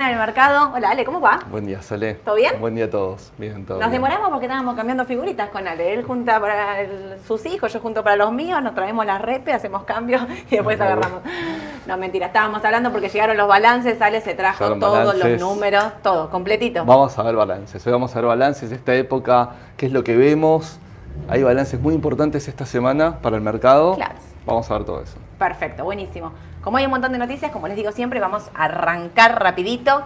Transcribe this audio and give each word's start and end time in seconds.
En 0.00 0.06
el 0.06 0.16
mercado. 0.16 0.72
Hola, 0.74 0.92
Ale, 0.92 1.04
¿cómo 1.04 1.20
va? 1.20 1.40
Buen 1.50 1.66
día, 1.66 1.82
Sole. 1.82 2.14
¿Todo 2.14 2.36
bien? 2.36 2.54
Buen 2.58 2.74
día 2.74 2.86
a 2.86 2.90
todos. 2.90 3.32
Bien, 3.36 3.66
todo 3.66 3.78
Nos 3.78 3.90
bien. 3.90 4.00
demoramos 4.00 4.30
porque 4.30 4.46
estábamos 4.46 4.74
cambiando 4.74 5.04
figuritas 5.04 5.50
con 5.50 5.68
Ale. 5.68 5.92
Él 5.92 6.04
junta 6.04 6.40
para 6.40 6.80
el- 6.80 7.18
sus 7.28 7.44
hijos, 7.44 7.70
yo 7.70 7.80
junto 7.80 8.02
para 8.02 8.16
los 8.16 8.32
míos, 8.32 8.62
nos 8.62 8.74
traemos 8.74 9.04
las 9.04 9.20
repes, 9.20 9.56
hacemos 9.56 9.82
cambios 9.84 10.22
y 10.50 10.56
después 10.56 10.80
agarramos. 10.80 11.20
No, 11.86 11.98
mentira, 11.98 12.28
estábamos 12.28 12.64
hablando 12.64 12.90
porque 12.92 13.10
llegaron 13.10 13.36
los 13.36 13.46
balances, 13.46 14.00
Ale 14.00 14.22
se 14.22 14.32
trajo 14.32 14.60
Llegaron 14.60 14.80
todos 14.80 14.98
balances. 15.06 15.38
los 15.38 15.40
números, 15.42 15.84
todo, 16.02 16.30
completito. 16.30 16.82
Vamos 16.86 17.18
a 17.18 17.22
ver 17.22 17.36
balances. 17.36 17.86
Hoy 17.86 17.92
vamos 17.92 18.10
a 18.16 18.20
ver 18.20 18.28
balances. 18.28 18.72
Esta 18.72 18.94
época, 18.94 19.50
¿qué 19.76 19.84
es 19.84 19.92
lo 19.92 20.02
que 20.02 20.16
vemos? 20.16 20.78
Hay 21.28 21.42
balances 21.42 21.78
muy 21.78 21.92
importantes 21.92 22.48
esta 22.48 22.64
semana 22.64 23.18
para 23.18 23.36
el 23.36 23.42
mercado. 23.42 23.96
Claro. 23.96 24.14
Vamos 24.46 24.70
a 24.70 24.74
ver 24.78 24.84
todo 24.86 25.02
eso. 25.02 25.18
Perfecto, 25.38 25.84
buenísimo. 25.84 26.32
Como 26.62 26.76
hay 26.76 26.84
un 26.84 26.90
montón 26.90 27.12
de 27.12 27.18
noticias, 27.18 27.50
como 27.52 27.68
les 27.68 27.76
digo 27.76 27.90
siempre, 27.92 28.20
vamos 28.20 28.50
a 28.54 28.64
arrancar 28.64 29.42
rapidito. 29.42 30.02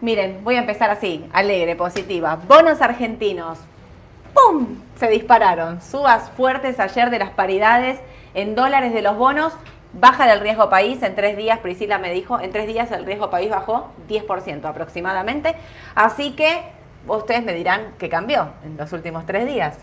Miren, 0.00 0.42
voy 0.44 0.56
a 0.56 0.60
empezar 0.60 0.90
así, 0.90 1.26
alegre, 1.32 1.76
positiva. 1.76 2.36
Bonos 2.48 2.80
argentinos. 2.80 3.58
¡Pum! 4.32 4.78
Se 4.98 5.08
dispararon. 5.08 5.82
Subas 5.82 6.30
fuertes 6.30 6.80
ayer 6.80 7.10
de 7.10 7.18
las 7.18 7.30
paridades 7.30 7.98
en 8.34 8.54
dólares 8.54 8.94
de 8.94 9.02
los 9.02 9.16
bonos. 9.16 9.52
Baja 9.92 10.26
del 10.26 10.40
riesgo 10.40 10.68
país 10.68 11.02
en 11.02 11.14
tres 11.14 11.36
días, 11.36 11.58
Priscila 11.60 11.98
me 11.98 12.12
dijo, 12.12 12.38
en 12.40 12.50
tres 12.50 12.66
días 12.66 12.90
el 12.90 13.06
riesgo 13.06 13.30
país 13.30 13.48
bajó 13.48 13.90
10% 14.08 14.64
aproximadamente. 14.64 15.54
Así 15.94 16.32
que 16.32 16.62
ustedes 17.06 17.44
me 17.44 17.54
dirán 17.54 17.94
qué 17.98 18.08
cambió 18.08 18.48
en 18.64 18.76
los 18.76 18.92
últimos 18.92 19.24
tres 19.24 19.46
días. 19.46 19.78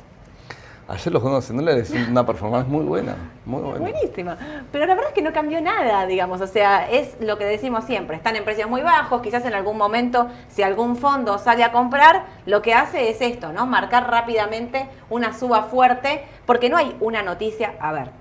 Ayer 0.93 1.11
los 1.11 1.49
en 1.49 1.57
dólares 1.57 1.89
hicieron 1.89 2.11
una 2.11 2.23
performance 2.23 2.67
muy 2.67 2.85
buena. 2.85 3.15
Muy 3.45 3.61
buena. 3.61 3.79
Buenísima. 3.79 4.37
Pero 4.71 4.85
la 4.85 4.93
verdad 4.93 5.09
es 5.09 5.15
que 5.15 5.23
no 5.23 5.33
cambió 5.33 5.59
nada, 5.59 6.05
digamos. 6.05 6.39
O 6.39 6.45
sea, 6.45 6.87
es 6.87 7.15
lo 7.19 7.39
que 7.39 7.45
decimos 7.45 7.85
siempre. 7.85 8.15
Están 8.15 8.35
en 8.35 8.43
precios 8.43 8.69
muy 8.69 8.81
bajos. 8.81 9.23
Quizás 9.23 9.43
en 9.45 9.55
algún 9.55 9.75
momento, 9.75 10.27
si 10.49 10.61
algún 10.61 10.95
fondo 10.95 11.39
sale 11.39 11.63
a 11.63 11.71
comprar, 11.71 12.25
lo 12.45 12.61
que 12.61 12.75
hace 12.75 13.09
es 13.09 13.21
esto, 13.21 13.51
¿no? 13.51 13.65
Marcar 13.65 14.07
rápidamente 14.11 14.87
una 15.09 15.33
suba 15.33 15.63
fuerte, 15.63 16.25
porque 16.45 16.69
no 16.69 16.77
hay 16.77 16.95
una 16.99 17.23
noticia. 17.23 17.73
A 17.79 17.91
ver, 17.91 18.11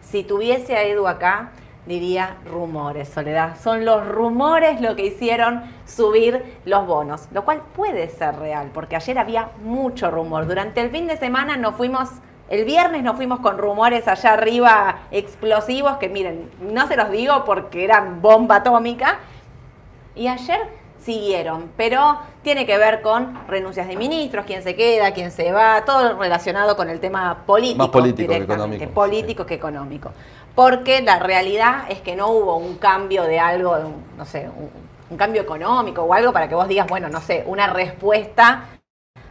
si 0.00 0.24
tuviese 0.24 0.76
a 0.76 0.82
Edu 0.82 1.06
acá, 1.06 1.52
diría 1.86 2.36
rumores, 2.44 3.08
Soledad. 3.08 3.56
Son 3.62 3.84
los 3.84 4.06
rumores 4.06 4.80
lo 4.80 4.96
que 4.96 5.06
hicieron 5.06 5.62
subir 5.86 6.58
los 6.64 6.86
bonos, 6.86 7.28
lo 7.32 7.44
cual 7.44 7.62
puede 7.74 8.08
ser 8.08 8.36
real, 8.36 8.70
porque 8.74 8.96
ayer 8.96 9.18
había 9.18 9.50
mucho 9.62 10.10
rumor. 10.10 10.46
Durante 10.46 10.80
el 10.80 10.90
fin 10.90 11.06
de 11.06 11.16
semana 11.16 11.56
nos 11.56 11.76
fuimos, 11.76 12.10
el 12.48 12.64
viernes 12.64 13.02
nos 13.02 13.16
fuimos 13.16 13.40
con 13.40 13.58
rumores 13.58 14.08
allá 14.08 14.32
arriba 14.32 15.00
explosivos, 15.10 15.96
que 15.96 16.08
miren, 16.08 16.50
no 16.60 16.86
se 16.88 16.96
los 16.96 17.10
digo 17.10 17.44
porque 17.44 17.84
eran 17.84 18.20
bomba 18.20 18.56
atómica, 18.56 19.20
y 20.14 20.28
ayer 20.28 20.60
siguieron, 20.98 21.70
pero 21.76 22.18
tiene 22.42 22.66
que 22.66 22.76
ver 22.78 23.00
con 23.00 23.46
renuncias 23.46 23.86
de 23.86 23.96
ministros, 23.96 24.44
quién 24.44 24.62
se 24.62 24.74
queda, 24.74 25.12
quién 25.12 25.30
se 25.30 25.52
va, 25.52 25.84
todo 25.84 26.18
relacionado 26.18 26.74
con 26.76 26.90
el 26.90 26.98
tema 26.98 27.44
político. 27.46 27.78
Más 27.78 27.88
político 27.90 28.32
que 28.32 28.38
económico, 28.38 28.90
Político 28.92 29.46
que 29.46 29.54
económico. 29.54 30.10
Porque 30.56 31.02
la 31.02 31.20
realidad 31.20 31.84
es 31.88 32.00
que 32.00 32.16
no 32.16 32.30
hubo 32.30 32.56
un 32.56 32.78
cambio 32.78 33.22
de 33.22 33.38
algo, 33.38 33.76
no 34.16 34.24
sé, 34.24 34.48
un, 34.48 34.70
un 35.10 35.16
cambio 35.16 35.42
económico 35.42 36.02
o 36.02 36.12
algo 36.12 36.32
para 36.32 36.48
que 36.48 36.56
vos 36.56 36.66
digas, 36.66 36.88
bueno, 36.88 37.08
no 37.08 37.20
sé, 37.20 37.44
una 37.46 37.68
respuesta 37.68 38.64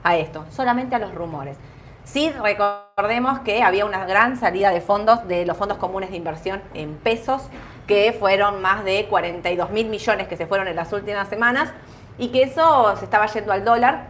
a 0.03 0.15
esto, 0.15 0.45
solamente 0.51 0.95
a 0.95 0.99
los 0.99 1.13
rumores. 1.13 1.57
Sí, 2.05 2.31
recordemos 2.31 3.39
que 3.39 3.63
había 3.63 3.85
una 3.85 4.05
gran 4.05 4.37
salida 4.37 4.69
de 4.69 4.79
fondos 4.79 5.27
de 5.27 5.45
los 5.45 5.57
fondos 5.57 5.79
comunes 5.79 6.11
de 6.11 6.17
inversión 6.17 6.61
en 6.75 6.95
pesos, 6.95 7.49
que 7.87 8.15
fueron 8.17 8.61
más 8.61 8.85
de 8.85 9.07
42 9.09 9.71
mil 9.71 9.87
millones 9.87 10.27
que 10.27 10.37
se 10.37 10.45
fueron 10.45 10.67
en 10.67 10.75
las 10.75 10.93
últimas 10.93 11.27
semanas, 11.27 11.73
y 12.19 12.27
que 12.27 12.43
eso 12.43 12.95
se 12.97 13.05
estaba 13.05 13.25
yendo 13.25 13.51
al 13.51 13.65
dólar, 13.65 14.07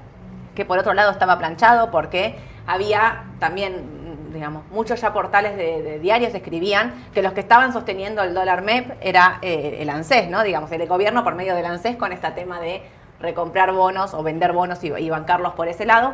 que 0.54 0.66
por 0.66 0.78
otro 0.78 0.94
lado 0.94 1.12
estaba 1.12 1.38
planchado 1.38 1.90
porque 1.90 2.38
había 2.68 3.24
también, 3.40 4.05
digamos, 4.36 4.64
muchos 4.70 5.02
ya 5.02 5.14
portales 5.14 5.58
de, 5.58 5.98
diarios 6.00 6.36
escribían 6.36 6.94
que 7.14 7.24
los 7.24 7.34
que 7.34 7.40
estaban 7.40 7.74
sosteniendo 7.74 8.22
el 8.22 8.36
dólar 8.36 8.62
MEP 8.62 8.98
era 9.02 9.40
eh, 9.42 9.78
el 9.80 9.90
ANSES, 9.90 10.30
¿no? 10.30 10.44
Digamos, 10.44 10.72
el 10.72 10.88
gobierno 10.88 11.24
por 11.24 11.34
medio 11.34 11.56
del 11.56 11.66
ANSES 11.66 11.96
con 11.96 12.12
este 12.12 12.30
tema 12.32 12.60
de 12.60 12.84
recomprar 13.20 13.72
bonos 13.72 14.14
o 14.14 14.22
vender 14.22 14.52
bonos 14.52 14.84
y, 14.84 14.94
y 14.94 15.10
bancarlos 15.10 15.54
por 15.54 15.68
ese 15.68 15.86
lado. 15.86 16.14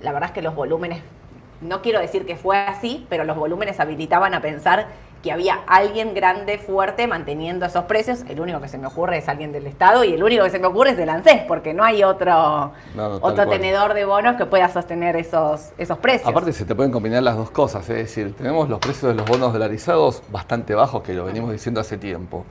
La 0.00 0.12
verdad 0.12 0.28
es 0.28 0.34
que 0.34 0.42
los 0.42 0.54
volúmenes, 0.54 1.02
no 1.60 1.82
quiero 1.82 1.98
decir 1.98 2.24
que 2.26 2.36
fue 2.36 2.58
así, 2.58 3.06
pero 3.08 3.24
los 3.24 3.36
volúmenes 3.36 3.80
habilitaban 3.80 4.34
a 4.34 4.40
pensar 4.40 4.86
que 5.22 5.32
había 5.32 5.60
alguien 5.66 6.14
grande, 6.14 6.58
fuerte, 6.58 7.06
manteniendo 7.06 7.66
esos 7.66 7.84
precios. 7.84 8.24
El 8.28 8.40
único 8.40 8.60
que 8.60 8.68
se 8.68 8.78
me 8.78 8.86
ocurre 8.86 9.18
es 9.18 9.28
alguien 9.28 9.52
del 9.52 9.66
Estado 9.66 10.04
y 10.04 10.14
el 10.14 10.22
único 10.22 10.44
que 10.44 10.50
se 10.50 10.58
me 10.58 10.66
ocurre 10.66 10.90
es 10.90 10.98
el 10.98 11.08
ANSES, 11.08 11.42
porque 11.48 11.74
no 11.74 11.82
hay 11.84 12.04
otro, 12.04 12.72
No, 12.94 13.08
no, 13.08 13.20
tal 13.20 13.32
otro 13.32 13.48
tenedor 13.48 13.94
de 13.94 14.04
bonos 14.04 14.36
que 14.36 14.46
pueda 14.46 14.68
sostener 14.68 15.16
esos, 15.16 15.70
esos 15.78 15.98
precios. 15.98 16.28
Aparte 16.28 16.52
se 16.52 16.64
te 16.64 16.74
pueden 16.74 16.92
combinar 16.92 17.22
las 17.22 17.36
dos 17.36 17.50
cosas, 17.50 17.88
es 17.90 17.96
decir, 17.96 18.34
tenemos 18.36 18.68
los 18.68 18.78
precios 18.78 19.10
de 19.10 19.14
los 19.14 19.26
bonos 19.26 19.52
dolarizados 19.52 20.22
bastante 20.30 20.74
bajos, 20.74 21.02
que 21.02 21.14
lo 21.14 21.24
venimos 21.24 21.50
diciendo 21.50 21.80
hace 21.80 21.98
tiempo. 21.98 22.44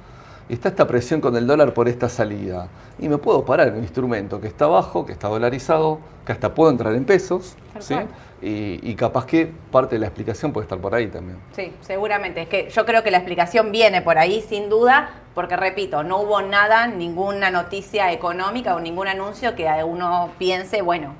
Está 0.49 0.69
esta 0.69 0.87
presión 0.87 1.19
con 1.19 1.35
el 1.35 1.45
dólar 1.45 1.73
por 1.73 1.89
esta 1.89 2.07
salida. 2.07 2.69
Y 2.99 3.09
me 3.09 3.17
puedo 3.17 3.43
parar 3.43 3.67
en 3.67 3.75
un 3.75 3.83
instrumento 3.83 4.39
que 4.39 4.47
está 4.47 4.65
bajo, 4.65 5.05
que 5.05 5.11
está 5.11 5.27
dolarizado, 5.27 5.99
que 6.25 6.31
hasta 6.31 6.53
puedo 6.53 6.71
entrar 6.71 6.93
en 6.93 7.03
pesos, 7.05 7.55
¿sí? 7.79 7.95
Y, 8.41 8.79
y 8.81 8.95
capaz 8.95 9.25
que 9.25 9.51
parte 9.71 9.95
de 9.95 9.99
la 9.99 10.07
explicación 10.07 10.53
puede 10.53 10.63
estar 10.65 10.79
por 10.79 10.95
ahí 10.95 11.07
también. 11.07 11.37
Sí, 11.53 11.73
seguramente. 11.81 12.43
Es 12.43 12.47
que 12.47 12.69
yo 12.69 12.85
creo 12.85 13.03
que 13.03 13.11
la 13.11 13.17
explicación 13.17 13.71
viene 13.71 14.01
por 14.01 14.17
ahí, 14.17 14.41
sin 14.41 14.69
duda, 14.69 15.09
porque 15.35 15.57
repito, 15.57 16.03
no 16.03 16.19
hubo 16.19 16.41
nada, 16.41 16.87
ninguna 16.87 17.51
noticia 17.51 18.11
económica 18.11 18.73
o 18.75 18.79
ningún 18.79 19.07
anuncio 19.07 19.53
que 19.55 19.67
uno 19.83 20.29
piense, 20.37 20.81
bueno, 20.81 21.13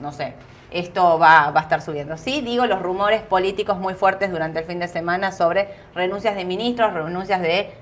no 0.00 0.12
sé, 0.12 0.34
esto 0.70 1.18
va, 1.18 1.50
va 1.52 1.60
a 1.60 1.62
estar 1.62 1.80
subiendo. 1.80 2.16
Sí, 2.16 2.40
digo 2.40 2.66
los 2.66 2.82
rumores 2.82 3.22
políticos 3.22 3.78
muy 3.78 3.94
fuertes 3.94 4.30
durante 4.30 4.58
el 4.58 4.64
fin 4.66 4.78
de 4.78 4.88
semana 4.88 5.32
sobre 5.32 5.68
renuncias 5.94 6.36
de 6.36 6.44
ministros, 6.44 6.92
renuncias 6.92 7.40
de, 7.40 7.72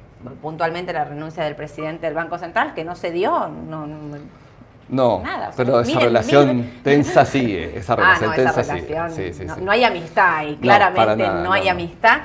puntualmente 0.40 0.92
la 0.92 1.04
renuncia 1.04 1.44
del 1.44 1.54
presidente 1.56 2.06
del 2.06 2.14
Banco 2.14 2.38
Central, 2.38 2.74
que 2.74 2.84
no 2.84 2.94
se 2.96 3.10
dio. 3.10 3.48
No, 3.48 3.86
no- 3.86 4.18
No, 4.88 5.20
Nada, 5.24 5.48
o 5.48 5.52
sea, 5.52 5.64
pero 5.64 5.80
esa 5.80 5.86
miren, 5.88 6.04
relación 6.04 6.56
miren. 6.56 6.82
tensa 6.82 7.24
sigue, 7.24 7.78
esa 7.78 7.92
Ah, 7.94 7.96
relación 7.96 8.30
no, 8.30 8.36
tensa 8.36 8.60
esa 8.60 8.74
sigue. 8.74 8.86
relación. 8.94 9.10
Sí, 9.12 9.32
sí, 9.34 9.44
no, 9.46 9.54
sí. 9.54 9.60
no 9.62 9.70
hay 9.72 9.84
amistad 9.84 10.42
y 10.42 10.52
No, 10.52 10.60
claramente 10.60 11.16
nada, 11.16 11.34
no 11.38 11.44
no, 11.44 11.52
hay 11.52 11.68
amistad. 11.68 12.18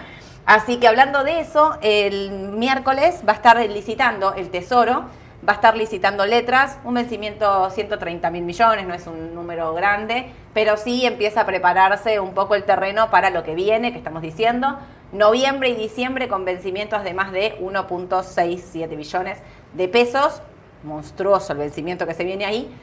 Así 0.45 0.77
que 0.77 0.87
hablando 0.87 1.23
de 1.23 1.39
eso, 1.41 1.77
el 1.81 2.31
miércoles 2.31 3.21
va 3.27 3.33
a 3.33 3.35
estar 3.35 3.57
licitando 3.69 4.33
el 4.33 4.49
Tesoro, 4.49 5.03
va 5.47 5.53
a 5.53 5.55
estar 5.55 5.77
licitando 5.77 6.25
letras, 6.25 6.79
un 6.83 6.95
vencimiento 6.95 7.69
130 7.69 8.29
mil 8.31 8.43
millones, 8.43 8.87
no 8.87 8.93
es 8.93 9.05
un 9.07 9.35
número 9.35 9.73
grande, 9.73 10.31
pero 10.53 10.77
sí 10.77 11.05
empieza 11.05 11.41
a 11.41 11.45
prepararse 11.45 12.19
un 12.19 12.33
poco 12.33 12.55
el 12.55 12.63
terreno 12.63 13.11
para 13.11 13.29
lo 13.29 13.43
que 13.43 13.55
viene, 13.55 13.91
que 13.91 13.97
estamos 13.97 14.21
diciendo. 14.21 14.77
Noviembre 15.11 15.69
y 15.69 15.75
diciembre 15.75 16.27
con 16.27 16.43
vencimientos 16.43 17.03
de 17.03 17.13
más 17.13 17.31
de 17.31 17.57
1.67 17.59 18.97
billones 18.97 19.37
de 19.73 19.87
pesos, 19.87 20.41
monstruoso 20.83 21.53
el 21.53 21.59
vencimiento 21.59 22.07
que 22.07 22.13
se 22.13 22.23
viene 22.23 22.45
ahí. 22.45 22.73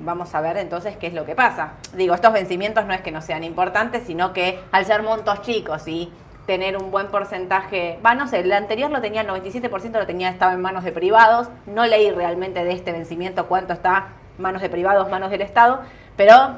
Vamos 0.00 0.34
a 0.34 0.40
ver 0.40 0.56
entonces 0.56 0.96
qué 0.96 1.08
es 1.08 1.14
lo 1.14 1.24
que 1.24 1.34
pasa. 1.34 1.72
Digo, 1.94 2.14
estos 2.14 2.32
vencimientos 2.32 2.84
no 2.86 2.94
es 2.94 3.00
que 3.00 3.10
no 3.10 3.20
sean 3.20 3.44
importantes, 3.44 4.04
sino 4.06 4.32
que 4.32 4.58
al 4.72 4.86
ser 4.86 5.02
montos 5.02 5.42
chicos 5.42 5.86
y 5.88 6.10
tener 6.48 6.78
un 6.78 6.90
buen 6.90 7.08
porcentaje, 7.08 7.98
va, 8.04 8.14
no 8.14 8.26
sé, 8.26 8.40
el 8.40 8.50
anterior 8.52 8.90
lo 8.90 9.02
tenía, 9.02 9.20
el 9.20 9.28
97% 9.28 9.92
lo 9.92 10.06
tenía, 10.06 10.30
estaba 10.30 10.54
en 10.54 10.62
manos 10.62 10.82
de 10.82 10.92
privados, 10.92 11.50
no 11.66 11.84
leí 11.84 12.10
realmente 12.10 12.64
de 12.64 12.72
este 12.72 12.90
vencimiento 12.90 13.48
cuánto 13.48 13.74
está 13.74 14.06
manos 14.38 14.62
de 14.62 14.70
privados, 14.70 15.10
manos 15.10 15.30
del 15.30 15.42
Estado, 15.42 15.82
pero, 16.16 16.54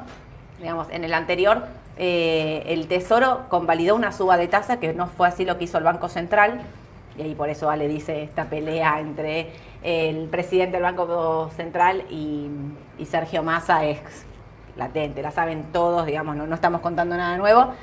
digamos, 0.59 0.87
en 0.91 1.03
el 1.03 1.13
anterior 1.13 1.63
eh, 1.97 2.63
el 2.67 2.87
Tesoro 2.87 3.41
convalidó 3.49 3.95
una 3.95 4.13
suba 4.13 4.37
de 4.37 4.47
tasa, 4.47 4.79
que 4.79 4.93
no 4.93 5.07
fue 5.07 5.27
así 5.27 5.43
lo 5.43 5.57
que 5.57 5.65
hizo 5.65 5.77
el 5.77 5.83
Banco 5.83 6.07
Central, 6.07 6.61
y 7.17 7.23
ahí 7.23 7.35
por 7.35 7.49
eso 7.49 7.69
Ale 7.69 7.89
dice 7.89 8.23
esta 8.23 8.45
pelea 8.45 8.97
entre 9.01 9.51
el 9.83 10.29
presidente 10.29 10.77
del 10.77 10.83
Banco 10.83 11.51
Central 11.57 12.05
y, 12.09 12.49
Sergio 13.03 13.43
Massa 13.43 13.83
es 13.83 13.99
latente, 14.77 15.21
la 15.21 15.31
saben 15.31 15.65
todos, 15.73 16.05
digamos, 16.05 16.37
no, 16.37 16.47
no 16.47 16.55
estamos 16.55 16.79
contando 16.79 17.17
nada 17.17 17.35
nuevo. 17.35 17.73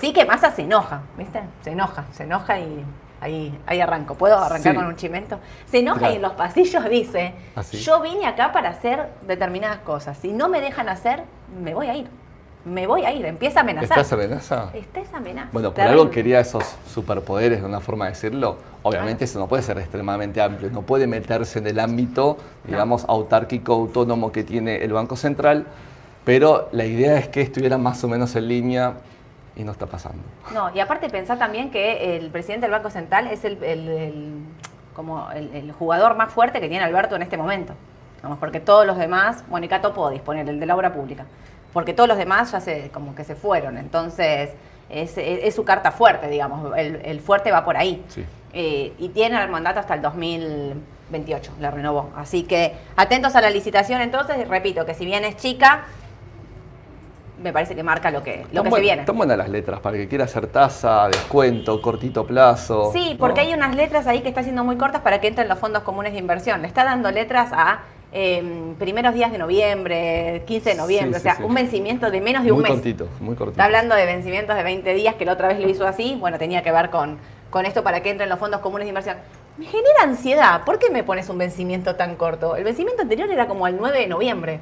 Sí 0.00 0.12
que 0.12 0.24
Massa 0.24 0.50
se 0.50 0.62
enoja, 0.62 1.02
¿viste? 1.16 1.40
Se 1.62 1.70
enoja, 1.70 2.04
se 2.12 2.24
enoja 2.24 2.58
y 2.58 2.84
ahí, 3.20 3.58
ahí 3.66 3.80
arranco. 3.80 4.14
¿Puedo 4.14 4.38
arrancar 4.38 4.72
Sí. 4.72 4.76
con 4.76 4.86
un 4.86 4.96
chimento? 4.96 5.38
Se 5.66 5.78
enoja 5.78 5.98
Claro. 6.00 6.12
y 6.12 6.16
en 6.16 6.22
los 6.22 6.32
pasillos 6.32 6.88
dice, 6.90 7.34
¿Ah, 7.56 7.62
yo 7.62 8.00
vine 8.02 8.26
acá 8.26 8.52
para 8.52 8.70
hacer 8.70 9.08
determinadas 9.26 9.78
cosas. 9.78 10.18
Si 10.18 10.32
no 10.32 10.48
me 10.48 10.60
dejan 10.60 10.88
hacer, 10.88 11.24
me 11.62 11.74
voy 11.74 11.86
a 11.88 11.94
ir. 11.96 12.08
me 12.64 12.88
voy 12.88 13.04
a 13.04 13.12
ir, 13.12 13.24
empieza 13.26 13.60
a 13.60 13.62
amenazar. 13.62 13.96
¿Estás 14.00 14.12
amenaza? 14.12 14.70
Está 14.74 14.98
esa 14.98 15.18
amenaza. 15.18 15.50
Bueno, 15.52 15.68
por 15.68 15.76
terrible. 15.76 16.00
algo 16.00 16.10
quería 16.10 16.40
esos 16.40 16.64
superpoderes, 16.92 17.60
de 17.60 17.64
una 17.68 17.78
forma 17.78 18.06
de 18.06 18.10
decirlo. 18.10 18.56
Obviamente 18.82 19.24
eso 19.24 19.38
no 19.38 19.46
puede 19.46 19.62
ser 19.62 19.78
extremadamente 19.78 20.42
amplio, 20.42 20.68
no 20.72 20.82
puede 20.82 21.06
meterse 21.06 21.60
en 21.60 21.68
el 21.68 21.78
ámbito, 21.78 22.38
digamos, 22.64 23.04
autárquico, 23.08 23.72
autónomo 23.72 24.32
que 24.32 24.42
tiene 24.42 24.82
el 24.82 24.92
Banco 24.92 25.14
Central, 25.14 25.64
pero 26.24 26.68
la 26.72 26.84
idea 26.86 27.16
es 27.18 27.28
que 27.28 27.40
estuviera 27.40 27.78
más 27.78 28.02
o 28.02 28.08
menos 28.08 28.34
en 28.34 28.48
línea 28.48 28.94
y 29.56 29.64
no 29.64 29.72
está 29.72 29.86
pasando. 29.86 30.22
No, 30.52 30.70
y 30.74 30.80
aparte 30.80 31.08
pensá 31.10 31.36
también 31.36 31.70
que 31.70 32.16
el 32.16 32.30
presidente 32.30 32.66
del 32.66 32.72
Banco 32.72 32.90
Central 32.90 33.26
es 33.28 33.44
el, 33.44 33.62
el- 33.64 33.88
el- 33.88 34.34
como 34.94 35.30
el, 35.32 35.54
el 35.54 35.72
jugador 35.72 36.14
más 36.16 36.32
fuerte 36.32 36.60
que 36.60 36.68
tiene 36.68 36.84
Alberto 36.84 37.16
en 37.16 37.22
este 37.22 37.36
momento. 37.36 37.74
Vamos, 38.22 38.38
porque 38.38 38.60
todos 38.60 38.86
los 38.86 38.96
demás, 38.96 39.44
bueno, 39.48 39.66
y 39.66 39.68
Cato 39.68 39.92
puedo 39.92 40.10
disponer, 40.10 40.48
el 40.48 40.58
de 40.60 40.66
la 40.66 40.74
obra 40.74 40.92
pública, 40.92 41.24
porque 41.72 41.92
todos 41.92 42.08
los 42.08 42.16
demás 42.18 42.52
ya 42.52 42.60
se, 42.60 42.90
como 42.90 43.14
que 43.14 43.24
se 43.24 43.34
fueron, 43.34 43.76
entonces 43.78 44.50
es, 44.88 45.16
es- 45.18 45.44
es 45.44 45.54
su 45.54 45.64
carta 45.64 45.90
fuerte, 45.92 46.28
digamos, 46.28 46.72
el, 46.76 47.20
fuerte 47.20 47.50
va 47.52 47.64
por 47.64 47.76
ahí. 47.76 48.04
Sí. 48.08 48.24
Eh, 48.52 48.94
y 48.98 49.08
tiene 49.10 49.42
el 49.42 49.50
mandato 49.50 49.80
hasta 49.80 49.92
el 49.94 50.00
2028, 50.02 51.52
la 51.60 51.70
renovó. 51.70 52.10
Así 52.16 52.44
que 52.44 52.74
atentos 52.96 53.34
a 53.36 53.40
la 53.40 53.50
licitación 53.50 54.00
entonces, 54.00 54.38
y 54.38 54.44
repito 54.44 54.84
que 54.86 54.94
si 54.94 55.04
bien 55.04 55.24
es 55.24 55.36
chica, 55.36 55.84
me 57.42 57.52
parece 57.52 57.74
que 57.74 57.82
marca 57.82 58.10
lo 58.10 58.22
que, 58.22 58.46
lo 58.52 58.62
que 58.62 58.68
buen- 58.70 58.80
se 58.80 58.82
viene. 58.82 59.00
Están 59.02 59.16
buenas 59.16 59.36
las 59.36 59.48
letras 59.48 59.80
para 59.80 59.96
el 59.96 60.02
que 60.02 60.08
quiera 60.08 60.24
hacer 60.24 60.46
tasa, 60.46 61.08
descuento, 61.08 61.80
cortito 61.82 62.26
plazo. 62.26 62.90
Sí, 62.92 63.16
porque 63.18 63.42
¿no? 63.42 63.48
hay 63.48 63.54
unas 63.54 63.74
letras 63.76 64.06
ahí 64.06 64.20
que 64.20 64.28
está 64.28 64.40
haciendo 64.40 64.64
muy 64.64 64.76
cortas 64.76 65.02
para 65.02 65.20
que 65.20 65.28
entren 65.28 65.48
los 65.48 65.58
fondos 65.58 65.82
comunes 65.82 66.12
de 66.12 66.18
inversión. 66.18 66.62
Le 66.62 66.68
está 66.68 66.84
dando 66.84 67.10
letras 67.10 67.50
a 67.52 67.80
eh, 68.12 68.72
primeros 68.78 69.12
días 69.14 69.30
de 69.32 69.38
noviembre, 69.38 70.42
15 70.46 70.70
de 70.70 70.74
noviembre, 70.76 71.18
Sí, 71.18 71.22
sí, 71.24 71.28
o 71.28 71.32
sea, 71.32 71.36
sí. 71.36 71.42
un 71.42 71.54
vencimiento 71.54 72.10
de 72.10 72.20
menos 72.20 72.44
de 72.44 72.52
un 72.52 72.58
Muy 72.60 72.62
mes. 72.62 72.72
cortito, 72.72 73.08
muy 73.20 73.34
cortito. 73.34 73.50
Está 73.52 73.64
hablando 73.64 73.94
de 73.94 74.06
vencimientos 74.06 74.56
de 74.56 74.62
20 74.62 74.94
días, 74.94 75.14
que 75.16 75.24
la 75.26 75.32
otra 75.32 75.48
vez 75.48 75.58
lo 75.60 75.68
hizo 75.68 75.86
así, 75.86 76.16
bueno, 76.18 76.38
tenía 76.38 76.62
que 76.62 76.72
ver 76.72 76.88
con, 76.90 77.18
con 77.50 77.66
esto 77.66 77.82
para 77.82 78.00
que 78.02 78.10
entren 78.10 78.28
los 78.30 78.38
fondos 78.38 78.60
comunes 78.60 78.86
de 78.86 78.90
inversión. 78.90 79.16
Me 79.58 79.66
genera 79.66 80.02
ansiedad, 80.04 80.64
¿por 80.64 80.78
qué 80.78 80.88
me 80.90 81.02
pones 81.02 81.28
un 81.28 81.36
vencimiento 81.38 81.96
tan 81.96 82.16
corto? 82.16 82.56
El 82.56 82.64
vencimiento 82.64 83.02
anterior 83.02 83.28
era 83.30 83.46
como 83.46 83.66
el 83.66 83.76
9 83.76 83.98
de 83.98 84.06
noviembre. 84.06 84.60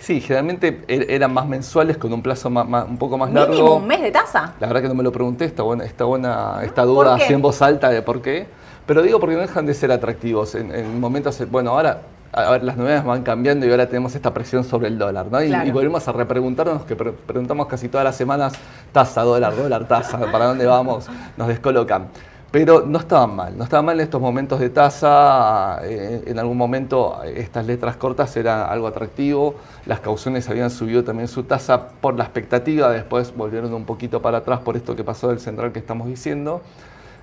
Sí, 0.00 0.20
generalmente 0.20 0.82
er- 0.88 1.06
eran 1.08 1.32
más 1.32 1.46
mensuales 1.46 1.96
con 1.96 2.12
un 2.12 2.22
plazo 2.22 2.50
más- 2.50 2.68
más- 2.68 2.86
un 2.88 2.98
poco 2.98 3.16
más 3.18 3.32
largo. 3.32 3.52
Mínimo 3.52 3.74
un 3.76 3.86
mes 3.86 4.00
de 4.02 4.10
tasa. 4.10 4.54
La 4.60 4.66
verdad 4.66 4.82
que 4.82 4.88
no 4.88 4.94
me 4.94 5.02
lo 5.02 5.12
pregunté, 5.12 5.44
está 5.44 5.62
buena, 5.62 5.84
está 5.84 6.04
buena 6.04 6.60
esta 6.62 6.82
¿Por 6.84 6.90
duda 6.94 7.14
así 7.14 7.32
en 7.32 7.42
voz 7.42 7.60
alta 7.62 7.88
de 7.90 8.02
por 8.02 8.20
qué. 8.22 8.46
Pero 8.86 9.02
digo 9.02 9.20
porque 9.20 9.36
no 9.36 9.42
dejan 9.42 9.66
de 9.66 9.74
ser 9.74 9.92
atractivos. 9.92 10.54
En, 10.54 10.74
en 10.74 11.00
momentos, 11.00 11.40
bueno, 11.50 11.70
ahora 11.70 12.02
a 12.32 12.50
ver, 12.52 12.62
las 12.62 12.76
novedades 12.76 13.04
van 13.04 13.22
cambiando 13.22 13.66
y 13.66 13.70
ahora 13.72 13.86
tenemos 13.88 14.14
esta 14.14 14.32
presión 14.32 14.62
sobre 14.62 14.86
el 14.86 14.96
dólar, 14.98 15.26
¿no? 15.32 15.42
Y, 15.42 15.48
Claro. 15.48 15.66
y 15.68 15.72
volvemos 15.72 16.06
a 16.06 16.12
repreguntarnos 16.12 16.82
que 16.84 16.94
pre- 16.94 17.10
preguntamos 17.12 17.66
casi 17.66 17.88
todas 17.88 18.04
las 18.04 18.14
semanas, 18.14 18.52
tasa, 18.92 19.22
dólar, 19.22 19.56
dólar, 19.56 19.88
tasa, 19.88 20.16
¿para 20.30 20.44
dónde 20.46 20.64
vamos? 20.64 21.08
Nos 21.36 21.48
descolocan. 21.48 22.06
Pero 22.50 22.84
no 22.84 22.98
estaban 22.98 23.36
mal, 23.36 23.56
no 23.56 23.62
estaban 23.62 23.86
mal 23.86 24.00
en 24.00 24.04
estos 24.04 24.20
momentos 24.20 24.58
de 24.58 24.70
tasa. 24.70 25.80
eh, 25.84 26.24
en 26.26 26.38
algún 26.38 26.56
momento 26.56 27.22
estas 27.22 27.64
letras 27.64 27.96
cortas 27.96 28.36
eran 28.36 28.68
algo 28.68 28.88
atractivo. 28.88 29.54
Las 29.86 30.00
cauciones 30.00 30.48
habían 30.48 30.70
subido 30.70 31.04
también 31.04 31.28
su 31.28 31.44
tasa 31.44 31.88
por 32.00 32.16
la 32.16 32.24
expectativa, 32.24 32.90
después 32.90 33.36
volvieron 33.36 33.72
un 33.72 33.84
poquito 33.84 34.20
para 34.20 34.38
atrás 34.38 34.60
por 34.60 34.76
esto 34.76 34.96
que 34.96 35.04
pasó 35.04 35.28
del 35.28 35.38
central 35.38 35.70
que 35.70 35.78
estamos 35.78 36.08
diciendo. 36.08 36.60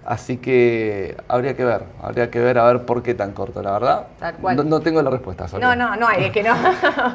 Así 0.07 0.38
que 0.38 1.18
habría 1.27 1.57
que 1.57 1.65
ver, 1.65 1.83
habría 2.01 2.31
que 2.31 2.39
ver 2.39 2.57
a 2.59 2.63
ver 2.63 2.86
por 2.86 3.04
qué 3.04 3.13
tan 3.13 3.33
corto, 3.33 3.62
la 3.62 3.74
verdad. 3.74 4.07
Tal 4.18 4.36
cual. 4.36 4.56
No, 4.56 4.63
no 4.63 4.80
tengo 4.80 5.01
la 5.01 5.09
respuesta. 5.09 5.50
Sonia. 5.50 5.75
No, 5.75 5.89
no, 5.89 5.98
no 5.98 6.07
hay, 6.07 6.24
es 6.24 6.31
que 6.31 6.44
no. 6.44 6.56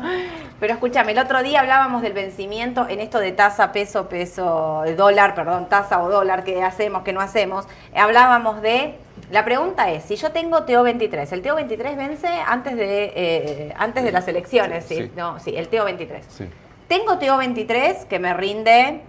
Pero 0.60 0.74
escúchame, 0.74 1.12
el 1.12 1.18
otro 1.18 1.42
día 1.42 1.60
hablábamos 1.60 2.02
del 2.02 2.12
vencimiento 2.12 2.86
en 2.86 3.00
esto 3.00 3.18
de 3.18 3.32
tasa, 3.32 3.72
peso, 3.72 4.10
peso, 4.10 4.84
eh, 4.84 4.94
dólar, 4.94 5.34
perdón, 5.34 5.70
tasa 5.70 6.02
o 6.02 6.10
dólar, 6.10 6.44
qué 6.44 6.62
hacemos, 6.62 7.02
qué 7.02 7.14
no 7.14 7.22
hacemos. 7.22 7.66
Hablábamos 7.96 8.60
de. 8.60 8.98
La 9.30 9.46
pregunta 9.46 9.90
es: 9.90 10.04
si 10.04 10.16
yo 10.16 10.30
tengo 10.30 10.66
TO23, 10.66 11.32
el 11.32 11.42
TO23 11.42 11.96
vence 11.96 12.28
antes 12.28 12.76
de, 12.76 13.12
eh, 13.16 13.74
antes 13.78 14.04
de 14.04 14.12
las 14.12 14.28
elecciones, 14.28 14.84
¿sí? 14.84 14.96
Sí. 14.96 15.12
No, 15.16 15.40
sí, 15.40 15.56
el 15.56 15.70
TO23. 15.70 16.20
Sí. 16.28 16.44
Tengo 16.88 17.18
TO23 17.18 18.04
que 18.04 18.18
me 18.18 18.34
rinde 18.34 19.00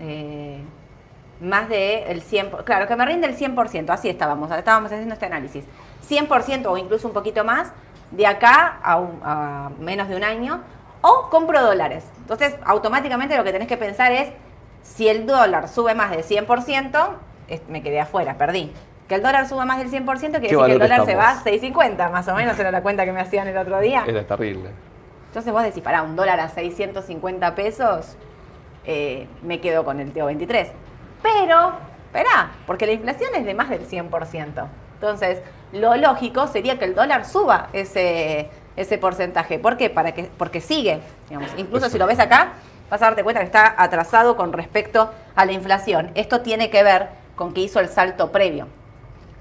eh, 0.00 0.60
más 1.40 1.68
del 1.68 2.22
100%, 2.22 2.64
claro, 2.64 2.86
que 2.86 2.96
me 2.96 3.04
rinde 3.06 3.26
el 3.26 3.36
100%, 3.36 3.90
así 3.90 4.08
estábamos, 4.08 4.50
estábamos 4.50 4.92
haciendo 4.92 5.14
este 5.14 5.26
análisis. 5.26 5.64
100% 6.08 6.66
o 6.66 6.76
incluso 6.76 7.08
un 7.08 7.14
poquito 7.14 7.44
más 7.44 7.72
de 8.10 8.26
acá 8.26 8.78
a, 8.82 8.96
un- 8.96 9.20
a 9.22 9.70
menos 9.78 10.08
de 10.08 10.16
un 10.16 10.24
año, 10.24 10.60
o 11.02 11.28
compro 11.30 11.62
dólares. 11.62 12.04
Entonces, 12.18 12.56
automáticamente 12.64 13.36
lo 13.36 13.44
que 13.44 13.52
tenés 13.52 13.68
que 13.68 13.76
pensar 13.76 14.12
es, 14.12 14.30
si 14.82 15.08
el 15.08 15.26
dólar 15.26 15.68
sube 15.68 15.94
más 15.94 16.10
del 16.10 16.22
100%, 16.24 17.16
es- 17.48 17.62
me 17.68 17.82
quedé 17.82 18.00
afuera, 18.00 18.36
perdí. 18.36 18.72
Que 19.08 19.14
el 19.16 19.22
dólar 19.22 19.48
suba 19.48 19.64
más 19.64 19.78
del 19.78 19.88
100% 19.90 20.38
quiere 20.40 20.40
decir 20.40 20.58
que 20.66 20.72
el 20.72 20.78
dólar 20.78 21.04
se 21.06 21.14
va 21.16 21.30
a 21.30 21.32
estamos? 21.38 21.44
6.50, 21.62 22.10
más 22.10 22.28
o 22.28 22.34
menos 22.34 22.58
era 22.58 22.70
la 22.70 22.82
cuenta 22.82 23.04
que 23.04 23.12
me 23.12 23.20
hacían 23.20 23.48
el 23.48 23.56
otro 23.56 23.80
día. 23.80 24.04
Era 24.06 24.24
terrible. 24.24 24.70
Entonces 25.28 25.52
vos 25.52 25.62
decís, 25.62 25.82
pará, 25.82 26.02
un 26.02 26.16
dólar 26.16 26.38
a 26.40 26.48
650 26.48 27.54
pesos, 27.54 28.16
eh, 28.84 29.26
me 29.42 29.60
quedo 29.60 29.84
con 29.84 30.00
el 30.00 30.12
TO23. 30.12 30.68
Pero, 31.22 31.72
esperá, 32.06 32.50
porque 32.66 32.86
la 32.86 32.92
inflación 32.92 33.30
es 33.34 33.44
de 33.44 33.54
más 33.54 33.68
del 33.70 33.86
100%. 33.88 34.66
Entonces, 34.94 35.40
lo 35.72 35.96
lógico 35.96 36.46
sería 36.46 36.78
que 36.78 36.84
el 36.84 36.94
dólar 36.94 37.24
suba 37.24 37.68
ese, 37.72 38.50
ese 38.76 38.98
porcentaje. 38.98 39.58
¿Por 39.58 39.76
qué? 39.76 39.90
Para 39.90 40.12
que, 40.12 40.30
porque 40.36 40.60
sigue. 40.60 41.00
Digamos. 41.28 41.50
Incluso 41.56 41.88
si 41.88 41.98
lo 41.98 42.06
ves 42.06 42.18
acá, 42.18 42.52
vas 42.90 43.00
a 43.02 43.06
darte 43.06 43.22
cuenta 43.22 43.40
que 43.40 43.46
está 43.46 43.74
atrasado 43.76 44.36
con 44.36 44.52
respecto 44.52 45.10
a 45.34 45.44
la 45.44 45.52
inflación. 45.52 46.10
Esto 46.14 46.40
tiene 46.40 46.70
que 46.70 46.82
ver 46.82 47.08
con 47.36 47.54
que 47.54 47.60
hizo 47.60 47.80
el 47.80 47.88
salto 47.88 48.32
previo 48.32 48.66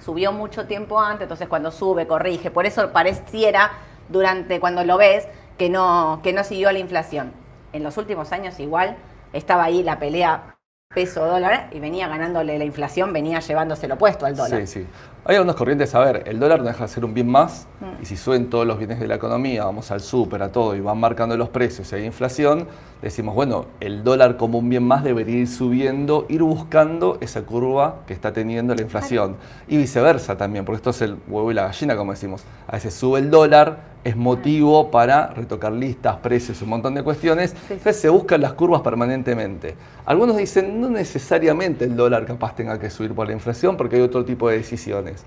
subió 0.04 0.31
mucho 0.31 0.66
tiempo 0.66 1.00
antes, 1.00 1.24
entonces 1.24 1.48
cuando 1.48 1.72
sube, 1.72 2.08
corrige. 2.08 2.52
Por 2.52 2.66
eso 2.66 2.92
pareciera, 2.92 3.72
durante 4.08 4.60
cuando 4.60 4.84
lo 4.84 4.98
ves, 4.98 5.28
que 5.58 5.70
no, 5.70 6.22
que 6.24 6.34
no 6.34 6.44
siguió 6.44 6.72
la 6.72 6.80
inflación. 6.80 7.31
En 7.74 7.84
los 7.84 7.98
últimos 7.98 8.31
años 8.31 8.60
igual 8.60 8.98
estaba 9.34 9.66
ahí 9.66 9.84
la 9.84 10.00
pelea 10.00 10.56
peso-dólar 10.92 11.70
y 11.72 11.80
venía 11.80 12.08
ganándole 12.08 12.58
la 12.58 12.66
inflación, 12.66 13.14
venía 13.14 13.40
llevándose 13.42 13.88
lo 13.88 13.94
opuesto 13.94 14.26
al 14.26 14.36
dólar. 14.36 14.66
Sí, 14.66 14.80
sí. 14.80 14.88
Hay 15.25 15.36
algunas 15.36 15.56
corrientes, 15.56 15.94
a 15.94 16.00
ver, 16.00 16.24
el 16.25 16.39
dólar 16.39 16.60
no 16.60 16.66
deja 16.66 16.83
de 16.86 16.88
ser 16.88 17.06
un 17.06 17.13
bien 17.13 17.27
más 17.27 17.68
Mm. 17.80 18.01
y 18.01 18.06
si 18.06 18.18
suben 18.18 18.50
todos 18.50 18.68
los 18.68 18.77
bienes 18.77 19.00
de 19.00 19.07
la 19.07 19.16
economía, 19.16 19.63
vamos 19.63 19.89
al 19.92 20.01
súper, 20.01 20.44
a 20.44 20.51
todo 20.51 20.75
y 20.75 20.81
van 20.81 20.98
marcando 21.00 21.38
los 21.38 21.48
precios 21.50 21.92
y 21.92 21.95
hay 21.95 22.06
inflación, 22.06 22.68
decimos, 23.01 23.33
bueno, 23.36 23.66
el 23.80 24.04
dólar 24.04 24.36
como 24.36 24.57
un 24.60 24.69
bien 24.69 24.83
más 24.83 25.04
debería 25.04 25.38
ir 25.38 25.48
subiendo, 25.48 26.25
ir 26.27 26.44
buscando 26.44 27.18
esa 27.21 27.44
curva 27.44 28.00
que 28.06 28.13
está 28.13 28.33
teniendo 28.33 28.75
la 28.75 28.81
inflación. 28.81 29.38
Y 29.69 29.77
viceversa 29.77 30.36
también, 30.36 30.66
porque 30.66 30.77
esto 30.77 30.89
es 30.89 31.01
el 31.04 31.16
huevo 31.30 31.51
y 31.51 31.54
la 31.54 31.63
gallina, 31.63 31.95
como 31.95 32.12
decimos. 32.12 32.44
A 32.68 32.74
veces 32.74 32.94
sube 32.94 33.19
el 33.19 33.30
dólar, 33.31 33.88
es 34.04 34.18
motivo 34.18 34.92
para 34.92 35.28
retocar 35.28 35.71
listas, 35.71 36.18
precios, 36.18 36.61
un 36.61 36.69
montón 36.69 36.94
de 36.95 37.04
cuestiones. 37.04 37.52
sí. 37.52 37.73
Entonces 37.73 38.02
se 38.02 38.09
buscan 38.09 38.42
las 38.42 38.54
curvas 38.54 38.81
permanentemente. 38.81 39.76
Algunos 40.06 40.35
dicen, 40.35 40.81
no 40.81 40.90
necesariamente 40.90 41.85
el 41.85 41.95
dólar 41.95 42.26
capaz 42.26 42.56
tenga 42.56 42.78
que 42.80 42.90
subir 42.90 43.14
por 43.14 43.28
la 43.28 43.33
inflación 43.33 43.78
porque 43.78 43.95
hay 43.95 44.02
otro 44.02 44.26
tipo 44.26 44.49
de 44.49 44.57
decisiones. 44.57 45.19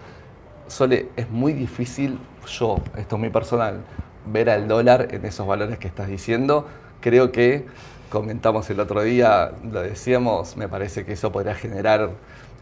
Sole, 0.68 1.08
es 1.16 1.28
muy 1.30 1.52
difícil, 1.52 2.18
yo, 2.46 2.76
esto 2.96 3.16
es 3.16 3.20
muy 3.20 3.30
personal, 3.30 3.82
ver 4.26 4.48
al 4.50 4.68
dólar 4.68 5.08
en 5.10 5.24
esos 5.24 5.46
valores 5.46 5.78
que 5.78 5.88
estás 5.88 6.08
diciendo. 6.08 6.66
Creo 7.00 7.32
que, 7.32 7.66
comentamos 8.10 8.68
el 8.70 8.80
otro 8.80 9.02
día, 9.02 9.52
lo 9.70 9.82
decíamos, 9.82 10.56
me 10.56 10.68
parece 10.68 11.04
que 11.04 11.12
eso 11.12 11.32
podría 11.32 11.54
generar 11.54 12.10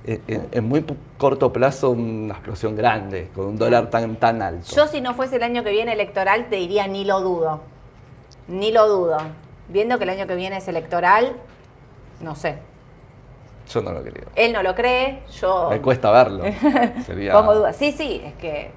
en, 0.06 0.48
en- 0.50 0.64
muy 0.64 0.84
corto 1.18 1.52
plazo 1.52 1.90
una 1.90 2.34
explosión 2.34 2.74
grande, 2.74 3.28
con 3.34 3.46
un 3.46 3.58
dólar 3.58 3.90
tan, 3.90 4.16
tan 4.16 4.40
alto. 4.42 4.74
Yo 4.74 4.86
si 4.86 5.00
no 5.00 5.14
fuese 5.14 5.36
el 5.36 5.42
año 5.42 5.62
que 5.62 5.70
viene 5.70 5.92
electoral, 5.92 6.48
te 6.48 6.56
diría 6.56 6.86
ni 6.86 7.04
lo 7.04 7.20
dudo. 7.20 7.60
Ni 8.48 8.72
lo 8.72 8.88
dudo. 8.88 9.18
Viendo 9.68 9.98
que 9.98 10.04
el 10.04 10.10
año 10.10 10.26
que 10.26 10.34
viene 10.36 10.56
es 10.56 10.66
electoral, 10.68 11.32
no 12.22 12.34
sé. 12.34 12.58
Yo 13.72 13.80
no 13.82 13.92
lo 13.92 14.02
creo. 14.02 14.28
Él 14.34 14.52
no 14.52 14.62
lo 14.62 14.74
cree, 14.74 15.22
yo... 15.40 15.68
Me 15.70 15.80
cuesta 15.80 16.10
verlo. 16.10 16.44
Sería- 17.06 17.32
Pongo 17.32 17.54
dudas. 17.54 17.76
Sí, 17.76 17.92
sí, 17.92 18.20
es 18.24 18.34
que 18.34 18.70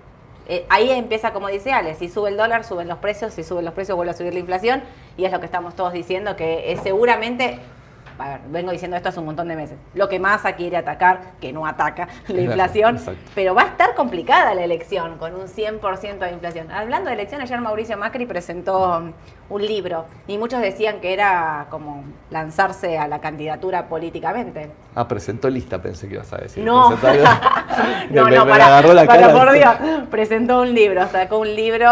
eh, 0.48 0.66
ahí 0.70 0.92
empieza 0.92 1.32
como 1.34 1.48
dice 1.48 1.72
Ale, 1.72 1.96
si 1.96 2.10
sube 2.10 2.30
el 2.30 2.38
dólar, 2.38 2.64
suben 2.64 2.88
los 2.88 2.98
precios, 3.00 3.34
si 3.34 3.44
suben 3.44 3.66
los 3.66 3.74
precios 3.74 3.96
vuelve 3.96 4.12
a 4.12 4.14
subir 4.14 4.34
la 4.34 4.40
inflación 4.40 4.84
y 5.18 5.26
es 5.26 5.32
lo 5.32 5.40
que 5.40 5.46
estamos 5.46 5.76
todos 5.76 5.94
diciendo, 5.94 6.36
que 6.36 6.72
eh, 6.72 6.78
seguramente 6.84 7.60
a 8.20 8.28
ver, 8.30 8.42
vengo 8.50 8.72
diciendo 8.72 8.96
esto 8.96 9.10
hace 9.10 9.20
un 9.20 9.26
montón 9.26 9.48
de 9.48 9.56
meses, 9.56 9.78
lo 9.96 10.08
que 10.08 10.20
Massa 10.20 10.54
quiere 10.56 10.78
atacar, 10.78 11.32
que 11.42 11.52
no 11.52 11.66
ataca 11.66 12.08
la 12.28 12.42
inflación, 12.42 12.98
Exacto. 12.98 13.32
pero 13.34 13.56
va 13.56 13.64
a 13.64 13.68
estar 13.68 13.96
complicada 13.96 14.54
la 14.54 14.64
elección 14.64 15.18
con 15.18 15.34
un 15.34 15.48
100% 15.48 16.20
de 16.20 16.32
inflación. 16.32 16.72
Hablando 16.72 17.08
de 17.10 17.16
elección, 17.16 17.42
ayer 17.42 17.60
Mauricio 17.60 17.98
Macri 17.98 18.26
presentó 18.28 19.12
un 19.50 19.66
libro 19.66 20.06
y 20.28 20.38
muchos 20.38 20.62
decían 20.62 21.00
que 21.00 21.14
era 21.14 21.68
como 21.70 22.04
lanzarse 22.30 22.98
a 22.98 23.08
la 23.08 23.20
candidatura 23.20 23.88
políticamente. 23.88 24.72
Ah, 24.96 25.08
presentó 25.08 25.50
lista, 25.50 25.82
pensé 25.82 26.08
que 26.08 26.16
ibas 26.16 26.32
a 26.34 26.38
decir. 26.38 26.64
No, 26.64 26.90
no, 28.10 28.30
no, 28.30 28.46
me 28.46 28.52
para, 28.52 28.82
la 28.82 29.34
por 29.34 29.52
Dios. 29.54 29.76
Presentó 30.10 30.62
un 30.62 30.74
libro, 30.74 31.08
sacó 31.08 31.40
un 31.40 31.56
libro, 31.56 31.88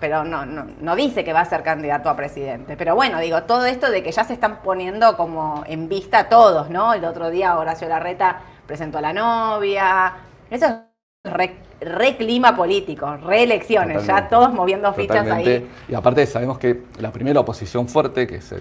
pero 0.00 0.24
no, 0.24 0.44
no, 0.44 0.66
no 0.80 0.96
dice 0.96 1.24
que 1.24 1.32
va 1.32 1.40
a 1.40 1.44
ser 1.44 1.62
candidato 1.62 2.08
a 2.08 2.16
presidente. 2.16 2.76
Pero 2.76 2.94
bueno, 2.94 3.18
digo, 3.20 3.42
todo 3.44 3.66
esto 3.66 3.90
de 3.90 4.02
que 4.02 4.12
ya 4.12 4.24
se 4.24 4.32
están 4.32 4.62
poniendo 4.62 5.16
como 5.16 5.64
en 5.66 5.88
vista 5.88 6.28
todos, 6.28 6.70
¿no? 6.70 6.94
El 6.94 7.04
otro 7.04 7.30
día 7.30 7.56
Horacio 7.56 7.88
Larreta 7.88 8.40
presentó 8.66 8.98
a 8.98 9.00
la 9.00 9.12
novia. 9.12 10.12
Eso 10.50 10.66
es 10.66 10.72
re, 11.26 11.56
re 11.80 12.16
clima 12.16 12.56
político, 12.56 13.16
reelecciones, 13.16 14.06
ya 14.06 14.28
todos 14.28 14.52
moviendo 14.52 14.92
fichas 14.94 15.24
Totalmente. 15.24 15.50
ahí. 15.56 15.68
Y 15.88 15.94
aparte 15.94 16.24
sabemos 16.26 16.58
que 16.58 16.82
la 16.98 17.12
primera 17.12 17.40
oposición 17.40 17.88
fuerte, 17.88 18.26
que 18.26 18.36
es, 18.36 18.52
eh, 18.52 18.58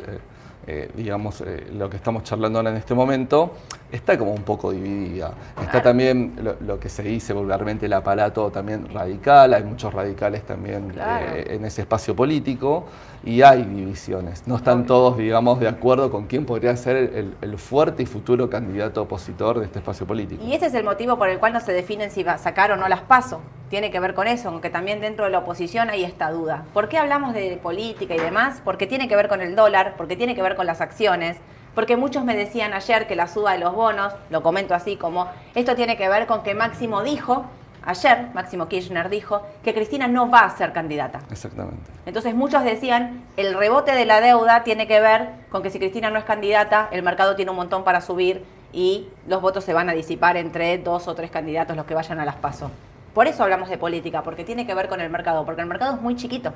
eh, 0.67 0.89
digamos, 0.95 1.41
eh, 1.41 1.67
lo 1.77 1.89
que 1.89 1.97
estamos 1.97 2.23
charlando 2.23 2.59
ahora 2.59 2.71
en 2.71 2.77
este 2.77 2.93
momento, 2.95 3.53
está 3.91 4.17
como 4.17 4.33
un 4.33 4.41
poco 4.41 4.71
dividida. 4.71 5.31
Está 5.59 5.69
Claro. 5.71 5.83
también 5.83 6.33
lo, 6.41 6.55
lo 6.59 6.79
que 6.79 6.89
se 6.89 7.03
dice 7.03 7.33
vulgarmente 7.33 7.85
el 7.85 7.93
aparato 7.93 8.49
también 8.49 8.87
radical, 8.91 9.53
hay 9.53 9.63
muchos 9.63 9.93
radicales 9.93 10.41
también 10.43 10.89
Claro. 10.89 11.27
en 11.35 11.63
ese 11.65 11.81
espacio 11.83 12.15
político 12.15 12.85
y 13.25 13.41
hay 13.41 13.63
divisiones. 13.63 14.47
No 14.47 14.55
están 14.55 14.85
todos, 14.85 15.17
digamos, 15.17 15.59
de 15.59 15.67
acuerdo 15.67 16.11
con 16.11 16.27
quién 16.27 16.45
podría 16.45 16.75
ser 16.77 16.95
el, 16.95 17.35
el 17.41 17.57
fuerte 17.57 18.03
y 18.03 18.05
futuro 18.05 18.49
candidato 18.49 19.01
opositor 19.01 19.59
de 19.59 19.65
este 19.65 19.79
espacio 19.79 20.05
político. 20.05 20.43
Y 20.45 20.53
ese 20.53 20.67
es 20.67 20.73
el 20.75 20.83
motivo 20.83 21.17
por 21.17 21.29
el 21.29 21.39
cual 21.39 21.53
no 21.53 21.59
se 21.59 21.73
definen 21.73 22.11
si 22.11 22.23
va 22.23 22.33
a 22.33 22.37
sacar 22.37 22.71
o 22.71 22.77
no 22.77 22.87
las 22.87 23.01
paso. 23.01 23.41
Tiene 23.69 23.89
que 23.89 23.99
ver 23.99 24.13
con 24.13 24.27
eso, 24.27 24.49
aunque 24.49 24.69
también 24.69 25.01
dentro 25.01 25.25
de 25.25 25.31
la 25.31 25.39
oposición 25.39 25.89
hay 25.89 26.03
esta 26.03 26.29
duda. 26.29 26.65
¿Por 26.71 26.87
qué 26.87 26.99
hablamos 26.99 27.33
de 27.33 27.59
política 27.61 28.13
y 28.13 28.19
demás? 28.19 28.61
Porque 28.63 28.85
tiene 28.85 29.07
que 29.07 29.15
ver 29.15 29.27
con 29.27 29.41
el 29.41 29.55
dólar, 29.55 29.95
porque 29.97 30.15
tiene 30.15 30.35
que 30.35 30.43
ver 30.43 30.55
con 30.55 30.67
las 30.67 30.81
acciones, 30.81 31.37
porque 31.73 31.97
muchos 31.97 32.23
me 32.23 32.37
decían 32.37 32.73
ayer 32.73 33.07
que 33.07 33.15
la 33.15 33.27
suba 33.27 33.53
de 33.53 33.59
los 33.59 33.73
bonos, 33.73 34.13
lo 34.29 34.43
comento 34.43 34.75
así 34.75 34.97
como, 34.97 35.27
esto 35.55 35.75
tiene 35.75 35.97
que 35.97 36.07
ver 36.07 36.27
con 36.27 36.43
que 36.43 36.53
Máximo 36.53 37.03
dijo, 37.03 37.45
ayer 37.85 38.29
Máximo 38.33 38.67
Kirchner 38.67 39.09
dijo, 39.09 39.41
que 39.63 39.73
Cristina 39.73 40.07
no 40.07 40.29
va 40.29 40.39
a 40.39 40.57
ser 40.57 40.73
candidata. 40.73 41.19
Exactamente. 41.31 41.91
Entonces 42.05 42.35
muchos 42.35 42.63
decían, 42.63 43.23
el 43.37 43.53
rebote 43.53 43.93
de 43.93 44.05
la 44.05 44.21
deuda 44.21 44.63
tiene 44.63 44.87
que 44.87 44.99
ver 44.99 45.29
con 45.49 45.63
que 45.63 45.69
si 45.69 45.79
Cristina 45.79 46.09
no 46.09 46.19
es 46.19 46.25
candidata, 46.25 46.89
el 46.91 47.03
mercado 47.03 47.35
tiene 47.35 47.51
un 47.51 47.57
montón 47.57 47.83
para 47.83 48.01
subir 48.01 48.43
y 48.73 49.07
los 49.27 49.41
votos 49.41 49.63
se 49.63 49.73
van 49.73 49.89
a 49.89 49.93
disipar 49.93 50.35
entre 50.37 50.77
dos 50.77 51.07
o 51.07 51.15
tres 51.15 51.31
candidatos 51.31 51.75
los 51.77 51.85
que 51.85 51.93
vayan 51.93 52.19
a 52.19 52.25
las 52.25 52.35
PASO. 52.35 52.69
Por 53.13 53.27
eso 53.27 53.43
hablamos 53.43 53.69
de 53.69 53.77
política, 53.77 54.21
porque 54.23 54.43
tiene 54.43 54.67
que 54.67 54.73
ver 54.73 54.89
con 54.89 54.99
el 54.99 55.09
mercado, 55.09 55.45
porque 55.45 55.61
el 55.61 55.67
mercado 55.67 55.95
es 55.95 56.01
muy 56.01 56.17
chiquito. 56.17 56.51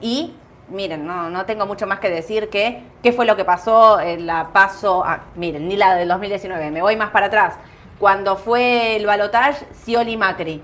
Y 0.00 0.34
miren, 0.68 1.06
no, 1.06 1.30
no 1.30 1.46
tengo 1.46 1.66
mucho 1.66 1.86
más 1.86 2.00
que 2.00 2.10
decir 2.10 2.48
que 2.48 2.82
qué 3.02 3.12
fue 3.12 3.24
lo 3.24 3.36
que 3.36 3.44
pasó 3.44 4.00
en 4.00 4.26
la 4.26 4.48
PASO, 4.52 5.04
ah, 5.04 5.20
miren, 5.36 5.68
ni 5.68 5.76
la 5.76 5.94
del 5.94 6.08
2019, 6.08 6.72
me 6.72 6.82
voy 6.82 6.96
más 6.96 7.10
para 7.10 7.26
atrás. 7.26 7.54
Cuando 7.98 8.36
fue 8.36 8.96
el 8.96 9.06
balotaje, 9.06 9.66
Scioli 9.74 10.16
Macri, 10.16 10.60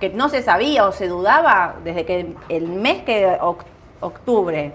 que 0.00 0.10
no 0.10 0.28
se 0.28 0.42
sabía 0.42 0.86
o 0.86 0.92
se 0.92 1.08
dudaba 1.08 1.74
desde 1.82 2.04
que 2.04 2.34
el 2.48 2.68
mes 2.68 3.02
que 3.02 3.26
oc- 3.40 3.64
octubre, 4.00 4.72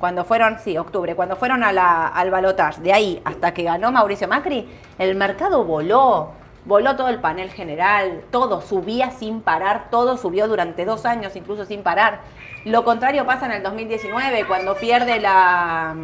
cuando 0.00 0.24
fueron, 0.24 0.58
sí, 0.60 0.78
octubre, 0.78 1.14
cuando 1.14 1.36
fueron 1.36 1.62
a 1.64 1.72
la- 1.72 2.06
al 2.08 2.30
balotaje, 2.30 2.80
de 2.80 2.92
ahí 2.92 3.20
hasta 3.24 3.52
que 3.52 3.64
ganó 3.64 3.92
Mauricio 3.92 4.26
Macri, 4.26 4.66
el 4.98 5.16
mercado 5.16 5.64
voló, 5.64 6.30
voló 6.64 6.96
todo 6.96 7.08
el 7.08 7.18
panel 7.20 7.50
general, 7.50 8.22
todo 8.30 8.62
subía 8.62 9.10
sin 9.10 9.42
parar, 9.42 9.88
todo 9.90 10.16
subió 10.16 10.48
durante 10.48 10.84
dos 10.86 11.04
años 11.04 11.36
incluso 11.36 11.66
sin 11.66 11.82
parar. 11.82 12.20
Lo 12.64 12.84
contrario 12.84 13.26
pasa 13.26 13.46
en 13.46 13.52
el 13.52 13.62
2019, 13.62 14.46
cuando 14.46 14.76
pierde 14.76 15.20
la... 15.20 15.94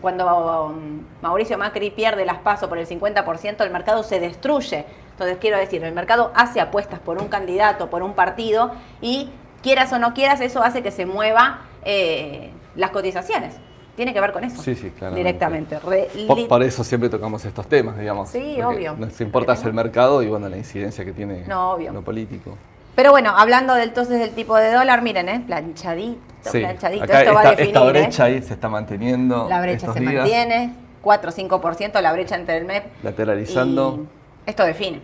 Cuando 0.00 0.66
um, 0.66 1.00
Mauricio 1.22 1.58
Macri 1.58 1.90
pierde 1.90 2.24
las 2.24 2.38
pasos 2.38 2.68
por 2.68 2.78
el 2.78 2.86
50%, 2.86 3.60
el 3.64 3.70
mercado 3.70 4.02
se 4.02 4.20
destruye. 4.20 4.84
Entonces, 5.12 5.38
quiero 5.40 5.56
decir, 5.58 5.82
el 5.84 5.92
mercado 5.94 6.30
hace 6.34 6.60
apuestas 6.60 7.00
por 7.00 7.20
un 7.20 7.28
candidato, 7.28 7.90
por 7.90 8.02
un 8.04 8.12
partido, 8.14 8.70
y 9.00 9.30
quieras 9.62 9.92
o 9.92 9.98
no 9.98 10.14
quieras, 10.14 10.40
eso 10.40 10.62
hace 10.62 10.82
que 10.82 10.92
se 10.92 11.06
mueva 11.06 11.62
eh, 11.84 12.50
las 12.76 12.90
cotizaciones. 12.90 13.56
Tiene 13.96 14.14
que 14.14 14.20
ver 14.20 14.30
con 14.30 14.44
eso. 14.44 14.62
Sí, 14.62 14.76
sí, 14.76 14.90
claramente. 14.90 15.16
Directamente. 15.26 15.78
Re- 15.80 16.08
Por, 16.48 16.62
eso 16.62 16.84
siempre 16.84 17.08
tocamos 17.08 17.44
estos 17.44 17.66
temas, 17.66 17.98
digamos. 17.98 18.28
Sí, 18.28 18.62
obvio. 18.62 18.94
Nos 18.96 19.20
importa 19.20 19.54
el 19.64 19.72
mercado 19.72 20.22
y 20.22 20.28
bueno, 20.28 20.48
la 20.48 20.56
incidencia 20.56 21.04
que 21.04 21.12
tiene 21.12 21.44
No, 21.48 21.72
obvio. 21.72 21.92
lo 21.92 22.02
político. 22.02 22.56
Pero 22.94 23.10
bueno, 23.10 23.32
hablando 23.36 23.74
del, 23.74 23.88
entonces 23.88 24.20
del 24.20 24.30
tipo 24.30 24.54
de 24.56 24.72
dólar, 24.72 25.02
miren, 25.02 25.28
¿eh? 25.28 25.42
planchadito, 25.44 26.20
Sí, 26.42 26.60
planchadito. 26.60 27.04
acá 27.04 27.20
Esto 27.20 27.34
va 27.34 27.40
a 27.40 27.42
esta, 27.44 27.50
definir. 27.56 27.76
esta 27.76 27.86
¿eh? 27.86 27.90
brecha 27.92 28.24
ahí 28.24 28.42
se 28.42 28.54
está 28.54 28.68
manteniendo. 28.68 29.46
La 29.48 29.60
brecha 29.60 29.76
estos 29.86 29.94
se 29.94 30.00
días, 30.00 30.14
mantiene, 30.14 30.72
4 31.02 31.30
o 31.30 31.32
5% 31.32 32.00
la 32.00 32.12
brecha 32.12 32.34
entre 32.36 32.56
el 32.58 32.64
MEP. 32.64 32.84
Lateralizando. 33.02 34.06
Y 34.46 34.50
esto 34.50 34.64
define. 34.64 35.00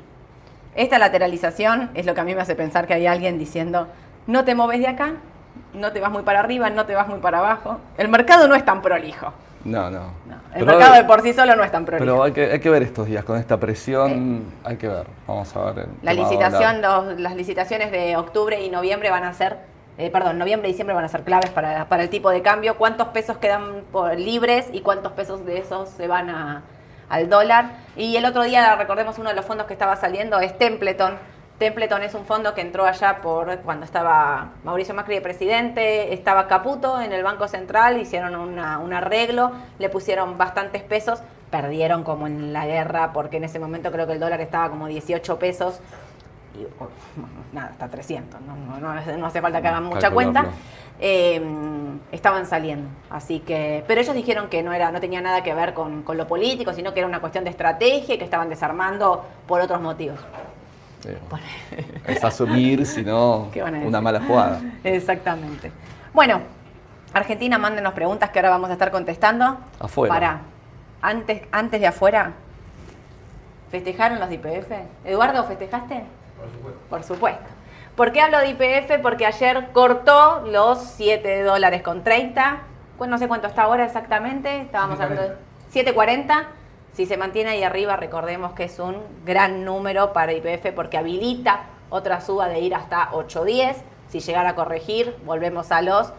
Esta 0.75 0.99
lateralización 0.99 1.91
es 1.95 2.07
lo 2.07 2.15
que 2.15 2.21
a 2.21 2.25
mí 2.25 2.35
me 2.35 2.41
hace 2.43 2.55
pensar 2.57 2.87
que 2.87 2.95
hay 2.95 3.07
alguien 3.07 3.39
diciendo, 3.39 3.87
no 4.27 4.45
te 4.45 4.55
moves 4.55 4.81
de 4.81 4.89
acá, 4.89 5.13
no 5.73 5.93
te 5.93 6.01
vas 6.01 6.11
muy 6.11 6.23
para 6.23 6.41
arriba, 6.41 6.71
no 6.71 6.87
te 6.87 6.95
vas 6.95 7.07
muy 7.09 7.21
para 7.21 7.39
abajo. 7.39 7.79
El 7.97 8.09
mercado 8.09 8.49
no 8.49 8.55
es 8.55 8.65
tan 8.65 8.83
prolijo. 8.83 9.33
No, 9.65 9.91
no. 9.91 10.01
No, 10.01 10.35
el 10.55 10.65
Pero- 10.65 10.67
mercado 10.67 10.95
de 10.95 11.05
por 11.05 11.23
sí 11.23 11.33
solo 11.33 11.57
no 11.57 11.63
es 11.65 11.71
tan 11.71 11.85
prolijo. 11.85 12.05
Pero 12.05 12.23
hay 12.23 12.33
que, 12.33 12.53
hay 12.53 12.61
que 12.61 12.69
ver 12.71 12.83
estos 12.83 13.07
días 13.07 13.25
con 13.25 13.39
esta 13.39 13.59
presión, 13.59 14.45
hay 14.65 14.77
que 14.77 14.89
ver. 14.89 15.07
Vamos 15.27 15.55
a 15.57 15.71
ver. 15.71 15.87
La 16.03 16.13
licitación, 16.13 16.83
los- 16.83 17.19
las 17.21 17.35
licitaciones 17.35 17.91
de 17.93 18.17
octubre 18.17 18.61
y 18.63 18.69
noviembre 18.69 19.11
van 19.11 19.25
a 19.25 19.33
ser, 19.33 19.57
eh, 19.99 20.11
perdón, 20.11 20.39
noviembre 20.39 20.69
y 20.69 20.73
diciembre 20.73 20.95
van 20.95 21.05
a 21.05 21.09
ser 21.09 21.23
claves 21.23 21.51
para, 21.51 21.87
para 21.89 22.03
el 22.03 22.09
tipo 22.11 22.31
de 22.31 22.43
cambio. 22.43 22.77
¿Cuántos 22.77 23.09
pesos 23.09 23.37
quedan 23.39 23.83
por 23.93 24.19
libres 24.19 24.67
y 24.73 24.81
cuántos 24.81 25.13
pesos 25.13 25.45
de 25.47 25.59
esos 25.59 25.89
se 25.89 26.09
van 26.09 26.31
a- 26.31 26.63
al 27.09 27.29
dólar? 27.29 27.67
Y 27.97 28.17
el 28.17 28.25
otro 28.25 28.43
día, 28.43 28.75
recordemos, 28.77 29.19
uno 29.19 29.31
de 29.31 29.37
los 29.37 29.45
fondos 29.45 29.67
que 29.67 29.73
estaba 29.73 29.97
saliendo 29.97 30.41
es 30.41 30.57
Templeton. 30.59 31.17
Templeton 31.59 32.03
es 32.03 32.15
un 32.15 32.25
fondo 32.27 32.53
que 32.53 32.61
entró 32.63 32.85
allá 32.85 33.19
por 33.23 33.59
cuando 33.59 33.85
estaba 33.85 34.49
Mauricio 34.65 34.93
Macri 34.93 35.15
de 35.15 35.21
presidente, 35.21 36.13
estaba 36.13 36.49
Caputo 36.49 37.01
en 37.01 37.13
el 37.13 37.23
Banco 37.23 37.47
Central, 37.47 37.97
hicieron 38.01 38.35
un 38.35 38.59
arreglo, 38.93 39.53
le 39.79 39.89
pusieron 39.89 40.37
bastantes 40.37 40.83
pesos, 40.83 41.21
perdieron 41.53 42.03
como 42.03 42.27
en 42.27 42.53
la 42.53 42.67
guerra, 42.67 43.13
porque 43.13 43.37
en 43.37 43.45
ese 43.45 43.61
momento 43.61 43.93
creo 43.93 44.09
que 44.09 44.15
el 44.15 44.19
dólar 44.21 44.41
estaba 44.41 44.69
como 44.69 44.89
18 44.89 45.39
pesos, 45.39 45.79
y 46.55 46.65
oh, 46.65 46.89
bueno, 47.17 47.35
nada, 47.53 47.71
está 47.71 47.89
300, 47.89 48.41
no, 48.43 48.55
no, 48.57 48.95
no- 48.95 49.17
no 49.19 49.27
hace 49.27 49.41
falta 49.41 49.61
que 49.61 49.69
hagan 49.69 49.85
mucha 49.85 50.11
cuenta. 50.11 50.47
Eh, 51.01 51.43
estaban 52.13 52.47
saliendo, 52.47 52.89
así 53.11 53.41
que, 53.41 53.85
pero 53.89 54.01
ellos 54.01 54.15
dijeron 54.15 54.49
que 54.49 54.63
no 54.63 54.73
era, 54.73 54.93
no 54.93 55.01
tenía 55.01 55.21
nada 55.21 55.43
que 55.43 55.53
ver 55.53 55.75
con, 55.75 56.03
con 56.03 56.17
lo 56.17 56.29
político, 56.29 56.73
sino 56.73 56.95
que 56.95 57.01
era 57.01 57.09
una 57.09 57.21
cuestión 57.21 57.43
de 57.43 57.51
estrategia 57.51 58.15
y 58.15 58.19
que 58.19 58.25
estaban 58.25 58.49
desarmando 58.49 59.25
por 59.49 59.61
otros 59.61 59.81
motivos. 59.81 60.21
Sí. 61.01 61.11
Es 62.07 62.25
asumir, 62.25 62.87
si 62.87 63.03
no, 63.03 63.49
¿Qué 63.53 63.61
van 63.61 63.75
a 63.75 63.79
una 63.79 64.01
mala 64.01 64.21
jugada. 64.21 64.61
Exactamente. 64.85 65.73
Bueno, 66.13 66.41
Argentina, 67.13 67.59
mándenos 67.59 67.93
preguntas 67.93 68.31
que 68.31 68.39
ahora 68.39 68.51
vamos 68.51 68.71
a 68.71 68.75
estar 68.75 68.91
contestando. 68.93 69.59
Afuera. 69.81 70.15
Para, 70.15 70.41
antes, 71.03 71.43
antes 71.51 71.81
de 71.81 71.87
afuera, 71.89 72.33
¿festejaron 73.71 74.21
los 74.21 74.29
de 74.29 74.35
IPF? 74.37 74.71
Eduardo, 75.05 75.45
¿festejaste? 75.45 76.05
Por 76.45 76.53
supuesto. 76.53 76.81
Por 76.89 77.03
supuesto. 77.03 77.45
¿Por 77.97 78.13
qué 78.13 78.21
hablo 78.21 78.39
de 78.39 78.49
IPF? 78.49 79.01
Porque 79.03 79.25
ayer 79.25 79.69
cortó 79.73 80.43
los 80.47 80.79
7 80.79 81.43
dólares 81.43 81.83
con 81.83 82.03
30. 82.03 82.63
Pues 82.99 83.09
no 83.09 83.19
sé 83.19 83.29
cuánto 83.29 83.47
está 83.47 83.63
ahora 83.63 83.85
exactamente. 83.85 84.63
Estábamos 84.63 84.99
hablando 85.01 85.23
de 85.23 85.37
7.40. 85.73 86.47
Si 86.93 87.07
se 87.07 87.17
mantiene 87.17 87.51
ahí 87.51 87.63
arriba, 87.63 87.97
recordemos 87.97 88.53
que 88.53 88.65
es 88.65 88.79
un 88.79 88.97
gran 89.25 89.65
número 89.65 90.13
para 90.13 90.33
IPF 90.33 90.73
porque 90.75 90.97
habilita 90.97 91.67
otra 91.91 92.21
suba 92.21 92.49
de 92.49 92.61
ir 92.61 92.75
hasta 92.75 93.11
8.10. 93.11 93.77
Si 94.09 94.21
llegara 94.21 94.51
a 94.51 94.55
corregir, 94.55 95.17
volvemos 95.25 95.73
a 95.73 95.83
los 95.83 96.13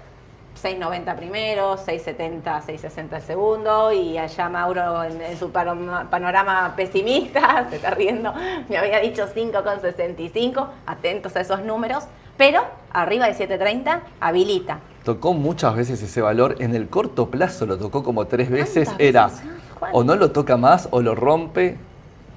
6.90 0.61 1.15
primero, 1.15 1.75
6.70, 1.77 2.43
6.60 2.65 3.15
el 3.17 3.21
segundo 3.21 3.91
y 3.91 4.17
allá 4.17 4.47
Mauro 4.49 5.03
en, 5.03 5.21
en 5.21 5.37
su 5.37 5.51
pano- 5.51 6.09
panorama 6.09 6.73
pesimista, 6.75 7.67
se 7.69 7.75
está 7.75 7.91
riendo, 7.91 8.33
me 8.69 8.77
había 8.77 8.99
dicho 8.99 9.27
5.65, 9.27 10.67
atentos 10.85 11.35
a 11.35 11.41
esos 11.41 11.61
números, 11.61 12.05
pero 12.37 12.61
arriba 12.91 13.27
de 13.27 13.33
7.30 13.35 13.99
habilita. 14.19 14.79
Tocó 15.03 15.33
muchas 15.33 15.75
veces 15.75 16.01
ese 16.01 16.21
valor, 16.21 16.55
en 16.59 16.73
el 16.75 16.87
corto 16.89 17.29
plazo 17.29 17.65
lo 17.65 17.77
tocó 17.77 18.03
como 18.03 18.25
tres 18.25 18.49
veces, 18.49 18.85
¿Cuántas 18.89 19.05
era 19.07 19.25
veces? 19.27 19.43
Juan? 19.79 19.91
o 19.93 20.03
no 20.03 20.15
lo 20.15 20.31
toca 20.31 20.57
más 20.57 20.87
o 20.91 21.01
lo 21.01 21.15
rompe, 21.15 21.77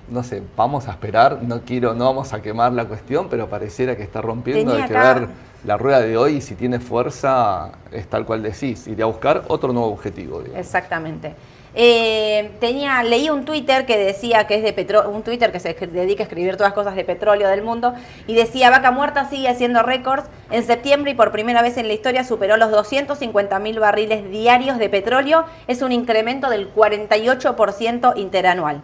no 0.09 0.23
sé, 0.23 0.43
vamos 0.57 0.89
a 0.89 0.93
esperar, 0.93 1.39
no 1.43 1.61
quiero, 1.63 1.95
no 1.95 2.07
vamos 2.07 2.33
a 2.33 2.43
quemar 2.43 2.73
la 2.73 2.87
cuestión, 2.87 3.29
pero 3.29 3.49
pareciera 3.49 3.97
que 3.97 4.03
está 4.03 4.21
rompiendo, 4.21 4.73
Tenía 4.73 4.85
hay 4.85 4.91
que 4.91 4.97
acá- 4.99 5.15
ver 5.15 5.29
la 5.65 5.77
rueda 5.77 6.01
de 6.01 6.17
hoy 6.17 6.41
si 6.41 6.55
tiene 6.55 6.79
fuerza, 6.81 7.73
es 7.93 8.07
tal 8.09 8.25
cual 8.25 8.43
decís, 8.43 8.87
iría 8.87 9.05
a 9.05 9.09
buscar 9.09 9.45
otro 9.49 9.73
nuevo 9.73 9.89
objetivo. 9.89 10.43
Exactamente. 10.55 11.35
Eh, 11.75 12.53
tenía, 12.61 13.03
leí 13.03 13.29
un 13.31 13.45
Twitter 13.45 13.85
que 13.85 13.99
decía 13.99 14.47
que 14.47 14.57
es 14.57 14.63
de 14.63 14.73
petróleo, 14.73 15.11
un 15.11 15.23
Twitter 15.23 15.53
que 15.53 15.61
se 15.61 15.75
dedica 15.75 16.23
a 16.23 16.27
escribir 16.27 16.57
todas 16.57 16.73
cosas 16.73 16.97
de 16.97 17.05
petróleo 17.05 17.49
del 17.49 17.63
mundo, 17.63 17.95
y 18.27 18.35
decía, 18.35 18.71
Vaca 18.71 18.91
Muerta 18.91 19.29
sigue 19.29 19.49
haciendo 19.49 19.83
récords. 19.83 20.25
En 20.51 20.65
septiembre 20.65 21.13
y 21.13 21.15
por 21.15 21.31
primera 21.31 21.63
vez 21.63 21.77
en 21.77 21.87
la 21.87 21.95
historia 21.95 22.25
superó 22.25 22.57
los 22.57 22.71
250 22.71 23.59
mil 23.59 23.79
barriles 23.81 24.29
diarios 24.31 24.79
de 24.79 24.89
petróleo. 24.89 25.45
Es 25.67 25.83
un 25.83 25.93
incremento 25.93 26.49
del 26.51 26.73
48% 26.75 28.17
interanual. 28.17 28.83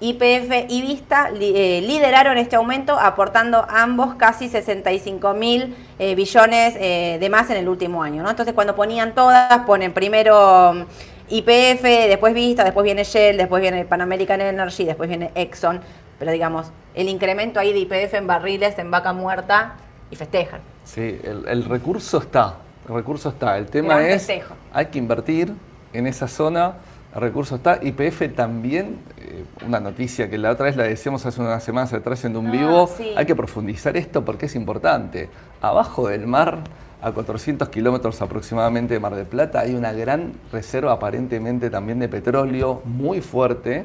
YPF 0.00 0.66
y 0.68 0.82
Vista 0.82 1.30
eh, 1.32 1.80
lideraron 1.86 2.36
este 2.36 2.56
aumento, 2.56 2.98
aportando 2.98 3.64
ambos 3.68 4.16
casi 4.16 4.48
65 4.48 5.34
mil 5.34 5.74
eh, 5.98 6.14
billones 6.14 6.74
eh, 6.78 7.18
de 7.20 7.30
más 7.30 7.48
en 7.50 7.56
el 7.56 7.68
último 7.68 8.02
año. 8.02 8.22
¿no? 8.22 8.30
Entonces, 8.30 8.54
cuando 8.54 8.74
ponían 8.74 9.14
todas, 9.14 9.60
ponen 9.60 9.92
primero 9.92 10.86
YPF, 11.28 11.82
después 11.82 12.34
Vista, 12.34 12.64
después 12.64 12.84
viene 12.84 13.04
Shell, 13.04 13.36
después 13.36 13.62
viene 13.62 13.84
Pan 13.84 14.00
American 14.00 14.40
Energy, 14.40 14.84
después 14.84 15.08
viene 15.08 15.30
Exxon. 15.34 15.80
Pero 16.18 16.32
digamos, 16.32 16.66
el 16.94 17.08
incremento 17.08 17.58
ahí 17.60 17.72
de 17.72 17.80
YPF 17.80 18.14
en 18.14 18.26
barriles, 18.26 18.78
en 18.78 18.90
vaca 18.90 19.12
muerta, 19.12 19.76
y 20.10 20.16
festejan. 20.16 20.60
Sí, 20.84 21.20
el, 21.24 21.64
recurso 21.64 22.18
está. 22.18 22.56
El 22.88 22.94
recurso 22.94 23.30
está. 23.30 23.58
El 23.58 23.66
tema 23.66 24.06
es, 24.06 24.28
hay 24.72 24.86
que 24.86 24.98
invertir 24.98 25.52
en 25.92 26.06
esa 26.06 26.28
zona 26.28 26.74
el 27.14 27.20
recurso 27.20 27.56
está. 27.56 27.80
YPF 27.82 28.34
también, 28.34 28.98
eh, 29.18 29.44
una 29.66 29.80
noticia 29.80 30.28
que 30.28 30.36
la 30.36 30.50
otra 30.50 30.66
vez 30.66 30.76
la 30.76 30.84
decíamos 30.84 31.24
hace 31.26 31.40
unas 31.40 31.62
semanas 31.62 31.92
atrás 31.92 32.24
en 32.24 32.36
un 32.36 32.48
ah, 32.48 32.50
vivo, 32.50 32.90
hay 33.16 33.24
que 33.24 33.36
profundizar 33.36 33.96
esto 33.96 34.24
porque 34.24 34.46
es 34.46 34.56
importante. 34.56 35.28
Abajo 35.60 36.08
del 36.08 36.26
mar, 36.26 36.58
a 37.00 37.12
400 37.12 37.68
kilómetros 37.68 38.20
aproximadamente 38.20 38.94
de 38.94 39.00
Mar 39.00 39.14
del 39.14 39.26
Plata, 39.26 39.60
hay 39.60 39.74
una 39.74 39.92
gran 39.92 40.32
reserva 40.50 40.92
aparentemente 40.92 41.70
también 41.70 41.98
de 41.98 42.08
petróleo 42.08 42.82
muy 42.84 43.20
fuerte 43.20 43.84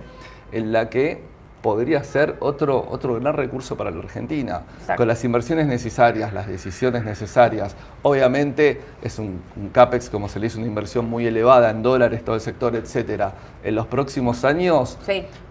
en 0.52 0.72
la 0.72 0.90
que 0.90 1.22
podría 1.62 2.04
ser 2.04 2.38
otro, 2.40 2.88
otro 2.90 3.16
gran 3.20 3.34
recurso 3.36 3.76
para 3.76 3.92
la 3.92 4.00
Argentina. 4.00 4.62
Con 4.96 5.08
las 5.08 5.24
inversiones 5.24 5.68
necesarias, 5.68 6.34
las 6.34 6.48
decisiones 6.48 7.04
necesarias. 7.04 7.76
Obviamente 8.02 8.82
es 9.02 9.20
un, 9.20 9.42
CAPEX, 9.74 10.10
como 10.10 10.30
se 10.30 10.40
le 10.40 10.48
dice, 10.48 10.58
una 10.58 10.68
inversión 10.68 11.10
muy 11.10 11.28
elevada 11.28 11.70
en 11.70 11.84
dólares, 11.84 12.24
todo 12.24 12.36
el 12.36 12.42
sector, 12.42 12.76
etcétera. 12.76 13.34
En 13.64 13.76
los 13.76 13.88
próximos 13.88 14.46
años 14.46 14.98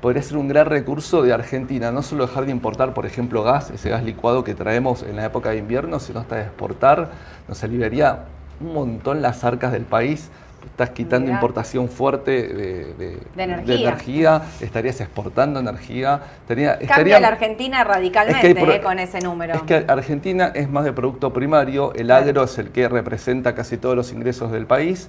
podría 0.01 0.23
ser 0.23 0.39
un 0.39 0.49
gran 0.49 0.67
recurso 0.67 1.23
de 1.23 1.33
Argentina, 1.33 1.93
no 1.93 2.03
solo 2.03 2.27
dejar 2.27 2.47
de 2.47 2.53
importar, 2.53 2.95
por 2.95 3.05
ejemplo, 3.05 3.43
gas, 3.43 3.71
ese 3.71 3.91
gas 3.91 4.03
licuado 4.03 4.45
que 4.45 4.55
traemos 4.55 5.03
en 5.03 5.17
la 5.17 5.27
época 5.27 5.51
de 5.51 5.59
invierno, 5.59 6.01
sino 6.01 6.21
hasta 6.21 6.37
de 6.37 6.43
exportar, 6.43 7.11
nos 7.47 7.63
aliviaría 7.63 8.25
un 8.61 8.73
montón 8.73 9.23
las 9.23 9.45
arcas 9.45 9.73
del 9.73 9.85
país 9.85 10.31
estás 10.71 10.91
quitando 10.91 11.31
importación 11.31 11.89
fuerte 11.89 12.31
de, 12.31 13.19
energía. 13.37 14.43
estarías 14.61 15.01
exportando 15.01 15.61
energía. 15.61 16.21
Estaría, 16.43 16.79
Cambia 16.79 17.21
la 17.21 17.29
Argentina 17.29 17.85
radicalmente 17.85 18.77
eh, 18.77 18.81
con 18.81 18.99
ese 18.99 19.21
número. 19.21 19.55
Es 19.55 19.63
que 19.63 19.85
Argentina 19.89 20.53
es 20.55 20.71
más 20.71 20.85
de 20.85 20.93
producto 20.93 21.33
primario, 21.33 21.93
el 21.95 22.11
agro 22.11 22.45
es 22.45 22.59
el 22.59 22.71
que 22.71 22.89
representa 22.89 23.55
casi 23.55 23.77
todos 23.77 23.97
los 23.97 24.13
ingresos 24.13 24.53
del 24.53 24.67
país 24.67 25.09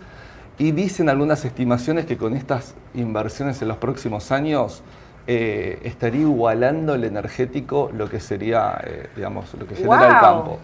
y 0.58 0.72
dicen 0.72 1.10
algunas 1.10 1.46
estimaciones 1.46 2.06
que 2.06 2.18
con 2.18 2.36
estas 2.36 2.75
inversiones 2.94 3.62
en 3.62 3.68
los 3.68 3.78
próximos 3.78 4.32
años 4.32 4.84
eh, 5.28 5.80
estaría 5.84 6.22
igualando 6.22 6.96
el 6.96 7.04
energético 7.04 7.92
lo 7.94 8.10
que 8.10 8.20
sería, 8.20 8.82
eh, 8.84 9.10
digamos, 9.16 9.54
lo 9.54 9.68
que 9.68 9.75
genera 9.75 10.08
el 10.08 10.20
campo. 10.20 10.60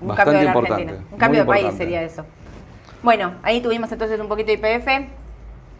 Un 0.00 0.08
Bastante 0.08 0.32
cambio 0.32 0.40
de 0.40 0.46
importante. 0.46 1.12
Un 1.12 1.18
cambio 1.18 1.40
de 1.42 1.46
país 1.46 1.74
sería 1.74 2.02
eso. 2.02 2.24
Bueno, 3.02 3.34
ahí 3.42 3.60
tuvimos 3.60 3.90
entonces 3.90 4.20
un 4.20 4.28
poquito 4.28 4.52
de 4.52 4.54
IPF. 4.54 5.08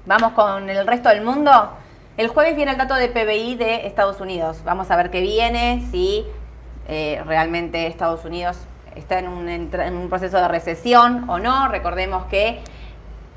Vamos 0.06 0.32
con 0.32 0.68
el 0.68 0.84
resto 0.84 1.08
del 1.08 1.22
mundo. 1.22 1.70
El 2.16 2.26
jueves 2.26 2.56
viene 2.56 2.72
el 2.72 2.78
dato 2.78 2.96
de 2.96 3.08
PBI 3.08 3.54
de 3.54 3.86
Estados 3.86 4.20
Unidos. 4.20 4.62
Vamos 4.64 4.90
a 4.90 4.96
ver 4.96 5.10
qué 5.10 5.20
viene, 5.20 5.86
si 5.92 6.26
eh, 6.88 7.22
realmente 7.24 7.86
Estados 7.86 8.24
Unidos 8.24 8.58
está 8.96 9.20
en 9.20 9.28
un, 9.28 9.48
en 9.48 9.96
un 9.96 10.08
proceso 10.08 10.38
de 10.38 10.48
recesión 10.48 11.30
o 11.30 11.38
no. 11.38 11.68
Recordemos 11.68 12.24
que 12.24 12.58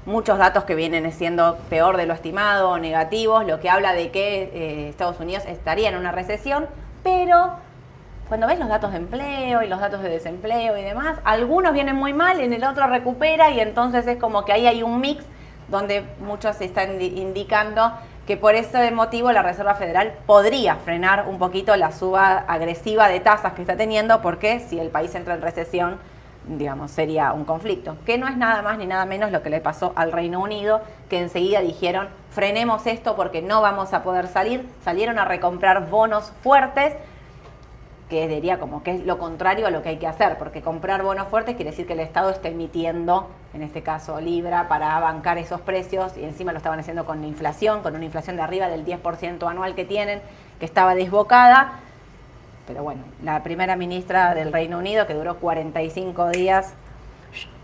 muchos 0.08 0.39
datos 0.39 0.63
que 0.63 0.74
vienen 0.74 1.12
siendo 1.12 1.56
peor 1.70 1.96
de 1.96 2.08
lo 2.08 2.15
estimado 2.15 2.72
o 2.72 2.80
negativos, 2.80 3.46
lo 3.46 3.60
que 3.60 3.70
habla 3.70 3.94
de 3.94 4.10
que 4.10 4.50
eh, 4.51 4.89
Estados 4.89 5.20
Unidos 5.20 5.44
estaría 5.46 5.89
en 5.89 5.96
una 5.96 6.12
recesión, 6.12 6.65
pero 7.04 7.58
cuando 8.27 8.48
ves 8.48 8.60
los 8.60 8.70
datos 8.70 8.91
de 8.91 8.98
empleo 8.98 9.62
y 9.62 9.67
los 9.67 9.79
datos 9.79 10.01
de 10.01 10.10
desempleo 10.10 10.77
y 10.77 10.82
demás, 10.82 11.20
algunos 11.24 11.74
vienen 11.74 11.96
muy 11.96 12.13
mal, 12.13 12.39
en 12.39 12.53
el 12.53 12.63
otro 12.63 12.88
recupera 12.88 13.51
y 13.51 13.60
entonces 13.60 14.08
es 14.08 14.17
como 14.17 14.46
que 14.46 14.53
ahí 14.53 14.65
hay 14.65 14.84
un 14.84 15.00
mix 15.00 15.24
donde 15.67 16.05
muchos 16.20 16.60
están 16.62 17.01
indicando 17.01 17.91
que 18.25 18.38
por 18.38 18.55
ese 18.55 18.89
motivo 18.91 19.32
la 19.32 19.44
Reserva 19.44 19.75
Federal 19.75 20.13
podría 20.25 20.75
frenar 20.77 21.25
un 21.27 21.38
poquito 21.38 21.75
la 21.75 21.91
suba 21.91 22.38
agresiva 22.48 23.08
de 23.08 23.20
tasas 23.20 23.53
que 23.53 23.62
está 23.62 23.77
teniendo, 23.77 24.22
porque 24.22 24.60
si 24.60 24.79
el 24.79 24.89
país 24.89 25.13
entra 25.13 25.36
en 25.36 25.41
recesión, 25.41 26.00
digamos, 26.48 26.91
sería 26.91 27.34
un 27.34 27.46
conflicto, 27.46 27.98
que 28.05 28.17
no 28.17 28.27
es 28.27 28.38
nada 28.38 28.62
más 28.63 28.77
ni 28.77 28.88
nada 28.88 29.05
menos 29.05 29.32
lo 29.32 29.44
que 29.44 29.50
le 29.51 29.62
pasó 29.62 29.93
al 29.95 30.12
Reino 30.12 30.41
Unido, 30.41 30.82
que 31.10 31.19
enseguida 31.19 31.62
dijeron, 31.62 32.08
frenemos 32.32 32.88
esto 32.88 33.15
porque 33.15 33.41
no 33.43 33.62
vamos 33.62 33.93
a 33.93 34.04
poder 34.04 34.28
salir, 34.28 34.67
salieron 34.84 35.19
a 35.19 35.26
recomprar 35.26 35.89
bonos 35.89 36.32
fuertes, 36.41 36.93
que 38.15 38.30
diría 38.30 38.60
como 38.60 38.82
que 38.82 38.91
es 38.91 39.06
lo 39.06 39.17
contrario 39.17 39.67
a 39.67 39.71
lo 39.71 39.84
que 39.84 39.89
hay 39.89 39.97
que 39.97 40.08
hacer, 40.08 40.38
porque 40.38 40.62
comprar 40.62 41.04
bonos 41.04 41.28
fuertes 41.28 41.58
quiere 41.58 41.71
decir 41.71 41.86
que 41.86 41.91
el 41.91 41.99
Estado 41.99 42.30
está 42.30 42.47
emitiendo, 42.47 43.28
en 43.54 43.62
este 43.62 43.84
caso 43.84 44.21
Libra, 44.21 44.69
para 44.69 44.97
bancar 45.01 45.38
esos 45.38 45.60
precios 45.60 46.15
y 46.15 46.23
encima 46.23 46.54
lo 46.54 46.58
estaban 46.60 46.80
haciendo 46.80 47.06
con 47.06 47.19
la 47.19 47.28
inflación, 47.28 47.82
con 47.82 47.93
una 47.93 48.06
inflación 48.06 48.38
de 48.38 48.43
arriba 48.43 48.69
del 48.69 48.86
10% 48.86 49.45
anual 49.49 49.75
que 49.75 49.84
tienen, 49.84 50.21
que 50.60 50.65
estaba 50.65 50.95
desbocada. 50.95 51.73
Pero 52.67 52.84
bueno, 52.84 53.01
la 53.21 53.43
primera 53.43 53.75
ministra 53.75 54.34
del 54.34 54.54
Reino 54.54 54.78
Unido, 54.78 55.06
que 55.08 55.13
duró 55.13 55.36
45 55.36 56.30
días 56.30 56.73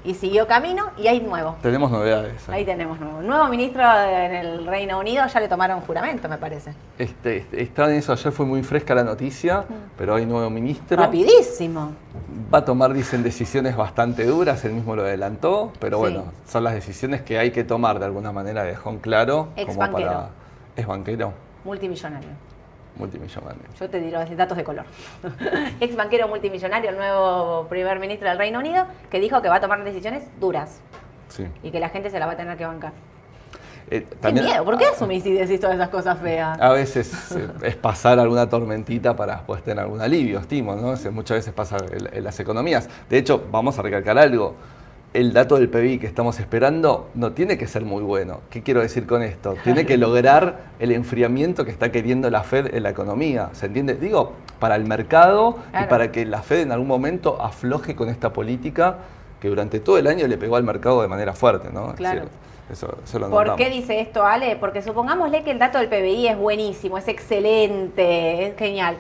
y 0.04 0.14
siguió 0.14 0.48
camino 0.48 0.92
y 0.98 1.08
hay 1.08 1.20
nuevo. 1.20 1.56
Tenemos 1.62 1.92
novedades. 1.92 2.48
Ahí 2.50 2.66
tenemos 2.66 3.00
nuevo. 3.00 3.22
Nuevo 3.22 3.48
ministro 3.48 3.82
en 3.84 4.36
el 4.36 4.66
Reino 4.66 5.00
Unido, 5.00 5.26
ya 5.28 5.40
le 5.40 5.48
tomaron 5.48 5.82
juramento, 5.82 6.28
me 6.28 6.38
parece. 6.38 6.74
Este, 6.98 7.38
este 7.38 7.62
está 7.62 7.90
en 7.90 7.98
eso, 7.98 8.14
ayer 8.14 8.32
fue 8.32 8.46
muy 8.46 8.64
fresca 8.64 8.96
la 8.96 9.04
noticia, 9.04 9.66
pero 9.98 10.16
hay 10.16 10.26
nuevo 10.26 10.50
ministro. 10.50 10.98
Rapidísimo. 10.98 11.92
Va 12.54 12.60
a 12.60 12.66
tomar, 12.66 12.94
dicen, 12.94 13.24
decisiones 13.24 13.76
bastante 13.76 14.26
duras, 14.26 14.64
él 14.66 14.74
mismo 14.74 14.96
lo 14.96 15.04
adelantó, 15.04 15.72
pero 15.80 16.00
bueno, 16.00 16.26
son 16.48 16.64
las 16.64 16.74
decisiones 16.74 17.22
que 17.22 17.38
hay 17.38 17.52
que 17.52 17.64
tomar 17.64 18.00
de 18.00 18.06
alguna 18.06 18.32
manera, 18.32 18.64
dejó 18.64 18.90
en 18.90 19.00
claro. 19.00 19.50
Ex 19.56 19.68
como 19.68 19.80
banquero. 19.80 20.30
Es 20.76 20.88
banquero. 20.88 21.34
Multimillonario 21.64 22.51
multimillonario. 22.96 23.64
Yo 23.80 23.90
te 23.90 24.00
diré 24.00 24.36
datos 24.36 24.58
de 24.58 24.64
color. 24.64 24.86
Ex 25.80 25.96
banquero 25.96 26.28
multimillonario, 26.28 26.90
el 26.90 26.98
nuevo 26.98 27.68
primer 27.68 28.00
ministro 28.00 28.30
del 28.30 28.38
Reino 28.38 28.60
Unido, 28.60 28.86
que 29.10 29.20
dijo 29.20 29.42
que 29.42 29.50
va 29.50 29.56
a 29.56 29.62
tomar 29.62 29.84
decisiones 29.84 30.24
duras. 30.40 30.82
Sí. 31.30 31.48
Y 31.64 31.72
que 31.72 31.80
la 31.80 31.90
gente 31.90 32.10
se 32.10 32.20
la 32.20 32.26
va 32.26 32.34
a 32.34 32.38
tener 32.38 32.58
que 32.58 32.66
bancar. 32.66 32.94
Eh, 33.90 34.08
qué 34.22 34.32
miedo, 34.32 34.64
¿por 34.64 34.78
qué 34.78 34.86
asumís 34.86 35.26
y 35.26 35.34
decís 35.34 35.60
todas 35.60 35.76
esas 35.76 35.90
cosas 35.90 36.18
feas? 36.20 36.58
A 36.62 36.70
veces 36.70 37.36
eh, 37.36 37.50
es 37.64 37.76
pasar 37.76 38.20
alguna 38.20 38.48
tormentita 38.48 39.16
para 39.16 39.36
después 39.36 39.62
tener 39.64 39.84
algún 39.84 40.00
alivio, 40.00 40.40
estimo, 40.40 40.76
¿no? 40.76 40.94
muchas 41.12 41.38
veces 41.38 41.54
pasa 41.54 41.78
en 41.92 42.24
las 42.24 42.40
economías. 42.40 42.90
De 43.10 43.18
hecho, 43.18 43.44
vamos 43.52 43.78
a 43.80 43.82
recalcar 43.82 44.18
algo 44.18 44.56
el 45.14 45.34
dato 45.34 45.56
del 45.56 45.70
PBI 45.70 46.00
que 46.00 46.08
estamos 46.08 46.40
esperando 46.40 47.10
no 47.16 47.34
tiene 47.34 47.58
que 47.58 47.68
ser 47.68 47.84
muy 47.84 48.02
bueno. 48.02 48.40
¿Qué 48.50 48.64
quiero 48.64 48.82
decir 48.82 49.06
con 49.06 49.22
esto? 49.24 49.56
Tiene 49.64 49.86
que 49.86 49.98
lograr 49.98 50.72
el 50.80 50.92
enfriamiento 50.92 51.66
que 51.66 51.72
está 51.72 51.92
queriendo 51.92 52.30
la 52.30 52.44
Fed 52.44 52.74
en 52.74 52.84
la 52.84 52.92
economía. 52.92 53.50
¿Se 53.52 53.66
entiende? 53.66 53.96
Digo, 53.96 54.34
para 54.60 54.76
el 54.76 54.86
mercado 54.86 55.58
y 55.70 55.86
para 55.88 56.12
que 56.12 56.26
la 56.26 56.42
Fed 56.42 56.62
en 56.62 56.72
algún 56.72 56.88
momento 56.88 57.42
afloje 57.42 57.94
con 57.94 58.08
esta 58.08 58.32
política 58.32 58.98
que 59.42 59.50
durante 59.50 59.80
todo 59.80 59.98
el 59.98 60.08
año 60.08 60.28
le 60.28 60.38
pegó 60.38 60.56
al 60.56 60.64
mercado 60.64 61.02
de 61.02 61.10
manera 61.10 61.34
fuerte, 61.34 61.70
¿no? 61.74 61.94
Claro. 61.96 62.24
eso, 62.72 62.98
¿Por 63.30 63.56
qué 63.58 63.70
dice 63.70 64.00
esto, 64.00 64.24
Ale? 64.24 64.56
Porque 64.56 64.82
supongámosle 64.82 65.44
que 65.44 65.52
el 65.52 65.60
dato 65.60 65.80
del 65.80 65.90
PBI 65.90 66.28
es 66.30 66.38
buenísimo, 66.38 66.98
es 66.98 67.08
excelente, 67.08 68.48
es 68.48 68.58
genial 68.58 68.98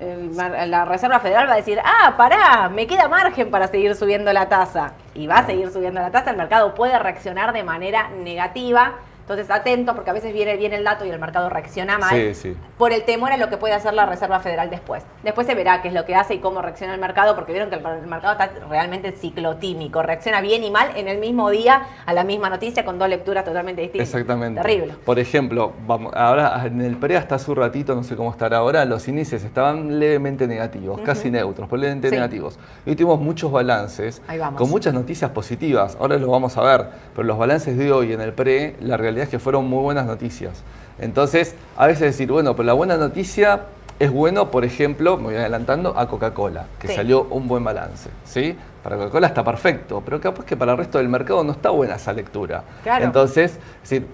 la 0.00 0.84
Reserva 0.84 1.20
Federal 1.20 1.48
va 1.48 1.54
a 1.54 1.56
decir, 1.56 1.78
ah, 1.84 2.14
pará, 2.16 2.68
me 2.68 2.86
queda 2.86 3.08
margen 3.08 3.50
para 3.50 3.68
seguir 3.68 3.94
subiendo 3.94 4.32
la 4.32 4.48
tasa. 4.48 4.92
Y 5.14 5.26
va 5.26 5.38
a 5.38 5.46
seguir 5.46 5.70
subiendo 5.70 6.00
la 6.00 6.10
tasa, 6.10 6.30
el 6.30 6.36
mercado 6.36 6.74
puede 6.74 6.98
reaccionar 6.98 7.52
de 7.52 7.62
manera 7.62 8.08
negativa 8.10 8.94
entonces, 9.24 9.50
atento, 9.50 9.94
porque 9.94 10.10
a 10.10 10.12
veces 10.12 10.34
viene 10.34 10.54
bien 10.58 10.74
el 10.74 10.84
dato 10.84 11.06
y 11.06 11.08
el 11.08 11.18
mercado 11.18 11.48
reacciona 11.48 11.96
mal 11.96 12.34
por 12.76 12.92
el 12.92 13.04
temor 13.04 13.32
a 13.32 13.38
lo 13.38 13.48
que 13.48 13.56
puede 13.56 13.72
hacer 13.72 13.94
la 13.94 14.04
Reserva 14.04 14.38
Federal 14.40 14.68
después. 14.68 15.02
Después 15.22 15.46
se 15.46 15.54
verá 15.54 15.80
qué 15.80 15.88
es 15.88 15.94
lo 15.94 16.04
que 16.04 16.14
hace 16.14 16.34
y 16.34 16.40
cómo 16.40 16.60
reacciona 16.60 16.92
el 16.92 17.00
mercado, 17.00 17.34
porque 17.34 17.52
vieron 17.52 17.70
que 17.70 17.76
el, 17.76 18.06
mercado 18.06 18.32
está 18.32 18.50
realmente 18.68 19.12
ciclotímico, 19.12 20.02
reacciona 20.02 20.42
bien 20.42 20.62
y 20.62 20.70
mal 20.70 20.90
en 20.94 21.08
el 21.08 21.16
mismo 21.20 21.48
día 21.48 21.86
a 22.04 22.12
la 22.12 22.22
misma 22.22 22.50
noticia 22.50 22.84
con 22.84 22.98
dos 22.98 23.08
lecturas 23.08 23.46
totalmente 23.46 23.80
distintas. 23.80 24.08
Exactamente. 24.08 24.60
Terrible. 24.60 24.94
Por 25.02 25.18
ejemplo, 25.18 25.72
vamos, 25.86 26.12
ahora 26.14 26.62
en 26.66 26.82
el 26.82 26.98
pre 26.98 27.16
hasta 27.16 27.36
hace 27.36 27.50
un 27.50 27.56
ratito, 27.56 27.94
no 27.94 28.04
sé 28.04 28.16
cómo 28.16 28.30
estará 28.30 28.58
ahora, 28.58 28.84
los 28.84 29.08
índices 29.08 29.42
estaban 29.42 29.98
levemente 29.98 30.46
negativos, 30.46 31.00
casi 31.00 31.30
neutros, 31.30 31.66
pero 31.66 31.80
levemente 31.80 32.10
negativos. 32.10 32.58
Y 32.84 32.90
hoy 32.90 32.96
tuvimos 32.96 33.20
muchos 33.20 33.50
balances 33.50 34.20
con 34.54 34.68
muchas 34.68 34.92
noticias 34.92 35.30
positivas. 35.30 35.96
Ahora 35.98 36.18
los 36.18 36.28
vamos 36.28 36.58
a 36.58 36.62
ver, 36.62 36.88
pero 37.16 37.26
los 37.26 37.38
balances 37.38 37.78
de 37.78 37.90
hoy 37.90 38.12
en 38.12 38.20
el 38.20 38.34
pre, 38.34 38.76
la 38.80 38.98
realidad 38.98 39.13
realidad 39.14 39.24
es 39.24 39.30
que 39.30 39.38
fueron 39.38 39.68
muy 39.68 39.82
buenas 39.82 40.06
noticias. 40.06 40.62
Entonces, 40.98 41.54
a 41.76 41.86
veces 41.86 42.00
decir, 42.02 42.30
bueno, 42.30 42.54
pero 42.54 42.66
la 42.66 42.72
buena 42.72 42.96
noticia 42.96 43.62
es 43.98 44.10
bueno, 44.10 44.50
por 44.50 44.64
ejemplo, 44.64 45.16
me 45.16 45.24
voy 45.24 45.36
adelantando, 45.36 45.96
a 45.96 46.06
Coca-Cola, 46.08 46.66
que 46.78 46.88
Sí. 46.88 46.94
salió 46.94 47.24
un 47.30 47.46
buen 47.48 47.62
balance. 47.64 48.10
¿sí? 48.24 48.56
Para 48.82 48.96
Coca-Cola 48.96 49.28
está 49.28 49.44
perfecto, 49.44 50.02
pero 50.04 50.20
capaz 50.20 50.44
que 50.44 50.56
para 50.56 50.72
el 50.72 50.78
resto 50.78 50.98
del 50.98 51.08
mercado 51.08 51.42
no 51.44 51.52
está 51.52 51.70
buena 51.70 51.94
esa 51.96 52.12
lectura. 52.12 52.64
Claro. 52.82 53.04
Entonces, 53.04 53.52
es 53.82 53.90
decir, 53.90 54.06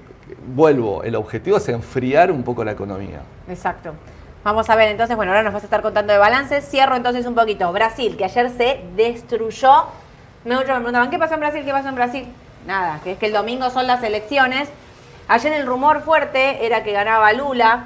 vuelvo, 0.55 1.03
el 1.03 1.17
objetivo 1.17 1.57
es 1.57 1.69
enfriar 1.69 2.31
un 2.31 2.43
poco 2.43 2.63
la 2.65 2.73
economía. 2.73 3.21
Exacto. 3.49 3.93
Vamos 4.45 4.71
a 4.71 4.77
ver 4.77 4.89
entonces, 4.89 5.17
bueno, 5.17 5.33
ahora 5.33 5.43
nos 5.43 5.53
vas 5.53 5.63
a 5.63 5.67
estar 5.67 5.83
contando 5.83 6.13
de 6.13 6.19
balances. 6.19 6.67
Cierro 6.67 6.97
entonces 6.97 7.27
un 7.27 7.35
poquito. 7.35 7.71
Brasil, 7.73 8.17
que 8.17 8.25
ayer 8.25 8.51
se 8.51 8.81
destruyó. 8.97 9.85
Muchos 10.45 10.67
me 10.69 10.75
preguntaban, 10.77 11.11
¿qué 11.11 11.19
pasó 11.19 11.35
en 11.35 11.41
Brasil? 11.41 11.63
¿Qué 11.65 11.73
pasó 11.73 11.89
en 11.89 11.95
Brasil? 11.95 12.27
Nada, 12.67 13.01
que 13.05 13.13
es 13.13 13.19
que 13.19 13.27
el 13.27 13.33
domingo 13.33 13.69
son 13.71 13.87
las 13.87 14.03
elecciones. 14.03 14.69
Ayer 15.33 15.53
el 15.53 15.65
rumor 15.65 16.01
fuerte 16.01 16.67
era 16.67 16.83
que 16.83 16.91
ganaba 16.91 17.33
Lula. 17.33 17.85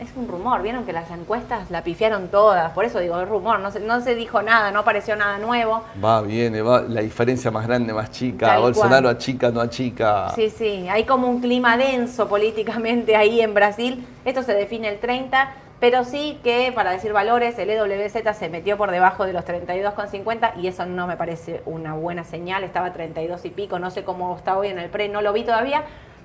Es 0.00 0.08
un 0.16 0.26
rumor, 0.26 0.62
vieron 0.62 0.86
que 0.86 0.94
las 0.94 1.10
encuestas 1.10 1.70
la 1.70 1.84
pifiaron 1.84 2.28
todas. 2.28 2.72
Por 2.72 2.86
eso 2.86 3.00
digo, 3.00 3.20
es 3.20 3.28
rumor, 3.28 3.60
no 3.60 3.70
se, 3.70 3.80
no 3.80 4.00
se 4.00 4.14
dijo 4.14 4.40
nada, 4.40 4.70
no 4.70 4.78
apareció 4.78 5.14
nada 5.14 5.36
nuevo. 5.36 5.82
Va, 6.02 6.22
viene, 6.22 6.62
va, 6.62 6.80
la 6.80 7.02
diferencia 7.02 7.50
más 7.50 7.66
grande, 7.66 7.92
más 7.92 8.10
chica, 8.10 8.46
Tal 8.46 8.62
Bolsonaro 8.62 9.02
cual. 9.02 9.14
a 9.14 9.18
chica, 9.18 9.50
no 9.50 9.60
a 9.60 9.68
chica. 9.68 10.30
Sí, 10.34 10.48
sí, 10.48 10.88
hay 10.88 11.04
como 11.04 11.28
un 11.28 11.42
clima 11.42 11.76
denso 11.76 12.30
políticamente 12.30 13.14
ahí 13.14 13.42
en 13.42 13.52
Brasil. 13.52 14.08
Esto 14.24 14.42
se 14.42 14.54
define 14.54 14.88
el 14.88 15.00
30, 15.00 15.52
pero 15.80 16.02
sí 16.04 16.40
que, 16.42 16.72
para 16.74 16.92
decir 16.92 17.12
valores, 17.12 17.58
el 17.58 17.68
EWZ 17.68 18.34
se 18.38 18.48
metió 18.48 18.78
por 18.78 18.90
debajo 18.90 19.26
de 19.26 19.34
los 19.34 19.44
32,50 19.44 20.52
y 20.62 20.68
eso 20.68 20.86
no 20.86 21.06
me 21.06 21.18
parece 21.18 21.60
una 21.66 21.92
buena 21.92 22.24
señal. 22.24 22.64
Estaba 22.64 22.94
32 22.94 23.44
y 23.44 23.50
pico, 23.50 23.78
no 23.78 23.90
sé 23.90 24.02
cómo 24.02 24.34
está 24.34 24.56
hoy 24.56 24.68
en 24.68 24.78
el 24.78 24.88
pre, 24.88 25.10
no 25.10 25.20
lo 25.20 25.34
vi 25.34 25.44
todavía, 25.44 25.82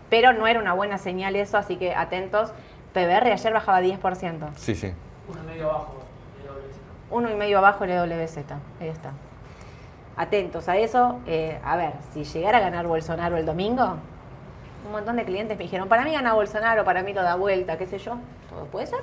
pero 0.09 0.33
no 0.33 0.47
era 0.47 0.59
una 0.59 0.73
buena 0.73 0.97
señal 0.97 1.35
eso, 1.35 1.57
así 1.57 1.75
que 1.75 1.95
atentos. 1.95 2.51
PBR 2.93 3.31
ayer 3.31 3.53
bajaba 3.53 3.81
10%. 3.81 4.49
Sí, 4.55 4.75
sí. 4.75 4.93
Uno 5.27 5.43
medio 5.43 5.69
abajo 5.69 5.93
WC. 6.45 6.79
Uno 7.11 7.29
y 7.29 7.35
medio 7.35 7.59
abajo 7.59 7.83
el 7.83 7.91
EWZ. 7.91 8.37
Ahí 8.81 8.87
está. 8.87 9.11
Atentos 10.17 10.67
a 10.67 10.77
eso. 10.77 11.19
Eh, 11.27 11.59
a 11.63 11.75
ver, 11.77 11.93
si 12.13 12.23
llegara 12.23 12.57
a 12.57 12.61
ganar 12.61 12.87
Bolsonaro 12.87 13.37
el 13.37 13.45
domingo, 13.45 13.97
un 14.85 14.91
montón 14.91 15.17
de 15.17 15.25
clientes 15.25 15.57
me 15.57 15.63
dijeron, 15.63 15.87
para 15.87 16.03
mí 16.03 16.11
gana 16.11 16.33
Bolsonaro, 16.33 16.83
para 16.83 17.03
mí 17.03 17.13
lo 17.13 17.21
da 17.21 17.35
vuelta, 17.35 17.77
qué 17.77 17.85
sé 17.85 17.99
yo. 17.99 18.17
Todo 18.49 18.65
puede 18.65 18.87
ser. 18.87 18.99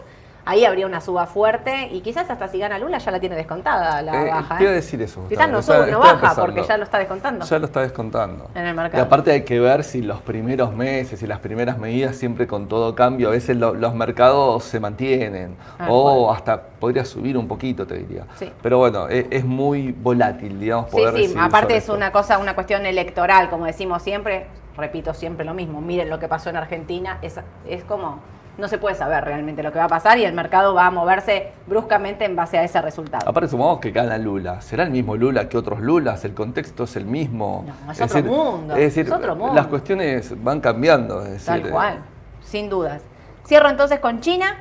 Ahí 0.48 0.64
habría 0.64 0.86
una 0.86 1.00
suba 1.00 1.26
fuerte 1.26 1.88
y 1.90 2.00
quizás 2.02 2.30
hasta 2.30 2.46
si 2.46 2.60
gana 2.60 2.78
Lula 2.78 2.98
ya 2.98 3.10
la 3.10 3.18
tiene 3.18 3.34
descontada 3.34 4.00
la 4.00 4.22
Eh, 4.26 4.30
baja. 4.30 4.56
a 4.58 4.62
¿eh? 4.62 4.66
decir 4.70 5.02
eso. 5.02 5.26
Quizás 5.28 5.50
no, 5.50 5.60
sube, 5.60 5.90
no 5.90 5.98
baja 5.98 6.12
empezando. 6.12 6.42
porque 6.46 6.62
ya 6.62 6.76
lo 6.76 6.84
está 6.84 6.98
descontando. 6.98 7.44
Ya 7.44 7.58
lo 7.58 7.66
está 7.66 7.80
descontando. 7.80 8.48
En 8.54 8.64
el 8.64 8.72
Y 8.72 8.76
mercado. 8.76 9.02
aparte 9.02 9.32
hay 9.32 9.42
que 9.42 9.58
ver 9.58 9.82
si 9.82 10.02
los 10.02 10.20
primeros 10.22 10.72
meses 10.72 11.20
y 11.20 11.26
las 11.26 11.40
primeras 11.40 11.78
medidas, 11.78 12.14
siempre 12.14 12.46
con 12.46 12.68
todo 12.68 12.94
cambio, 12.94 13.26
a 13.26 13.32
veces 13.32 13.56
lo- 13.56 13.74
los 13.74 13.92
mercados 13.94 14.62
se 14.62 14.78
mantienen. 14.78 15.56
Ah, 15.80 15.88
o 15.90 16.32
hasta 16.32 16.62
podría 16.62 17.04
subir 17.04 17.36
un 17.36 17.48
poquito, 17.48 17.84
te 17.84 17.96
diría. 17.98 18.24
Sí. 18.36 18.52
Pero 18.62 18.78
bueno, 18.78 19.08
es, 19.08 19.26
es 19.30 19.44
muy 19.44 19.90
volátil, 19.90 20.60
digamos, 20.60 20.90
Sí, 20.90 20.96
poder 20.96 21.14
sí, 21.14 21.20
decidir 21.22 21.38
aparte 21.42 21.76
es 21.76 21.82
esto. 21.82 21.94
una 21.94 22.12
cosa, 22.12 22.38
una 22.38 22.54
cuestión 22.54 22.86
electoral, 22.86 23.50
como 23.50 23.66
decimos 23.66 24.00
siempre, 24.00 24.46
repito 24.76 25.12
siempre 25.12 25.44
lo 25.44 25.54
mismo, 25.54 25.80
miren 25.80 26.08
lo 26.08 26.20
que 26.20 26.28
pasó 26.28 26.50
en 26.50 26.56
Argentina, 26.56 27.18
es, 27.22 27.40
es 27.68 27.82
como, 27.82 28.20
no 28.58 28.68
se 28.68 28.78
puede 28.78 28.94
saber 28.94 29.24
realmente 29.24 29.62
lo 29.62 29.72
que 29.72 29.78
va 29.78 29.84
a 29.84 29.88
pasar 29.88 30.18
y 30.18 30.24
el 30.24 30.32
mercado 30.32 30.74
va 30.74 30.86
a 30.86 30.90
moverse 30.90 31.52
bruscamente 31.66 32.24
en 32.24 32.36
base 32.36 32.58
a 32.58 32.64
ese 32.64 32.80
resultado. 32.80 33.28
Aparte 33.28 33.48
supongamos 33.50 33.80
que 33.80 33.90
gana 33.90 34.16
Lula. 34.18 34.60
¿Será 34.60 34.84
el 34.84 34.90
mismo 34.90 35.16
Lula 35.16 35.48
que 35.48 35.58
otros 35.58 35.80
Lulas? 35.80 36.24
¿El 36.24 36.34
contexto 36.34 36.84
es 36.84 36.96
el 36.96 37.04
mismo? 37.04 37.64
No, 37.86 37.92
es 37.92 38.00
otro 38.00 38.22
mundo, 38.22 38.74
Es 38.74 38.80
decir, 38.94 39.06
es 39.06 39.12
otro 39.12 39.36
mundo. 39.36 39.54
las 39.54 39.66
cuestiones 39.66 40.42
van 40.42 40.60
cambiando. 40.60 41.22
Es 41.22 41.30
decir, 41.32 41.46
Tal 41.62 41.70
cual, 41.70 41.98
sin 42.42 42.68
dudas. 42.70 43.02
Cierro 43.46 43.68
entonces 43.68 44.00
con 44.00 44.20
China. 44.20 44.56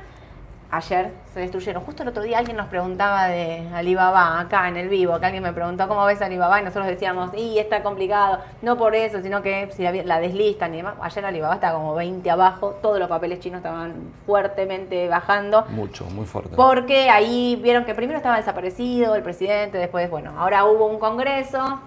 Ayer 0.76 1.10
se 1.32 1.40
destruyeron. 1.40 1.82
Justo 1.84 2.02
el 2.02 2.10
otro 2.10 2.22
día 2.22 2.36
alguien 2.36 2.58
nos 2.58 2.66
preguntaba 2.66 3.28
de 3.28 3.66
Alibaba, 3.72 4.38
acá 4.38 4.68
en 4.68 4.76
el 4.76 4.90
vivo, 4.90 5.18
que 5.18 5.24
alguien 5.24 5.42
me 5.42 5.54
preguntó 5.54 5.88
cómo 5.88 6.04
ves 6.04 6.20
Alibaba 6.20 6.60
y 6.60 6.64
nosotros 6.64 6.86
decíamos, 6.86 7.30
y 7.34 7.58
está 7.58 7.82
complicado, 7.82 8.40
no 8.60 8.76
por 8.76 8.94
eso, 8.94 9.22
sino 9.22 9.40
que 9.40 9.70
si 9.72 9.82
la, 9.84 9.92
la 9.92 10.20
deslistan 10.20 10.74
y 10.74 10.78
demás. 10.78 10.96
Ayer 11.00 11.24
Alibaba 11.24 11.54
está 11.54 11.72
como 11.72 11.94
20 11.94 12.30
abajo, 12.30 12.78
todos 12.82 12.98
los 12.98 13.08
papeles 13.08 13.40
chinos 13.40 13.58
estaban 13.58 13.94
fuertemente 14.26 15.08
bajando. 15.08 15.64
Mucho, 15.70 16.04
muy 16.10 16.26
fuerte. 16.26 16.54
Porque 16.54 17.08
ahí 17.08 17.58
vieron 17.62 17.86
que 17.86 17.94
primero 17.94 18.18
estaba 18.18 18.36
desaparecido 18.36 19.14
el 19.14 19.22
presidente, 19.22 19.78
después, 19.78 20.10
bueno, 20.10 20.34
ahora 20.36 20.66
hubo 20.66 20.84
un 20.84 20.98
congreso 20.98 21.80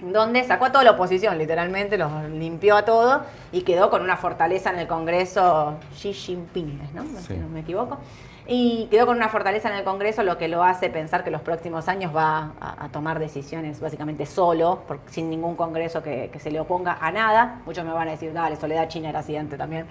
donde 0.00 0.42
sacó 0.42 0.64
a 0.64 0.72
toda 0.72 0.82
la 0.82 0.90
oposición, 0.92 1.38
literalmente, 1.38 1.96
los 1.96 2.10
limpió 2.30 2.76
a 2.76 2.84
todo 2.84 3.22
y 3.52 3.62
quedó 3.62 3.88
con 3.88 4.02
una 4.02 4.16
fortaleza 4.16 4.70
en 4.70 4.80
el 4.80 4.88
Congreso 4.88 5.74
Xi 5.94 6.12
Jinping, 6.12 6.90
¿no? 6.92 7.04
Sí. 7.04 7.26
Si 7.28 7.34
no 7.34 7.48
me 7.48 7.60
equivoco. 7.60 7.98
Y 8.46 8.88
quedó 8.90 9.06
con 9.06 9.16
una 9.16 9.28
fortaleza 9.28 9.68
en 9.70 9.76
el 9.76 9.84
Congreso, 9.84 10.22
lo 10.24 10.36
que 10.36 10.48
lo 10.48 10.64
hace 10.64 10.90
pensar 10.90 11.22
que 11.22 11.30
los 11.30 11.42
próximos 11.42 11.88
años 11.88 12.14
va 12.14 12.50
a, 12.60 12.84
a 12.86 12.88
tomar 12.88 13.18
decisiones 13.20 13.80
básicamente 13.80 14.26
solo, 14.26 14.82
por- 14.88 14.98
sin 15.10 15.30
ningún 15.30 15.54
Congreso 15.54 16.02
que, 16.02 16.28
que 16.32 16.38
se 16.40 16.50
le 16.50 16.58
oponga 16.58 16.98
a 17.00 17.12
nada. 17.12 17.60
Muchos 17.66 17.84
me 17.84 17.92
van 17.92 18.08
a 18.08 18.10
decir, 18.12 18.32
dale, 18.32 18.56
Soledad 18.56 18.88
China 18.88 19.10
era 19.10 19.20
accidente 19.20 19.56
también. 19.56 19.86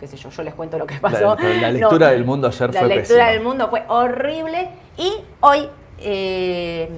Qué 0.00 0.06
sé 0.06 0.16
yo, 0.16 0.30
yo 0.30 0.42
les 0.42 0.54
cuento 0.54 0.78
lo 0.78 0.86
que 0.86 0.94
pasó. 0.96 1.36
la 1.36 1.70
No, 1.70 1.78
lectura 1.78 2.08
del 2.08 2.24
mundo 2.24 2.48
ayer 2.48 2.72
la 2.72 2.80
fue 2.80 2.88
lectura 2.88 3.18
pésima. 3.18 3.30
del 3.32 3.42
mundo 3.42 3.68
fue 3.68 3.84
horrible 3.86 4.70
y 4.96 5.12
hoy 5.40 5.68
eh, 5.98 6.88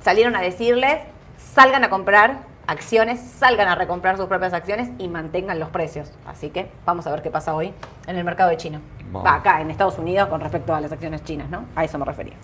salieron 0.00 0.36
a 0.36 0.40
decirles 0.42 0.98
salgan 1.38 1.84
a 1.84 1.88
comprar 1.90 2.38
acciones, 2.66 3.20
salgan 3.20 3.68
a 3.68 3.74
recomprar 3.76 4.16
sus 4.18 4.26
propias 4.26 4.52
acciones 4.52 4.90
y 4.98 5.08
mantengan 5.08 5.58
los 5.58 5.70
precios. 5.70 6.10
Así 6.26 6.50
que 6.50 6.68
vamos 6.84 7.06
a 7.06 7.10
ver 7.12 7.22
qué 7.22 7.30
pasa 7.30 7.54
hoy 7.54 7.72
en 8.06 8.16
el 8.16 8.24
mercado 8.24 8.50
de 8.50 8.56
China. 8.58 8.80
Vamos. 9.14 9.26
Va 9.30 9.36
acá 9.36 9.60
en 9.60 9.70
Estados 9.70 9.96
Unidos 9.98 10.28
con 10.28 10.40
respecto 10.40 10.74
a 10.74 10.80
las 10.80 10.90
acciones 10.90 11.22
chinas, 11.22 11.48
¿no? 11.48 11.64
A 11.76 11.84
eso 11.84 11.98
me 11.98 12.04
refería. 12.04 12.34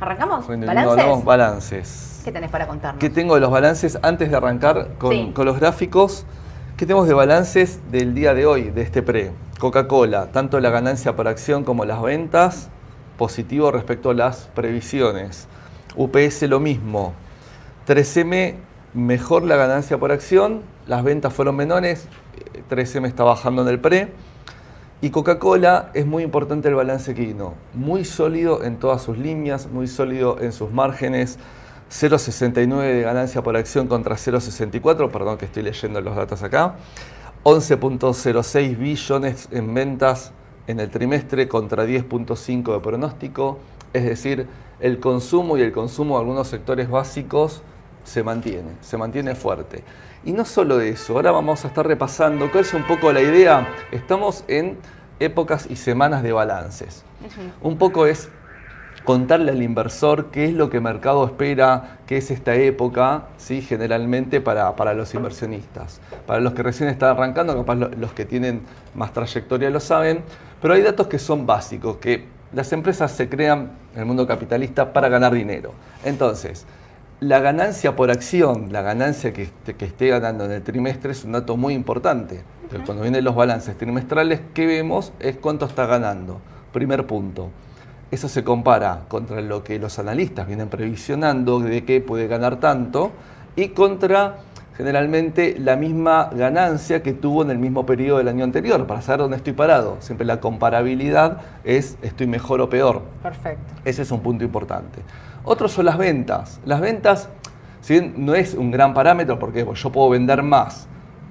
¿Arrancamos? 0.00 0.46
¿Balances? 0.48 1.24
balances. 1.24 2.20
¿Qué 2.24 2.32
tenés 2.32 2.50
para 2.50 2.66
contarnos? 2.66 2.98
¿Qué 3.00 3.10
tengo 3.10 3.34
de 3.34 3.40
los 3.40 3.50
balances 3.50 3.98
antes 4.02 4.30
de 4.30 4.36
arrancar 4.36 4.94
con, 4.98 5.12
Sí. 5.12 5.32
con 5.34 5.44
los 5.44 5.58
gráficos? 5.60 6.24
¿Qué 6.76 6.86
tenemos 6.86 7.06
de 7.08 7.14
balances 7.14 7.80
del 7.90 8.14
día 8.14 8.32
de 8.34 8.46
hoy, 8.46 8.70
de 8.70 8.82
este 8.82 9.02
pre? 9.02 9.32
Coca-Cola, 9.58 10.28
tanto 10.32 10.60
la 10.60 10.70
ganancia 10.70 11.16
por 11.16 11.26
acción 11.28 11.64
como 11.64 11.84
las 11.84 12.00
ventas, 12.00 12.70
positivo 13.16 13.70
respecto 13.72 14.10
a 14.10 14.14
las 14.14 14.48
previsiones. 14.54 15.48
UPS 15.96 16.42
lo 16.48 16.60
mismo. 16.60 17.12
3M, 17.86 18.54
mejor 18.94 19.42
la 19.42 19.56
ganancia 19.56 19.98
por 19.98 20.12
acción, 20.12 20.62
las 20.86 21.02
ventas 21.02 21.32
fueron 21.32 21.56
menores, 21.56 22.06
eh, 22.54 22.62
3M 22.70 23.06
está 23.08 23.24
bajando 23.24 23.62
en 23.62 23.68
el 23.68 23.80
pre. 23.80 24.12
Y 25.00 25.10
Coca-Cola 25.10 25.90
es 25.94 26.06
muy 26.06 26.24
importante 26.24 26.66
el 26.66 26.74
balance 26.74 27.14
que 27.14 27.22
vino, 27.22 27.54
muy 27.72 28.04
sólido 28.04 28.64
en 28.64 28.78
todas 28.78 29.00
sus 29.00 29.16
líneas, 29.16 29.68
muy 29.68 29.86
sólido 29.86 30.40
en 30.40 30.50
sus 30.50 30.72
márgenes, 30.72 31.38
0,69 31.88 32.80
de 32.80 33.02
ganancia 33.02 33.40
por 33.40 33.56
acción 33.56 33.86
contra 33.86 34.16
0,64, 34.16 35.08
perdón 35.08 35.38
que 35.38 35.44
estoy 35.44 35.62
leyendo 35.62 36.00
los 36.00 36.16
datos 36.16 36.42
acá, 36.42 36.74
11.06 37.44 38.76
billones 38.76 39.48
en 39.52 39.72
ventas 39.72 40.32
en 40.66 40.80
el 40.80 40.90
trimestre 40.90 41.46
contra 41.46 41.86
10.5 41.86 42.74
de 42.74 42.80
pronóstico, 42.80 43.60
es 43.92 44.04
decir, 44.04 44.48
el 44.80 44.98
consumo 44.98 45.56
y 45.58 45.62
el 45.62 45.70
consumo 45.70 46.16
de 46.16 46.22
algunos 46.22 46.48
sectores 46.48 46.90
básicos 46.90 47.62
se 48.02 48.24
mantiene, 48.24 48.72
se 48.80 48.96
mantiene 48.96 49.36
fuerte. 49.36 49.84
Y 50.24 50.32
no 50.32 50.44
solo 50.44 50.80
eso, 50.80 51.14
ahora 51.14 51.30
vamos 51.30 51.64
a 51.64 51.68
estar 51.68 51.86
repasando 51.86 52.50
cuál 52.50 52.64
es 52.64 52.74
un 52.74 52.86
poco 52.86 53.12
la 53.12 53.20
idea. 53.22 53.68
Estamos 53.92 54.44
en 54.48 54.76
épocas 55.20 55.66
y 55.70 55.76
semanas 55.76 56.22
de 56.22 56.32
balances. 56.32 57.04
Un 57.62 57.78
poco 57.78 58.06
es 58.06 58.28
contarle 59.04 59.52
al 59.52 59.62
inversor 59.62 60.26
qué 60.26 60.44
es 60.46 60.52
lo 60.52 60.68
que 60.68 60.78
el 60.78 60.82
mercado 60.82 61.24
espera, 61.24 61.98
qué 62.06 62.18
es 62.18 62.30
esta 62.30 62.54
época, 62.56 63.22
¿sí? 63.38 63.62
generalmente 63.62 64.40
para, 64.40 64.74
para 64.76 64.92
los 64.92 65.14
inversionistas. 65.14 66.00
Para 66.26 66.40
los 66.40 66.52
que 66.52 66.62
recién 66.62 66.90
están 66.90 67.10
arrancando, 67.10 67.56
capaz 67.56 67.76
lo- 67.76 67.88
los 67.90 68.12
que 68.12 68.26
tienen 68.26 68.62
más 68.94 69.12
trayectoria 69.12 69.70
lo 69.70 69.80
saben, 69.80 70.22
pero 70.60 70.74
hay 70.74 70.82
datos 70.82 71.06
que 71.06 71.18
son 71.18 71.46
básicos, 71.46 71.96
que 71.98 72.26
las 72.52 72.70
empresas 72.72 73.10
se 73.12 73.28
crean 73.28 73.70
en 73.94 74.00
el 74.00 74.04
mundo 74.06 74.26
capitalista 74.26 74.92
para 74.92 75.08
ganar 75.08 75.32
dinero. 75.32 75.72
Entonces, 76.04 76.66
la 77.20 77.40
ganancia 77.40 77.96
por 77.96 78.10
acción, 78.10 78.68
la 78.72 78.82
ganancia 78.82 79.32
que, 79.32 79.42
esté- 79.44 79.74
que 79.74 79.84
esté 79.86 80.08
ganando 80.08 80.44
en 80.44 80.52
el 80.52 80.62
trimestre 80.62 81.12
es 81.12 81.24
un 81.24 81.32
dato 81.32 81.56
muy 81.56 81.74
importante. 81.74 82.42
Cuando 82.84 83.02
vienen 83.02 83.24
los 83.24 83.34
balances 83.34 83.76
trimestrales, 83.78 84.40
¿qué 84.54 84.66
vemos? 84.66 85.12
Es 85.18 85.36
cuánto 85.36 85.66
está 85.66 85.86
ganando. 85.86 86.40
Primer 86.72 87.06
punto. 87.06 87.48
Eso 88.10 88.28
se 88.28 88.44
compara 88.44 89.00
contra 89.08 89.40
lo 89.40 89.64
que 89.64 89.78
los 89.78 89.98
analistas 89.98 90.46
vienen 90.46 90.68
previsionando 90.68 91.60
de 91.60 91.84
que 91.84 92.00
puede 92.00 92.26
ganar 92.28 92.60
tanto 92.60 93.10
y 93.56 93.68
contra 93.68 94.36
generalmente 94.76 95.56
la 95.58 95.74
misma 95.76 96.30
ganancia 96.32 97.02
que 97.02 97.12
tuvo 97.12 97.42
en 97.42 97.50
el 97.50 97.58
mismo 97.58 97.84
periodo 97.84 98.18
del 98.18 98.28
año 98.28 98.44
anterior, 98.44 98.86
para 98.86 99.02
saber 99.02 99.22
dónde 99.22 99.36
estoy 99.38 99.52
parado. 99.54 99.96
Siempre 99.98 100.24
la 100.24 100.38
comparabilidad 100.40 101.38
es 101.64 101.98
estoy 102.02 102.28
mejor 102.28 102.60
o 102.60 102.70
peor. 102.70 103.02
Perfecto. 103.22 103.74
Ese 103.84 104.02
es 104.02 104.10
un 104.12 104.20
punto 104.20 104.44
importante. 104.44 105.00
Otros 105.48 105.72
son 105.72 105.86
las 105.86 105.96
ventas. 105.96 106.60
Las 106.66 106.80
ventas, 106.80 107.30
si 107.80 107.94
bien 107.94 108.14
no 108.18 108.34
es 108.34 108.52
un 108.52 108.70
gran 108.70 108.92
parámetro, 108.92 109.38
porque 109.38 109.64
pues, 109.64 109.82
yo 109.82 109.90
puedo 109.90 110.10
vender 110.10 110.42
más, 110.42 110.86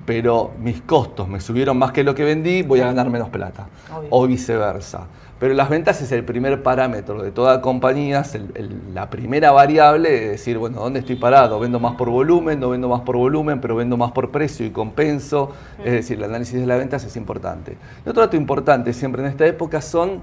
pero 0.08 0.52
mis 0.60 0.82
costos 0.82 1.28
me 1.28 1.40
subieron 1.40 1.78
más 1.78 1.92
que 1.92 2.04
lo 2.04 2.16
que 2.16 2.24
vendí, 2.24 2.64
voy 2.64 2.80
a 2.80 2.86
ganar 2.88 3.10
menos 3.12 3.30
plata. 3.30 3.68
Obvio. 3.96 4.08
O 4.10 4.26
viceversa. 4.28 5.06
Pero 5.40 5.54
las 5.54 5.70
ventas 5.70 6.02
es 6.02 6.12
el 6.12 6.24
primer 6.24 6.64
parámetro 6.64 7.22
de 7.22 7.30
toda 7.30 7.62
compañía, 7.62 8.22
es 8.22 8.34
el- 8.34 8.52
el- 8.56 8.82
la 8.96 9.08
primera 9.12 9.52
variable 9.52 10.10
de 10.10 10.30
decir, 10.30 10.58
bueno, 10.58 10.80
¿dónde 10.80 11.02
estoy 11.02 11.16
parado? 11.18 11.60
¿Vendo 11.60 11.80
más 11.80 11.94
por 11.94 12.10
volumen? 12.10 12.60
¿No 12.60 12.70
vendo 12.70 12.90
más 12.90 13.02
por 13.02 13.18
volumen, 13.18 13.62
pero 13.62 13.76
vendo 13.76 13.98
más 13.98 14.14
por 14.14 14.32
precio 14.32 14.66
y 14.66 14.72
compenso? 14.72 15.52
Es 15.86 15.92
decir, 15.92 16.18
el 16.18 16.24
análisis 16.24 16.60
de 16.60 16.66
las 16.66 16.80
ventas 16.80 17.04
es 17.04 17.16
importante. 17.18 17.78
Y 18.04 18.10
otro 18.10 18.24
dato 18.24 18.36
importante 18.36 18.94
siempre 18.94 19.22
en 19.22 19.28
esta 19.28 19.46
época 19.46 19.80
son, 19.82 20.22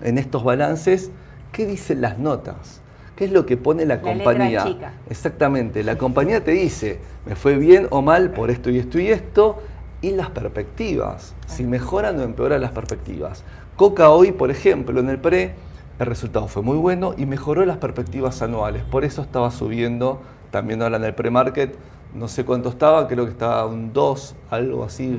en 0.00 0.18
estos 0.18 0.44
balances, 0.44 1.10
¿qué 1.50 1.66
dicen 1.66 2.00
las 2.00 2.18
notas? 2.20 2.80
¿Qué 3.16 3.26
es 3.26 3.32
lo 3.32 3.46
que 3.46 3.56
pone 3.56 3.86
la, 3.86 3.96
La 3.96 4.02
letra 4.02 4.12
compañía? 4.12 4.64
chica. 4.64 4.92
Exactamente, 5.08 5.82
la 5.84 5.96
compañía 5.96 6.42
te 6.42 6.50
dice, 6.50 6.98
me 7.26 7.36
fue 7.36 7.56
bien 7.56 7.86
o 7.90 8.02
mal 8.02 8.30
por 8.30 8.50
esto 8.50 8.70
y 8.70 8.78
esto 8.78 8.98
y 8.98 9.08
esto, 9.08 9.62
y 10.02 10.10
las 10.10 10.30
perspectivas, 10.30 11.34
si 11.46 11.64
mejoran 11.64 12.18
o 12.18 12.22
empeoran 12.22 12.60
las 12.60 12.72
perspectivas. 12.72 13.44
Coca 13.76 14.10
hoy, 14.10 14.32
por 14.32 14.50
ejemplo, 14.50 15.00
en 15.00 15.08
el 15.08 15.18
pre, 15.18 15.54
el 15.98 16.06
resultado 16.06 16.48
fue 16.48 16.62
muy 16.62 16.76
bueno 16.76 17.14
y 17.16 17.24
mejoró 17.24 17.64
las 17.64 17.76
perspectivas 17.78 18.42
anuales, 18.42 18.82
por 18.82 19.04
eso 19.04 19.22
estaba 19.22 19.50
subiendo, 19.50 20.20
también 20.50 20.82
ahora 20.82 20.96
en 20.96 21.04
el 21.04 21.14
pre-market, 21.14 21.74
no 22.14 22.28
sé 22.28 22.44
cuánto 22.44 22.68
estaba, 22.68 23.06
creo 23.08 23.24
que 23.24 23.30
estaba 23.30 23.66
un 23.66 23.92
2, 23.92 24.34
algo 24.50 24.84
así, 24.84 25.18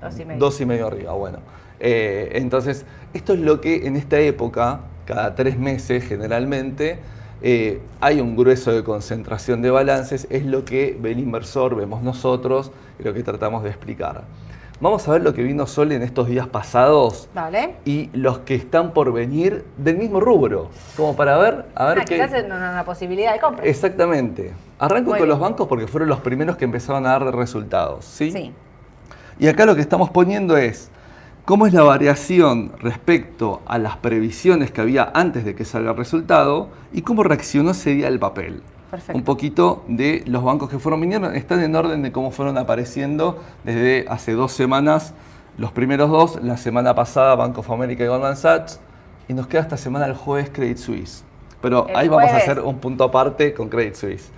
Dos 0.00 0.18
y 0.18 0.24
medio. 0.24 0.40
Dos 0.40 0.60
y 0.60 0.66
medio 0.66 0.86
arriba, 0.88 1.12
bueno. 1.12 1.38
Eh, 1.78 2.30
entonces, 2.34 2.84
esto 3.14 3.32
es 3.34 3.40
lo 3.40 3.60
que 3.60 3.86
en 3.86 3.96
esta 3.96 4.18
época, 4.18 4.80
cada 5.06 5.34
tres 5.34 5.58
meses 5.58 6.04
generalmente, 6.04 6.98
eh, 7.42 7.80
hay 8.00 8.20
un 8.20 8.36
grueso 8.36 8.72
de 8.72 8.84
concentración 8.84 9.62
de 9.62 9.70
balances, 9.70 10.26
es 10.30 10.44
lo 10.46 10.64
que 10.64 10.96
ve 11.00 11.12
el 11.12 11.18
inversor, 11.18 11.74
vemos 11.74 12.02
nosotros 12.02 12.70
y 12.98 13.02
lo 13.02 13.12
que 13.14 13.22
tratamos 13.22 13.62
de 13.64 13.70
explicar. 13.70 14.22
Vamos 14.80 15.06
a 15.06 15.12
ver 15.12 15.22
lo 15.22 15.32
que 15.32 15.42
vino 15.44 15.66
Sol 15.68 15.92
en 15.92 16.02
estos 16.02 16.26
días 16.26 16.48
pasados 16.48 17.28
Dale. 17.32 17.76
y 17.84 18.10
los 18.14 18.40
que 18.40 18.56
están 18.56 18.92
por 18.92 19.12
venir 19.12 19.64
del 19.76 19.96
mismo 19.96 20.18
rubro, 20.18 20.70
como 20.96 21.14
para 21.14 21.38
ver, 21.38 21.66
a 21.76 21.86
ver 21.86 21.98
Ah, 22.00 22.04
qué... 22.04 22.14
quizás 22.16 22.32
es 22.32 22.44
una, 22.46 22.56
una 22.56 22.84
posibilidad 22.84 23.32
de 23.32 23.38
compra. 23.38 23.64
Exactamente. 23.64 24.52
Arranco 24.80 25.10
Muy 25.10 25.18
con 25.20 25.28
bien. 25.28 25.28
los 25.28 25.38
bancos 25.38 25.68
porque 25.68 25.86
fueron 25.86 26.08
los 26.08 26.18
primeros 26.20 26.56
que 26.56 26.64
empezaron 26.64 27.06
a 27.06 27.10
dar 27.10 27.32
resultados, 27.36 28.04
¿sí? 28.04 28.32
Sí. 28.32 28.52
Y 29.38 29.46
acá 29.46 29.64
lo 29.64 29.76
que 29.76 29.82
estamos 29.82 30.10
poniendo 30.10 30.56
es 30.56 30.90
cómo 31.44 31.66
es 31.66 31.72
la 31.72 31.82
variación 31.82 32.72
respecto 32.80 33.62
a 33.66 33.78
las 33.78 33.96
previsiones 33.96 34.70
que 34.70 34.80
había 34.80 35.10
antes 35.14 35.44
de 35.44 35.54
que 35.54 35.64
salga 35.64 35.90
el 35.90 35.96
resultado 35.96 36.68
y 36.92 37.02
cómo 37.02 37.22
reaccionó 37.22 37.72
ese 37.72 37.90
día 37.90 38.08
el 38.08 38.18
papel. 38.18 38.62
Perfecto. 38.90 39.16
Un 39.16 39.24
poquito 39.24 39.84
de 39.88 40.22
los 40.26 40.44
bancos 40.44 40.68
que 40.68 40.78
fueron 40.78 41.00
viniendo, 41.00 41.30
están 41.30 41.62
en 41.62 41.74
orden 41.74 42.02
de 42.02 42.12
cómo 42.12 42.30
fueron 42.30 42.58
apareciendo 42.58 43.42
desde 43.64 44.04
hace 44.08 44.32
dos 44.32 44.52
semanas, 44.52 45.14
los 45.56 45.72
primeros 45.72 46.10
dos, 46.10 46.38
la 46.42 46.56
semana 46.56 46.94
pasada 46.94 47.34
Bank 47.34 47.56
of 47.58 47.70
America 47.70 48.04
y 48.04 48.06
Goldman 48.06 48.36
Sachs, 48.36 48.80
y 49.28 49.34
nos 49.34 49.46
queda 49.46 49.62
esta 49.62 49.76
semana 49.78 50.06
el 50.06 50.14
jueves 50.14 50.50
Credit 50.52 50.76
Suisse. 50.76 51.24
Pero 51.62 51.86
El 51.88 51.96
ahí 51.96 52.08
vamos 52.08 52.30
a 52.32 52.36
hacer 52.36 52.60
un 52.60 52.78
punto 52.78 53.04
aparte 53.04 53.54
con 53.54 53.68
Credit 53.68 53.94
Suisse. 53.94 54.30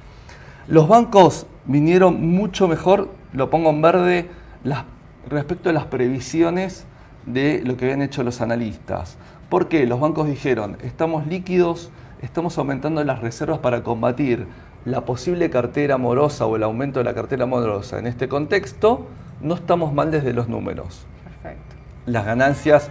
Los 0.69 0.88
bancos 0.88 1.47
vinieron 1.64 2.21
mucho 2.25 2.69
mejor, 2.69 3.09
lo 3.33 3.51
pongo 3.51 3.71
en 3.71 3.83
verde, 3.83 4.31
las- 4.62 4.85
respecto 5.29 5.71
a 5.71 5.73
las 5.73 5.87
previsiones 5.87 6.87
de 7.27 7.63
lo 7.65 7.77
que 7.77 7.87
habían 7.87 8.03
hecho 8.03 8.23
los 8.23 8.41
analistas. 8.41 9.17
¿Por 9.49 9.69
qué? 9.69 9.87
Los 9.87 10.01
bancos 10.01 10.27
dijeron, 10.27 10.77
estamos 10.83 11.27
líquidos, 11.27 11.91
estamos 12.23 12.57
aumentando 12.59 13.03
las 13.05 13.21
reservas 13.21 13.59
para 13.59 13.83
combatir 13.83 14.47
la 14.85 15.05
posible 15.05 15.49
cartera 15.51 15.97
morosa 15.97 16.47
o 16.47 16.57
el 16.57 16.63
aumento 16.63 17.01
de 17.01 17.05
la 17.05 17.15
cartera 17.15 17.47
morosa. 17.47 17.99
En 17.99 18.07
este 18.07 18.29
contexto, 18.29 19.07
no 19.41 19.55
estamos 19.55 19.93
mal 19.95 20.11
desde 20.11 20.33
los 20.33 20.49
números 20.49 21.07
Perfecto. 21.25 21.75
las 22.07 22.25
ganancias, 22.27 22.91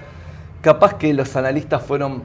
capaz 0.62 0.96
que 0.96 1.13
los 1.13 1.36
analistas 1.36 1.84
fueron 1.84 2.24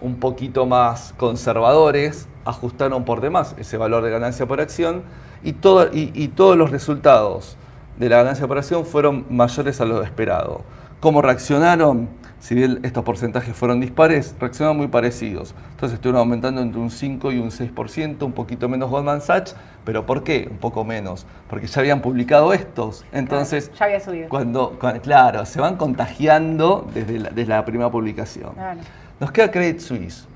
un 0.00 0.16
poquito 0.16 0.66
más 0.66 1.14
conservadores, 1.16 2.28
ajustaron 2.44 3.04
por 3.04 3.20
demás 3.20 3.54
ese 3.58 3.76
valor 3.76 4.02
de 4.04 4.10
ganancia 4.10 4.46
por 4.46 4.60
acción 4.60 5.02
y, 5.42 5.52
todo- 5.54 5.88
y- 5.92 6.12
y 6.14 6.28
todos 6.28 6.56
los 6.56 6.70
resultados 6.70 7.56
de 7.98 8.08
la 8.08 8.18
ganancia 8.18 8.46
por 8.46 8.58
acción 8.58 8.84
fueron 8.86 9.26
mayores 9.28 9.80
a 9.80 9.84
lo 9.84 10.02
esperado. 10.02 10.62
¿Cómo 11.00 11.22
reaccionaron? 11.22 12.08
Si 12.40 12.54
bien 12.54 12.80
estos 12.84 13.02
porcentajes 13.04 13.54
fueron 13.54 13.80
dispares, 13.80 14.34
reaccionaron 14.38 14.76
muy 14.76 14.86
parecidos. 14.88 15.54
Entonces 15.72 15.94
estuvieron 15.96 16.20
aumentando 16.20 16.60
entre 16.60 16.80
un 16.80 16.90
5 16.90 17.32
y 17.32 17.38
un 17.38 17.50
6%, 17.50 18.22
un 18.24 18.32
poquito 18.32 18.68
menos 18.68 18.90
Goldman 18.90 19.20
Sachs, 19.20 19.56
pero 19.84 20.06
¿por 20.06 20.22
qué? 20.22 20.46
Un 20.50 20.58
poco 20.58 20.84
menos. 20.84 21.26
Porque 21.50 21.66
ya 21.66 21.80
habían 21.80 22.00
publicado 22.00 22.52
estos. 22.52 23.04
Entonces, 23.12 23.72
Ya 23.78 23.86
había 23.86 24.00
subido. 24.00 24.28
cuando, 24.28 24.76
cuando- 24.80 25.00
claro, 25.02 25.44
se 25.46 25.60
van 25.60 25.76
contagiando 25.76 26.88
desde 26.94 27.18
la, 27.18 27.30
desde 27.30 27.48
la 27.50 27.64
primera 27.64 27.90
publicación. 27.90 28.52
Claro. 28.54 28.80
Nos 29.18 29.32
queda 29.32 29.50
Credit 29.50 29.80
Suisse. 29.80 30.26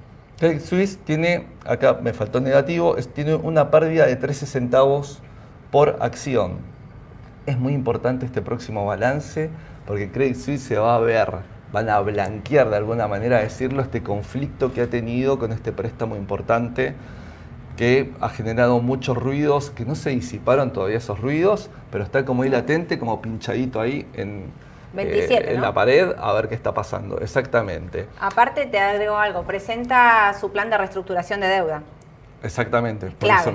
Credit 0.40 0.60
Suisse 0.60 0.98
tiene, 1.04 1.46
acá 1.64 1.98
me 2.02 2.12
faltó 2.12 2.40
negativo, 2.40 2.96
es- 2.96 3.06
tiene 3.12 3.34
una 3.36 3.70
pérdida 3.70 4.06
de 4.06 4.16
13 4.16 4.46
centavos 4.46 5.20
por 5.70 5.98
acción. 6.00 6.54
Es 7.46 7.58
muy 7.58 7.74
importante 7.74 8.26
este 8.26 8.42
próximo 8.42 8.84
balance 8.86 9.50
porque 9.86 10.10
Credit 10.10 10.36
Suisse 10.36 10.62
se 10.62 10.76
va 10.78 10.94
a 10.96 10.98
ver, 10.98 11.30
van 11.72 11.88
a 11.88 12.00
blanquear 12.00 12.70
de 12.70 12.76
alguna 12.76 13.08
manera, 13.08 13.40
decirlo, 13.40 13.82
este 13.82 14.02
conflicto 14.02 14.72
que 14.72 14.82
ha 14.82 14.86
tenido 14.88 15.38
con 15.38 15.52
este 15.52 15.72
préstamo 15.72 16.16
importante 16.16 16.94
que 17.76 18.12
ha 18.20 18.28
generado 18.28 18.80
muchos 18.80 19.16
ruidos, 19.16 19.70
que 19.70 19.84
no 19.84 19.94
se 19.94 20.10
disiparon 20.10 20.72
todavía 20.72 20.98
esos 20.98 21.18
ruidos, 21.20 21.70
pero 21.90 22.04
está 22.04 22.24
como 22.24 22.42
ahí 22.42 22.50
latente, 22.50 22.98
como 22.98 23.22
pinchadito 23.22 23.80
ahí 23.80 24.06
en, 24.12 24.50
27, 24.92 25.34
eh, 25.34 25.50
en 25.54 25.56
¿no? 25.56 25.62
la 25.62 25.72
pared 25.72 26.12
a 26.18 26.32
ver 26.34 26.48
qué 26.48 26.54
está 26.54 26.74
pasando. 26.74 27.18
Exactamente, 27.20 28.06
Aparte, 28.20 28.66
te 28.66 28.78
agrego 28.78 29.16
algo. 29.16 29.42
Presenta 29.44 30.34
su 30.38 30.52
plan 30.52 30.68
de 30.68 30.76
reestructuración 30.78 31.40
de 31.40 31.48
deuda. 31.48 31.82
exactamente. 32.42 33.06
por 33.06 33.30
eso- 33.30 33.54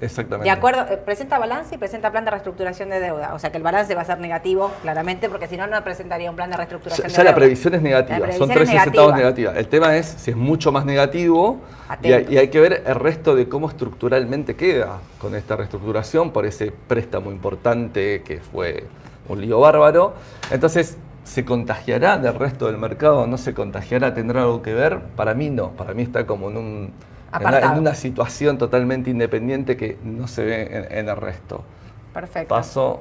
exactamente. 0.00 0.44
De 0.44 0.50
acuerdo, 0.50 0.82
eh, 0.90 0.96
presenta 0.96 1.38
balance 1.38 1.74
y 1.74 1.78
presenta 1.78 2.10
plan 2.10 2.24
de 2.24 2.30
reestructuración 2.32 2.90
de 2.90 3.00
deuda. 3.00 3.34
O 3.34 3.38
sea 3.38 3.50
que 3.50 3.56
el 3.58 3.62
balance 3.62 3.94
va 3.94 4.02
a 4.02 4.04
ser 4.04 4.18
negativo, 4.20 4.70
claramente, 4.82 5.28
porque 5.28 5.46
si 5.46 5.56
no, 5.56 5.66
no 5.66 5.82
presentaría 5.84 6.30
un 6.30 6.36
plan 6.36 6.48
de 6.50 6.54
Ya, 6.54 6.58
reestructuración 6.58 7.08
ya 7.08 7.16
de 7.16 7.24
la 7.24 7.30
deuda. 7.30 7.36
previsión 7.36 7.74
es 7.74 7.82
negativa, 7.82 8.26
La 8.26 8.32
son 8.34 8.48
previsión 8.48 8.50
es 8.50 8.68
13 8.70 8.84
centavos 8.84 9.14
negativa. 9.14 9.52
negativa. 9.52 9.60
El 9.60 9.68
tema 9.68 9.96
es 9.96 10.06
si 10.06 10.30
es 10.30 10.36
mucho 10.36 10.72
más 10.72 10.84
negativo 10.84 11.60
y 12.02 12.12
hay, 12.12 12.26
y 12.30 12.38
hay 12.38 12.48
que 12.48 12.60
ver 12.60 12.82
el 12.86 12.94
resto 12.94 13.34
de 13.36 13.48
cómo 13.48 13.68
estructuralmente 13.68 14.56
queda 14.56 14.98
con 15.18 15.34
esta 15.34 15.56
reestructuración 15.56 16.30
por 16.32 16.46
ese 16.46 16.72
préstamo 16.72 17.30
importante 17.30 18.22
que 18.22 18.38
fue 18.40 18.84
un 19.28 19.40
lío 19.40 19.60
bárbaro. 19.60 20.14
Entonces, 20.50 20.96
¿se 21.24 21.44
contagiará 21.44 22.18
del 22.18 22.34
resto 22.34 22.66
del 22.66 22.76
mercado? 22.78 23.26
¿No 23.26 23.38
se 23.38 23.54
contagiará? 23.54 24.12
¿Tendrá 24.12 24.42
algo 24.42 24.60
que 24.60 24.74
ver? 24.74 24.98
Para 25.16 25.32
mí 25.34 25.48
no, 25.50 25.70
para 25.70 25.94
mí 25.94 26.02
está 26.02 26.26
como 26.26 26.50
en, 26.50 26.56
un, 26.58 26.92
Apartado. 27.36 27.72
en 27.74 27.78
una 27.80 27.94
situación 27.94 28.58
totalmente 28.58 29.10
independiente 29.10 29.76
que 29.76 29.98
no 30.04 30.26
se 30.28 30.44
ve 30.44 30.62
en- 30.90 30.98
en 30.98 31.08
el 31.08 31.16
resto. 31.16 31.64
Perfecto. 32.12 32.54
Paso 32.54 33.00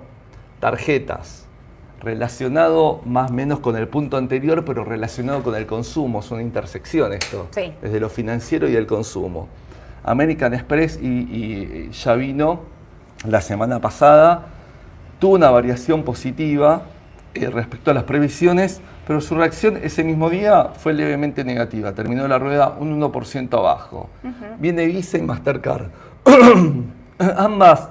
tarjetas. 0.59 1.45
Relacionado 2.01 3.01
más 3.05 3.31
o 3.31 3.33
menos 3.33 3.59
con 3.59 3.77
el 3.77 3.87
punto 3.87 4.17
anterior, 4.17 4.65
pero 4.65 4.83
relacionado 4.83 5.41
con 5.41 5.55
el 5.55 5.65
consumo. 5.65 6.19
Es 6.19 6.31
una 6.31 6.41
intersección 6.41 7.13
esto. 7.13 7.47
Sí. 7.51 7.73
Desde 7.81 7.99
lo 7.99 8.09
financiero 8.09 8.67
y 8.67 8.75
el 8.75 8.85
consumo. 8.87 9.47
American 10.03 10.53
Express 10.53 10.99
y, 11.01 11.07
y 11.07 11.89
ya 11.91 12.13
vino 12.15 12.61
la 13.25 13.39
semana 13.39 13.79
pasada. 13.79 14.47
Tuvo 15.19 15.35
una 15.35 15.49
variación 15.49 16.03
positiva 16.03 16.83
eh, 17.35 17.49
respecto 17.49 17.91
a 17.91 17.93
las 17.93 18.03
previsiones, 18.03 18.81
pero 19.05 19.19
su 19.21 19.35
reacción 19.35 19.79
ese 19.83 20.03
mismo 20.03 20.29
día 20.29 20.69
fue 20.77 20.93
levemente 20.93 21.43
negativa. 21.43 21.93
Terminó 21.93 22.27
la 22.27 22.39
rueda 22.39 22.75
un 22.79 22.99
1% 23.01 23.57
abajo. 23.57 24.09
Viene 24.59 24.85
Visa 24.85 25.17
y 25.17 25.21
Mastercard. 25.21 25.87
Ambas, 27.37 27.89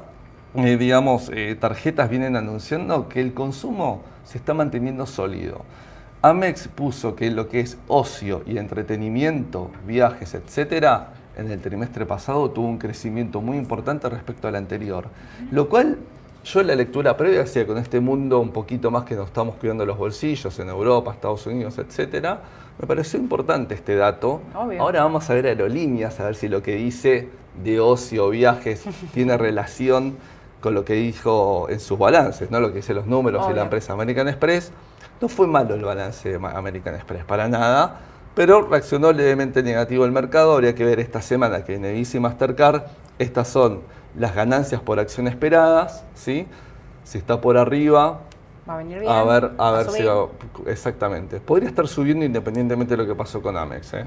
eh, 0.55 0.77
digamos, 0.77 1.31
eh, 1.35 1.57
tarjetas 1.59 2.09
vienen 2.09 2.37
anunciando 2.37 3.09
que 3.09 3.20
el 3.20 3.35
consumo 3.35 4.03
se 4.25 4.38
está 4.38 4.55
manteniendo 4.55 5.07
sólido. 5.07 5.62
Amex 6.22 6.68
puso 6.68 7.16
que 7.16 7.31
lo 7.31 7.48
que 7.48 7.61
es 7.61 7.77
ocio 7.88 8.42
y 8.46 8.57
entretenimiento, 8.57 9.70
viajes, 9.87 10.35
etcétera, 10.35 11.09
en 11.37 11.51
el 11.51 11.61
trimestre 11.61 12.07
pasado 12.07 12.51
tuvo 12.51 12.68
un 12.68 12.79
crecimiento 12.79 13.40
muy 13.40 13.57
importante 13.57 14.09
respecto 14.09 14.48
al 14.48 14.57
anterior. 14.57 15.07
Lo 15.51 15.68
cual 15.68 15.98
yo 16.44 16.61
en 16.61 16.66
la 16.66 16.74
lectura 16.74 17.16
previa 17.16 17.42
hacía 17.42 17.66
con 17.66 17.78
este 17.78 18.00
mundo 18.00 18.40
un 18.40 18.50
poquito 18.50 18.90
más 18.90 19.05
que 19.05 19.14
nos 19.14 19.28
estamos 19.28 19.57
cuidando 19.57 19.87
los 19.87 19.96
bolsillos 19.96 20.59
en 20.59 20.68
Europa, 20.68 21.12
Estados 21.12 21.46
Unidos, 21.46 21.78
etcétera, 21.78 22.40
me 22.81 22.87
pareció 22.87 23.18
importante 23.18 23.74
este 23.74 23.94
dato. 23.96 24.40
Obvio. 24.55 24.81
Ahora 24.83 25.05
vamos 25.05 25.28
a 25.31 25.35
ver 25.35 25.46
aerolíneas, 25.46 26.18
a 26.20 26.24
ver 26.24 26.35
si 26.35 26.48
lo 26.48 26.62
que 26.62 26.76
dice 26.76 27.28
de 27.62 27.81
ocio, 27.81 28.31
viajes, 28.31 28.85
tiene 29.14 29.37
relación 29.37 30.16
con 30.61 30.74
lo 30.74 30.85
que 30.85 30.94
dijo 30.94 31.68
en 31.68 31.81
sus 31.81 31.98
balances, 31.98 32.50
¿no? 32.50 32.61
lo 32.61 32.68
que 32.68 32.76
dice 32.76 32.94
los 32.94 33.07
números 33.07 33.46
de 33.48 33.55
la 33.55 33.62
empresa 33.62 33.92
American 33.92 34.28
Express. 34.28 34.72
No 35.20 35.28
fue 35.28 35.46
malo 35.46 35.74
el 35.74 35.85
balance 35.85 36.28
de 36.28 36.37
American 36.37 36.94
Express, 36.94 37.24
para 37.24 37.48
nada, 37.48 38.00
pero 38.35 38.62
reaccionó 38.62 39.12
levemente 39.12 39.62
negativo 39.62 40.05
el 40.05 40.12
mercado. 40.12 40.55
Habría 40.55 40.74
que 40.74 40.85
ver 40.85 40.98
esta 41.00 41.20
semana 41.20 41.64
que 41.64 41.72
viene 41.72 41.92
Visa 41.92 42.16
y 42.16 42.20
Mastercard. 42.20 42.83
Estas 43.18 43.48
son 43.48 43.81
las 44.18 44.35
ganancias 44.35 44.81
por 44.81 44.98
acción 45.01 45.27
esperadas, 45.29 46.05
¿sí? 46.14 46.46
Si 47.05 47.18
está 47.18 47.40
por 47.40 47.57
arriba, 47.57 48.20
Va 48.68 48.75
a 48.75 48.79
venir 48.79 49.01
bien. 49.01 49.11
a 49.11 49.25
ver, 49.25 49.51
a 49.59 49.70
ver 49.72 49.90
si 49.90 50.03
va- 50.05 50.29
exactamente. 50.66 51.40
Podría 51.40 51.68
estar 51.68 51.88
subiendo 51.88 52.25
independientemente 52.25 52.92
de 52.96 53.03
lo 53.03 53.07
que 53.09 53.14
pasó 53.14 53.42
con 53.42 53.57
Amex. 53.57 53.94
¿eh? 53.94 54.05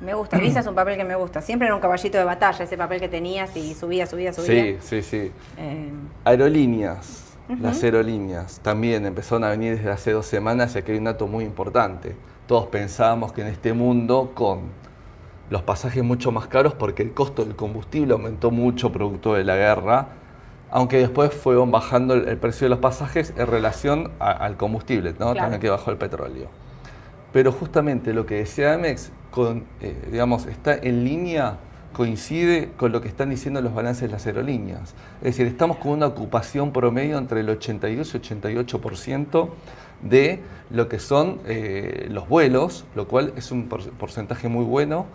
Me 0.00 0.14
gusta, 0.14 0.38
Visa 0.38 0.60
es 0.60 0.66
un 0.66 0.74
papel 0.74 0.96
que 0.96 1.04
me 1.04 1.14
gusta. 1.16 1.40
Siempre 1.40 1.66
era 1.66 1.74
un 1.74 1.80
caballito 1.80 2.18
de 2.18 2.24
batalla, 2.24 2.64
ese 2.64 2.76
papel 2.76 3.00
que 3.00 3.08
tenías 3.08 3.56
y 3.56 3.74
subía, 3.74 4.06
subía, 4.06 4.32
subía. 4.32 4.46
Sí, 4.46 4.76
sí, 4.80 5.02
sí. 5.02 5.32
Eh, 5.56 5.90
Aerolíneas. 6.24 7.24
Las 7.60 7.82
aerolíneas 7.82 8.60
también 8.60 9.06
empezaron 9.06 9.42
a 9.44 9.48
venir 9.48 9.76
desde 9.78 9.90
hace 9.90 10.12
dos 10.12 10.26
semanas 10.26 10.74
y 10.74 10.78
aquí 10.78 10.92
hay 10.92 10.98
un 10.98 11.04
dato 11.04 11.26
muy 11.26 11.44
importante. 11.44 12.14
Todos 12.46 12.66
pensábamos 12.66 13.32
que 13.32 13.40
en 13.40 13.46
este 13.46 13.72
mundo, 13.72 14.32
con 14.34 14.60
los 15.50 15.62
pasajes 15.62 16.02
mucho 16.04 16.30
más 16.32 16.46
caros, 16.48 16.74
porque 16.74 17.02
el 17.02 17.12
costo 17.12 17.44
del 17.44 17.56
combustible 17.56 18.12
aumentó 18.12 18.50
mucho 18.50 18.92
producto 18.92 19.34
de 19.34 19.44
la 19.44 19.56
guerra, 19.56 20.08
aunque 20.70 20.98
después 20.98 21.32
fueron 21.32 21.70
bajando 21.70 22.14
el, 22.14 22.28
el 22.28 22.36
precio 22.36 22.66
de 22.66 22.70
los 22.70 22.78
pasajes 22.80 23.32
en 23.36 23.46
relación 23.46 24.10
a- 24.20 24.30
al 24.32 24.56
combustible, 24.56 25.10
¿no? 25.12 25.16
Claro. 25.32 25.38
también 25.40 25.60
que 25.60 25.70
bajó 25.70 25.90
el 25.90 25.96
petróleo. 25.96 26.48
Pero 27.32 27.52
justamente 27.52 28.12
lo 28.12 28.26
que 28.26 28.36
decía 28.36 28.74
Amex, 28.74 29.10
con, 29.30 29.64
eh, 29.80 29.94
digamos, 30.10 30.46
está 30.46 30.74
en 30.74 31.04
línea, 31.04 31.56
coincide 31.94 32.70
con 32.76 32.92
lo 32.92 33.00
que 33.00 33.08
están 33.08 33.30
diciendo 33.30 33.60
los 33.62 33.74
balances 33.74 34.02
de 34.02 34.08
las 34.08 34.26
aerolíneas. 34.26 34.94
Es 35.20 35.24
decir, 35.36 35.46
estamos 35.46 35.78
con 35.78 35.92
una 35.92 36.06
ocupación 36.06 36.72
promedio 36.72 37.16
entre 37.18 37.40
el 37.40 37.48
82 37.48 38.14
y 38.14 38.18
88% 38.18 39.48
de 40.02 40.40
lo 40.70 40.88
que 40.88 40.98
son 40.98 41.40
eh, 41.46 42.06
los 42.10 42.28
vuelos, 42.28 42.84
lo 42.94 43.08
cual 43.08 43.32
es 43.36 43.50
un 43.50 43.68
por- 43.68 43.88
porcentaje 43.92 44.48
muy 44.48 44.64
bueno. 44.64 45.06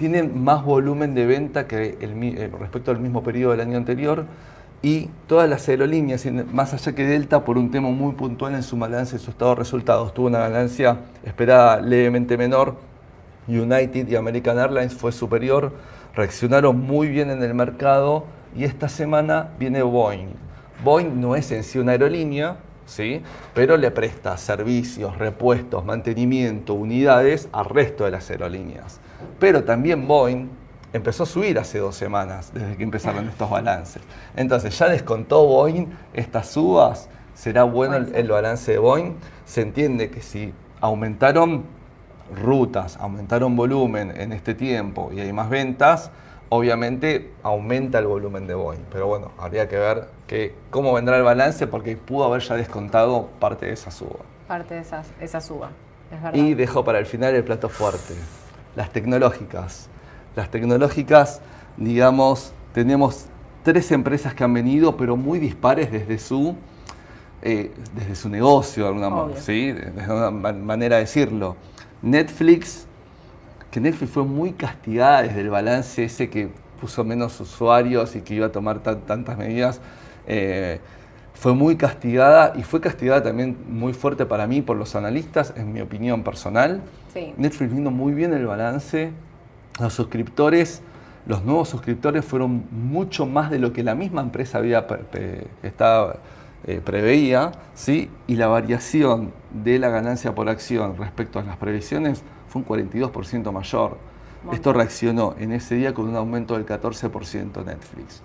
Tienen 0.00 0.42
más 0.42 0.64
volumen 0.64 1.14
de 1.14 1.26
venta 1.26 1.68
que 1.68 1.98
eh, 2.00 2.50
respecto 2.58 2.90
al 2.90 2.98
mismo 3.00 3.22
periodo 3.22 3.50
del 3.50 3.60
año 3.60 3.76
anterior 3.76 4.24
y 4.82 5.10
todas 5.26 5.46
las 5.46 5.68
aerolíneas, 5.68 6.24
en- 6.24 6.46
más 6.54 6.72
allá 6.72 6.94
que 6.94 7.04
Delta, 7.06 7.44
por 7.44 7.58
un 7.58 7.70
tema 7.70 7.90
muy 7.90 8.12
puntual 8.14 8.54
en 8.54 8.62
su 8.62 8.78
balance 8.78 9.16
y 9.16 9.18
su 9.18 9.30
estado 9.30 9.50
de 9.50 9.56
resultados, 9.58 10.14
tuvo 10.14 10.28
una 10.28 10.38
ganancia 10.38 10.96
esperada 11.22 11.82
levemente 11.82 12.38
menor, 12.38 12.76
United 13.46 14.08
y 14.08 14.16
American 14.16 14.58
Airlines 14.58 14.94
fue 14.94 15.12
superior, 15.12 15.74
reaccionaron 16.14 16.80
muy 16.80 17.08
bien 17.08 17.28
en 17.28 17.42
el 17.42 17.52
mercado 17.52 18.24
y 18.56 18.64
esta 18.64 18.88
semana 18.88 19.50
viene 19.58 19.82
Boeing. 19.82 20.28
Boeing 20.82 21.20
no 21.20 21.36
es 21.36 21.52
en 21.52 21.62
sí 21.62 21.78
una 21.78 21.92
aerolínea, 21.92 22.56
¿sí? 22.86 23.20
pero 23.52 23.76
le 23.76 23.90
presta 23.90 24.34
servicios, 24.38 25.18
repuestos, 25.18 25.84
mantenimiento, 25.84 26.72
unidades 26.72 27.50
al 27.52 27.66
resto 27.66 28.06
de 28.06 28.12
las 28.12 28.30
aerolíneas. 28.30 28.98
Pero 29.38 29.64
también 29.64 30.06
Boeing 30.06 30.48
empezó 30.92 31.22
a 31.22 31.26
subir 31.26 31.58
hace 31.58 31.78
dos 31.78 31.94
semanas, 31.94 32.52
desde 32.52 32.76
que 32.76 32.82
empezaron 32.82 33.28
estos 33.28 33.48
balances. 33.48 34.02
Entonces 34.36 34.76
ya 34.78 34.88
descontó 34.88 35.46
Boeing 35.46 35.86
estas 36.12 36.48
subas, 36.48 37.08
será 37.34 37.64
bueno 37.64 37.96
el, 37.96 38.14
el 38.14 38.28
balance 38.28 38.72
de 38.72 38.78
Boeing. 38.78 39.14
Se 39.44 39.62
entiende 39.62 40.10
que 40.10 40.20
si 40.20 40.52
aumentaron 40.80 41.64
rutas, 42.42 42.96
aumentaron 42.98 43.56
volumen 43.56 44.12
en 44.16 44.32
este 44.32 44.54
tiempo 44.54 45.10
y 45.12 45.20
hay 45.20 45.32
más 45.32 45.50
ventas, 45.50 46.10
obviamente 46.48 47.32
aumenta 47.42 47.98
el 47.98 48.06
volumen 48.06 48.46
de 48.46 48.54
Boeing. 48.54 48.84
Pero 48.90 49.06
bueno, 49.06 49.30
habría 49.38 49.68
que 49.68 49.76
ver 49.76 50.08
que, 50.26 50.54
cómo 50.70 50.92
vendrá 50.92 51.16
el 51.16 51.22
balance 51.22 51.66
porque 51.66 51.96
pudo 51.96 52.24
haber 52.24 52.42
ya 52.42 52.56
descontado 52.56 53.28
parte 53.38 53.66
de 53.66 53.72
esa 53.72 53.90
suba. 53.90 54.20
parte 54.46 54.74
de 54.74 54.80
esas, 54.80 55.06
esa 55.20 55.40
suba. 55.40 55.70
Es 56.12 56.20
verdad. 56.20 56.38
Y 56.38 56.54
dejo 56.54 56.84
para 56.84 56.98
el 56.98 57.06
final 57.06 57.34
el 57.34 57.44
plato 57.44 57.68
fuerte, 57.68 58.14
las 58.76 58.92
tecnológicas. 58.92 59.88
Las 60.36 60.50
tecnológicas, 60.50 61.40
digamos, 61.76 62.52
tenemos 62.72 63.26
tres 63.62 63.90
empresas 63.92 64.34
que 64.34 64.44
han 64.44 64.54
venido, 64.54 64.96
pero 64.96 65.16
muy 65.16 65.38
dispares 65.38 65.90
desde 65.90 66.18
su, 66.18 66.56
eh, 67.42 67.72
desde 67.94 68.14
su 68.14 68.28
negocio, 68.28 68.84
de 68.84 68.88
alguna 68.88 69.10
manera, 69.10 69.40
¿sí? 69.40 69.72
de 69.72 69.92
una 70.08 70.30
man- 70.30 70.64
manera 70.64 70.96
de 70.96 71.02
decirlo. 71.02 71.56
Netflix, 72.02 72.86
que 73.70 73.80
Netflix 73.80 74.10
fue 74.12 74.24
muy 74.24 74.52
castigada 74.52 75.22
desde 75.22 75.40
el 75.40 75.50
balance 75.50 76.04
ese 76.04 76.30
que 76.30 76.48
puso 76.80 77.04
menos 77.04 77.38
usuarios 77.40 78.16
y 78.16 78.22
que 78.22 78.34
iba 78.34 78.46
a 78.46 78.52
tomar 78.52 78.78
tan- 78.80 79.00
tantas 79.02 79.36
medidas. 79.36 79.80
eh, 80.26 80.80
fue 81.34 81.54
muy 81.54 81.76
castigada 81.76 82.52
y 82.54 82.62
fue 82.62 82.80
castigada 82.82 83.22
también 83.22 83.56
muy 83.68 83.94
fuerte 83.94 84.26
para 84.26 84.46
mí 84.46 84.60
por 84.60 84.76
los 84.76 84.94
analistas, 84.94 85.54
en 85.56 85.72
mi 85.72 85.80
opinión 85.80 86.22
personal. 86.22 86.82
Sí. 87.12 87.34
Netflix 87.36 87.72
vino 87.74 87.90
muy 87.90 88.12
bien 88.14 88.32
el 88.32 88.46
balance. 88.46 89.12
Los 89.80 89.94
suscriptores, 89.94 90.82
los 91.26 91.44
nuevos 91.44 91.68
suscriptores 91.68 92.24
fueron 92.24 92.64
mucho 92.70 93.26
más 93.26 93.50
de 93.50 93.58
lo 93.58 93.72
que 93.72 93.82
la 93.82 93.94
misma 93.94 94.20
empresa 94.22 94.58
había 94.58 94.86
estaba, 95.62 96.16
eh, 96.66 96.80
preveía, 96.84 97.52
¿sí? 97.74 98.10
y 98.26 98.36
la 98.36 98.46
variación 98.48 99.32
de 99.64 99.78
la 99.78 99.88
ganancia 99.88 100.34
por 100.34 100.48
acción 100.48 100.96
respecto 100.98 101.38
a 101.38 101.42
las 101.42 101.56
previsiones 101.56 102.22
fue 102.48 102.62
un 102.62 102.66
42% 102.68 103.52
mayor. 103.52 103.96
Esto 104.52 104.72
reaccionó 104.72 105.34
en 105.38 105.52
ese 105.52 105.74
día 105.74 105.92
con 105.92 106.08
un 106.08 106.16
aumento 106.16 106.54
del 106.54 106.64
14% 106.66 107.64
Netflix. 107.64 108.22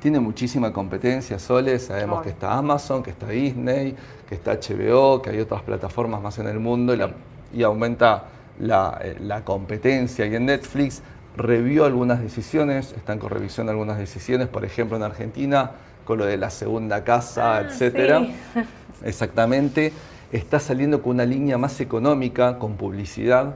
Tiene 0.00 0.20
muchísima 0.20 0.72
competencia, 0.72 1.40
Sole. 1.40 1.76
Sabemos 1.80 2.22
que 2.22 2.28
está 2.30 2.56
Amazon, 2.56 3.02
que 3.02 3.10
está 3.10 3.28
Disney, 3.28 3.96
que 4.28 4.36
está 4.36 4.52
HBO, 4.52 5.20
que 5.20 5.30
hay 5.30 5.40
otras 5.40 5.62
plataformas 5.62 6.22
más 6.22 6.38
en 6.38 6.46
el 6.46 6.60
mundo 6.60 6.94
y, 6.94 6.98
la- 6.98 7.10
y 7.52 7.62
aumenta 7.62 8.24
la, 8.60 8.98
eh, 9.02 9.16
la 9.20 9.44
competencia. 9.44 10.26
Y 10.26 10.34
en 10.34 10.46
Netflix 10.46 11.02
revió 11.36 11.84
algunas 11.84 12.20
decisiones, 12.20 12.92
están 12.92 13.18
con 13.18 13.30
revisión 13.30 13.68
algunas 13.68 13.98
decisiones, 13.98 14.48
por 14.48 14.64
ejemplo 14.64 14.96
en 14.96 15.02
Argentina, 15.04 15.70
con 16.04 16.18
lo 16.18 16.24
de 16.26 16.36
la 16.36 16.50
segunda 16.50 17.04
casa, 17.04 17.56
Ah, 17.58 17.60
etcétera. 17.60 18.20
sí. 18.54 18.60
Exactamente. 19.04 19.92
Está 20.32 20.58
saliendo 20.60 21.00
con 21.02 21.12
una 21.12 21.24
línea 21.24 21.56
más 21.58 21.80
económica, 21.80 22.58
con 22.58 22.74
publicidad, 22.76 23.54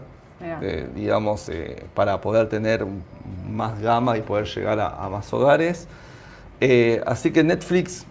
eh, 0.61 0.89
digamos, 0.95 1.49
eh, 1.49 1.85
para 1.95 2.21
poder 2.21 2.49
tener 2.49 2.87
más 3.51 3.81
gama 3.81 4.17
y 4.17 4.23
poder 4.23 4.47
llegar 4.47 4.81
a, 4.81 4.89
a 5.05 5.09
más 5.09 5.33
hogares. 5.33 5.87
Eh, 6.61 7.03
así 7.07 7.31
que 7.33 7.43
Netflix 7.45 8.07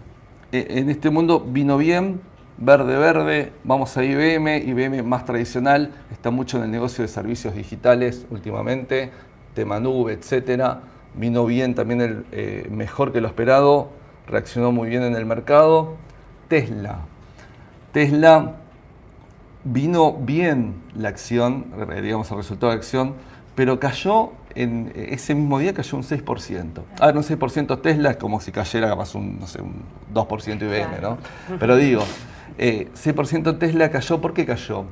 en 0.51 0.89
este 0.89 1.09
mundo 1.09 1.39
vino 1.39 1.77
bien, 1.77 2.19
verde 2.61 2.95
verde, 2.95 3.51
vamos 3.63 3.97
a 3.97 4.03
IBM, 4.03 4.57
IBM 4.57 5.03
más 5.03 5.25
tradicional, 5.25 5.91
está 6.11 6.29
mucho 6.29 6.57
en 6.57 6.63
el 6.63 6.71
negocio 6.71 7.01
de 7.01 7.07
servicios 7.07 7.55
digitales 7.55 8.27
últimamente, 8.29 9.09
tema 9.55 9.79
nube, 9.79 10.13
etcétera. 10.13 10.81
Vino 11.15 11.45
bien 11.45 11.73
también 11.73 12.01
el, 12.01 12.25
eh, 12.31 12.67
mejor 12.69 13.11
que 13.11 13.19
lo 13.19 13.27
esperado, 13.27 13.89
reaccionó 14.27 14.71
muy 14.71 14.89
bien 14.89 15.01
en 15.01 15.15
el 15.15 15.25
mercado. 15.25 15.95
Tesla. 16.47 16.99
Tesla 17.91 18.55
vino 19.63 20.13
bien 20.13 20.75
la 20.95 21.09
acción, 21.09 21.65
eh, 21.91 22.01
digamos 22.01 22.29
el 22.29 22.37
resultado 22.37 22.71
de 22.71 22.77
acción, 22.77 23.15
pero 23.55 23.79
cayó 23.79 24.33
en 24.53 24.91
ese 24.95 25.33
mismo 25.33 25.57
día 25.59 25.73
cayó 25.73 25.97
un 25.97 26.03
6%. 26.03 26.83
A 26.99 27.07
ver, 27.07 27.17
un 27.17 27.23
6% 27.23 27.81
Tesla 27.81 28.11
es 28.11 28.17
como 28.17 28.39
si 28.39 28.51
cayera 28.51 28.87
capaz 28.87 29.15
un, 29.15 29.39
no 29.39 29.47
sé, 29.47 29.61
un 29.61 29.81
2% 30.13 30.61
IBM, 30.61 31.01
¿no? 31.01 31.17
Pero 31.59 31.75
digo, 31.75 32.03
eh, 32.57 32.89
6% 32.95 33.57
Tesla 33.57 33.89
cayó, 33.89 34.21
¿por 34.21 34.33
qué 34.33 34.45
cayó? 34.45 34.85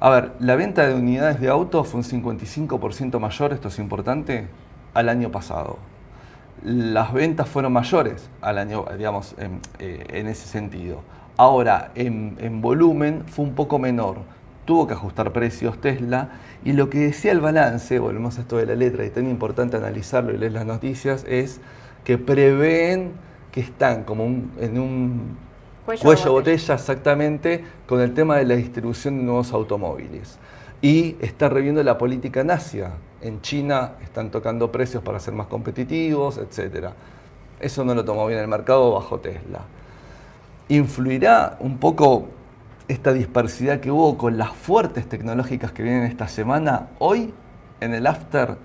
A 0.00 0.10
ver, 0.10 0.32
la 0.40 0.56
venta 0.56 0.86
de 0.86 0.94
unidades 0.94 1.40
de 1.40 1.48
autos 1.48 1.88
fue 1.88 2.00
un 2.00 2.04
55% 2.04 3.18
mayor, 3.20 3.52
esto 3.52 3.68
es 3.68 3.78
importante, 3.78 4.48
al 4.94 5.08
año 5.08 5.30
pasado. 5.30 5.78
Las 6.64 7.12
ventas 7.12 7.48
fueron 7.48 7.72
mayores 7.72 8.30
al 8.40 8.58
año, 8.58 8.84
digamos, 8.96 9.34
en, 9.38 9.60
eh, 9.78 10.24
ese 10.28 10.48
sentido. 10.48 11.02
Ahora, 11.36 11.92
en, 11.94 12.36
en 12.40 12.60
volumen 12.60 13.24
fue 13.26 13.44
un 13.44 13.54
poco 13.54 13.78
menor. 13.78 14.18
Tuvo 14.64 14.86
que 14.86 14.94
ajustar 14.94 15.32
precios 15.32 15.80
Tesla 15.80 16.30
y 16.64 16.72
lo 16.72 16.90
que 16.90 16.98
decía 16.98 17.32
el 17.32 17.40
balance, 17.40 17.98
volvemos 17.98 18.38
a 18.38 18.42
esto 18.42 18.56
de 18.56 18.66
la 18.66 18.74
letra 18.74 19.04
y 19.04 19.10
tan 19.10 19.28
importante 19.28 19.76
analizarlo 19.76 20.34
y 20.34 20.38
leer 20.38 20.52
las 20.52 20.66
noticias, 20.66 21.24
es 21.28 21.60
que 22.04 22.18
prevén 22.18 23.12
que 23.52 23.60
están 23.60 24.04
como 24.04 24.24
en 24.24 24.78
un 24.78 25.36
Cuello 25.84 26.02
cuello, 26.02 26.32
botella. 26.32 26.52
botella 26.52 26.74
exactamente 26.74 27.64
con 27.86 28.00
el 28.00 28.14
tema 28.14 28.36
de 28.36 28.44
la 28.44 28.54
distribución 28.54 29.18
de 29.18 29.24
nuevos 29.24 29.52
automóviles. 29.52 30.38
Y 30.82 31.16
está 31.20 31.48
reviendo 31.48 31.82
la 31.82 31.98
política 31.98 32.40
en 32.40 32.50
Asia. 32.50 32.92
En 33.20 33.40
China 33.42 33.92
están 34.02 34.30
tocando 34.30 34.72
precios 34.72 35.02
para 35.02 35.20
ser 35.20 35.34
más 35.34 35.46
competitivos, 35.46 36.38
etc. 36.38 36.88
Eso 37.60 37.84
no 37.84 37.94
lo 37.94 38.04
tomó 38.04 38.26
bien 38.26 38.40
el 38.40 38.48
mercado 38.48 38.92
bajo 38.92 39.18
Tesla. 39.20 39.60
¿Influirá 40.68 41.56
un 41.60 41.78
poco 41.78 42.28
esta 42.88 43.12
dispersidad 43.12 43.80
que 43.80 43.90
hubo 43.90 44.16
con 44.16 44.38
las 44.38 44.52
fuertes 44.52 45.08
tecnológicas 45.08 45.72
que 45.72 45.82
vienen 45.82 46.04
esta 46.04 46.28
semana? 46.28 46.88
Hoy, 46.98 47.34
en 47.80 47.94
el 47.94 48.06
after, 48.06 48.56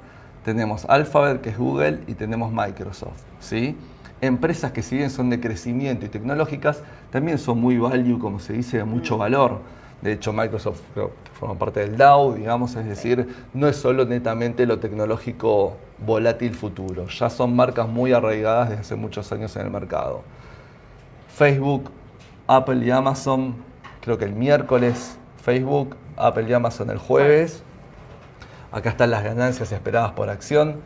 tenemos 0.46 0.86
Alphabet, 0.86 1.42
que 1.42 1.50
es 1.50 1.58
Google, 1.58 2.02
y 2.08 2.14
tenemos 2.14 2.52
Microsoft. 2.54 3.24
¿sí? 3.40 3.76
Empresas 4.22 4.72
que 4.72 4.82
si 4.82 4.98
bien 4.98 5.10
son 5.10 5.30
de 5.30 5.40
crecimiento 5.40 6.06
y 6.06 6.10
tecnológicas, 6.10 6.82
también 7.12 7.38
son 7.38 7.60
muy 7.60 7.78
value, 7.78 8.18
como 8.18 8.40
se 8.40 8.54
dice, 8.54 8.78
de 8.78 8.84
mucho 8.84 9.18
valor. 9.18 9.60
De 10.02 10.14
hecho, 10.14 10.34
Microsoft 10.34 10.82
creo 10.94 11.12
forma 11.34 11.56
parte 11.56 11.82
del 11.82 11.98
Dow, 11.98 12.36
digamos, 12.36 12.76
es 12.76 12.86
decir, 12.86 13.28
no 13.54 13.68
es 13.68 13.76
solo 13.76 14.06
netamente 14.06 14.66
lo 14.66 14.80
tecnológico 14.80 15.78
volátil 16.06 16.54
futuro, 16.54 17.08
ya 17.08 17.30
son 17.30 17.56
marcas 17.56 17.88
muy 17.88 18.14
arraigadas 18.14 18.70
desde 18.70 18.82
hace 18.82 18.96
muchos 18.96 19.32
años 19.32 19.56
en 19.56 19.64
el 19.64 19.72
mercado. 19.72 20.24
Facebook, 21.28 21.90
Apple 22.48 22.86
y 22.86 22.92
Amazon, 22.92 23.56
creo 24.02 24.18
que 24.18 24.26
el 24.26 24.34
miércoles 24.34 25.18
Facebook, 25.46 25.96
Apple 26.18 26.46
y 26.50 26.54
Amazon 26.54 26.90
el 26.90 26.98
jueves. 26.98 27.62
Acá 28.72 28.90
están 28.90 29.12
las 29.12 29.24
ganancias 29.24 29.72
esperadas 29.72 30.14
por 30.14 30.30
acción. 30.30 30.78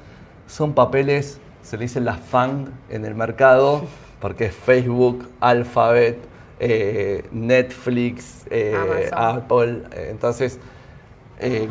Son 0.47 0.73
papeles, 0.73 1.39
se 1.69 1.77
le 1.77 1.83
dicen 1.83 2.03
las 2.03 2.19
FANG 2.19 2.69
en 2.89 3.05
el 3.05 3.13
mercado, 3.13 3.83
porque 4.19 4.45
es 4.45 4.55
Facebook, 4.55 5.29
Alphabet, 5.39 6.17
eh, 6.59 7.25
Netflix, 7.31 8.47
eh, 8.49 9.09
Apple, 9.13 9.83
eh, 9.93 10.07
entonces 10.09 10.59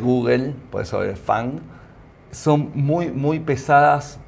Google, 0.01 0.55
por 0.71 0.81
eso 0.81 1.03
es 1.03 1.19
FANG. 1.19 1.59
Son 2.31 2.71
muy, 2.73 3.11
muy 3.11 3.39
pesadas 3.39 4.19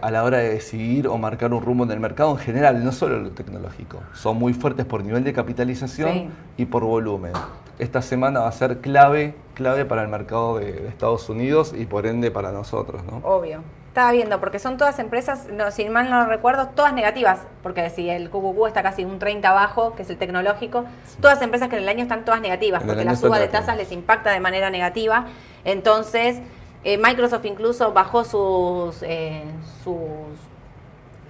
a 0.00 0.10
la 0.10 0.24
hora 0.24 0.38
de 0.38 0.48
decidir 0.48 1.06
o 1.06 1.18
marcar 1.18 1.52
un 1.52 1.60
rumbo 1.60 1.84
en 1.84 1.90
el 1.90 2.00
mercado 2.00 2.30
en 2.30 2.38
general, 2.38 2.82
no 2.82 2.92
solo 2.92 3.18
lo 3.18 3.30
tecnológico. 3.32 3.98
Son 4.14 4.38
muy 4.38 4.54
fuertes 4.54 4.86
por 4.86 5.04
nivel 5.04 5.22
de 5.22 5.34
capitalización 5.34 6.30
y 6.56 6.64
por 6.64 6.82
volumen 6.82 7.32
esta 7.78 8.00
semana 8.00 8.40
va 8.40 8.48
a 8.48 8.52
ser 8.52 8.78
clave, 8.78 9.34
clave 9.54 9.84
para 9.84 10.02
el 10.02 10.08
mercado 10.08 10.58
de, 10.58 10.88
Estados 10.88 11.28
Unidos 11.28 11.74
y 11.76 11.84
por 11.84 12.06
ende 12.06 12.30
para 12.30 12.52
nosotros, 12.52 13.02
¿no? 13.04 13.18
Obvio. 13.18 13.60
Estaba 13.96 14.12
viendo, 14.12 14.40
porque 14.40 14.58
son 14.58 14.76
todas 14.76 14.98
empresas, 14.98 15.48
no, 15.50 15.70
si 15.70 15.88
mal 15.88 16.10
no 16.10 16.26
recuerdo, 16.26 16.68
todas 16.68 16.92
negativas, 16.92 17.38
porque 17.62 17.88
si 17.88 18.10
el 18.10 18.28
QQQ 18.28 18.66
está 18.66 18.82
casi 18.82 19.06
un 19.06 19.18
30 19.18 19.48
abajo, 19.48 19.94
que 19.94 20.02
es 20.02 20.10
el 20.10 20.18
tecnológico, 20.18 20.84
todas 21.22 21.40
empresas 21.40 21.70
que 21.70 21.76
en 21.76 21.84
el 21.84 21.88
año 21.88 22.02
están 22.02 22.26
todas 22.26 22.42
negativas, 22.42 22.82
porque 22.84 23.06
la 23.06 23.16
suba 23.16 23.38
de 23.38 23.48
tasas 23.48 23.74
les 23.78 23.90
impacta 23.92 24.32
de 24.32 24.40
manera 24.40 24.68
negativa. 24.68 25.28
Entonces, 25.64 26.42
eh, 26.84 26.98
Microsoft 26.98 27.46
incluso 27.46 27.94
bajó 27.94 28.22
sus, 28.24 29.02
eh, 29.02 29.44
sus 29.82 29.96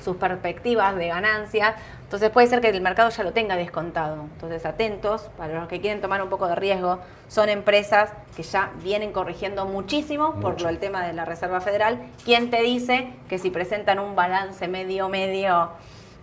sus 0.07 0.17
perspectivas 0.17 0.95
de 0.97 1.09
ganancias. 1.09 1.75
Entonces 2.07 2.31
puede 2.31 2.47
ser 2.47 2.61
que 2.61 2.69
el 2.69 2.81
mercado 2.81 3.11
ya 3.11 3.25
lo 3.25 3.33
tenga 3.33 3.57
descontado. 3.57 4.23
Entonces 4.35 4.65
atentos, 4.65 5.23
para 5.37 5.59
los 5.59 5.67
que 5.67 5.81
quieren 5.81 6.01
tomar 6.01 6.23
un 6.23 6.29
poco 6.29 6.47
de 6.47 6.55
riesgo, 6.55 7.01
son 7.27 7.49
empresas 7.49 8.13
que 8.37 8.45
ya 8.45 8.71
vienen 8.81 9.11
corrigiendo 9.11 9.67
muchísimo 9.67 10.35
por 10.41 10.63
lo 10.63 10.69
el 10.69 10.79
tema 10.79 11.05
de 11.05 11.13
la 11.13 11.25
Reserva 11.25 11.61
Federal. 11.61 11.99
¿Quién 12.25 12.49
te 12.51 12.63
dice 12.63 13.13
que 13.29 13.39
si 13.39 13.51
presentan 13.51 13.99
un 13.99 14.15
balance 14.15 14.69
medio 14.69 15.09
medio 15.09 15.71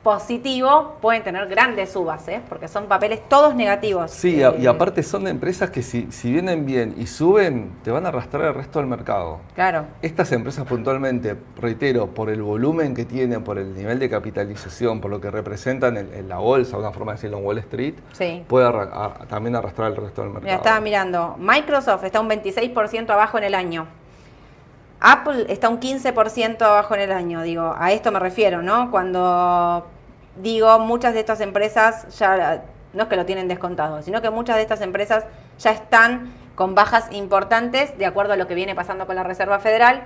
positivo, 0.04 0.98
pueden 1.02 1.24
tener 1.24 1.48
grandes 1.48 1.94
subas, 1.94 2.28
¿eh? 2.28 2.42
porque 2.50 2.68
son 2.68 2.88
papeles 2.88 3.22
todos 3.30 3.56
negativos. 3.56 4.12
Sí, 4.12 4.42
y 4.60 4.68
aparte 4.68 5.02
son 5.02 5.24
de 5.24 5.32
empresas 5.32 5.70
que 5.70 5.82
si, 5.82 6.12
si, 6.12 6.32
vienen 6.32 6.66
bien 6.66 6.94
y 6.98 7.08
suben, 7.08 7.72
te 7.84 7.92
van 7.92 8.06
a 8.06 8.10
arrastrar 8.10 8.46
el 8.46 8.54
resto 8.54 8.80
del 8.80 8.88
mercado. 8.88 9.40
Claro. 9.56 9.86
Estas 10.02 10.32
empresas 10.34 10.66
puntualmente, 10.68 11.38
reitero, 11.60 12.08
por 12.08 12.30
el 12.30 12.42
volumen 12.42 12.94
que 12.94 13.06
tienen, 13.06 13.44
por 13.44 13.58
el 13.58 13.74
nivel 13.74 13.98
de 14.00 14.10
capitalización, 14.10 15.00
por 15.00 15.10
lo 15.10 15.22
que 15.22 15.32
representan 15.32 15.96
en, 15.98 16.28
la 16.28 16.38
bolsa, 16.38 16.78
una 16.78 16.92
forma 16.92 17.14
de 17.14 17.18
decirlo 17.18 17.38
en 17.38 17.46
Wall 17.46 17.58
Street, 17.60 17.96
puede 18.48 18.72
también 19.30 19.56
arrastrar 19.56 19.92
el 19.92 19.98
resto 19.98 20.22
del 20.22 20.32
mercado. 20.32 20.52
Ya 20.52 20.58
estaba 20.58 20.80
mirando, 20.82 21.36
Microsoft 21.40 22.04
está 22.04 22.20
un 22.20 22.30
26% 22.30 23.10
abajo 23.10 23.38
en 23.38 23.46
el 23.46 23.56
año. 23.56 23.88
Apple 25.06 25.48
está 25.50 25.68
un 25.68 25.82
15% 25.82 26.62
abajo 26.62 26.96
en 26.96 27.02
el 27.02 27.12
año, 27.12 27.42
digo, 27.42 27.76
a 27.78 27.92
esto 27.92 28.10
me 28.14 28.20
refiero, 28.20 28.62
¿no? 28.62 28.90
Cuando 28.90 29.86
digo, 30.38 30.80
muchas 30.80 31.14
de 31.14 31.20
estas 31.20 31.42
empresas 31.42 32.18
ya, 32.18 32.64
no 32.94 33.04
es 33.04 33.10
que 33.10 33.18
lo 33.18 33.26
tienen 33.26 33.50
descontado, 33.50 34.02
sino 34.02 34.22
que 34.22 34.30
muchas 34.30 34.56
de 34.56 34.62
estas 34.62 34.80
empresas 34.80 35.26
ya 35.60 35.72
están 35.72 36.32
con 36.56 36.74
bajas 36.74 37.12
importantes 37.12 37.98
de 37.98 38.06
acuerdo 38.06 38.32
a 38.32 38.38
lo 38.38 38.48
que 38.48 38.56
viene 38.56 38.76
pasando 38.76 39.06
con 39.06 39.18
la 39.18 39.24
Reserva 39.24 39.60
Federal. 39.60 40.04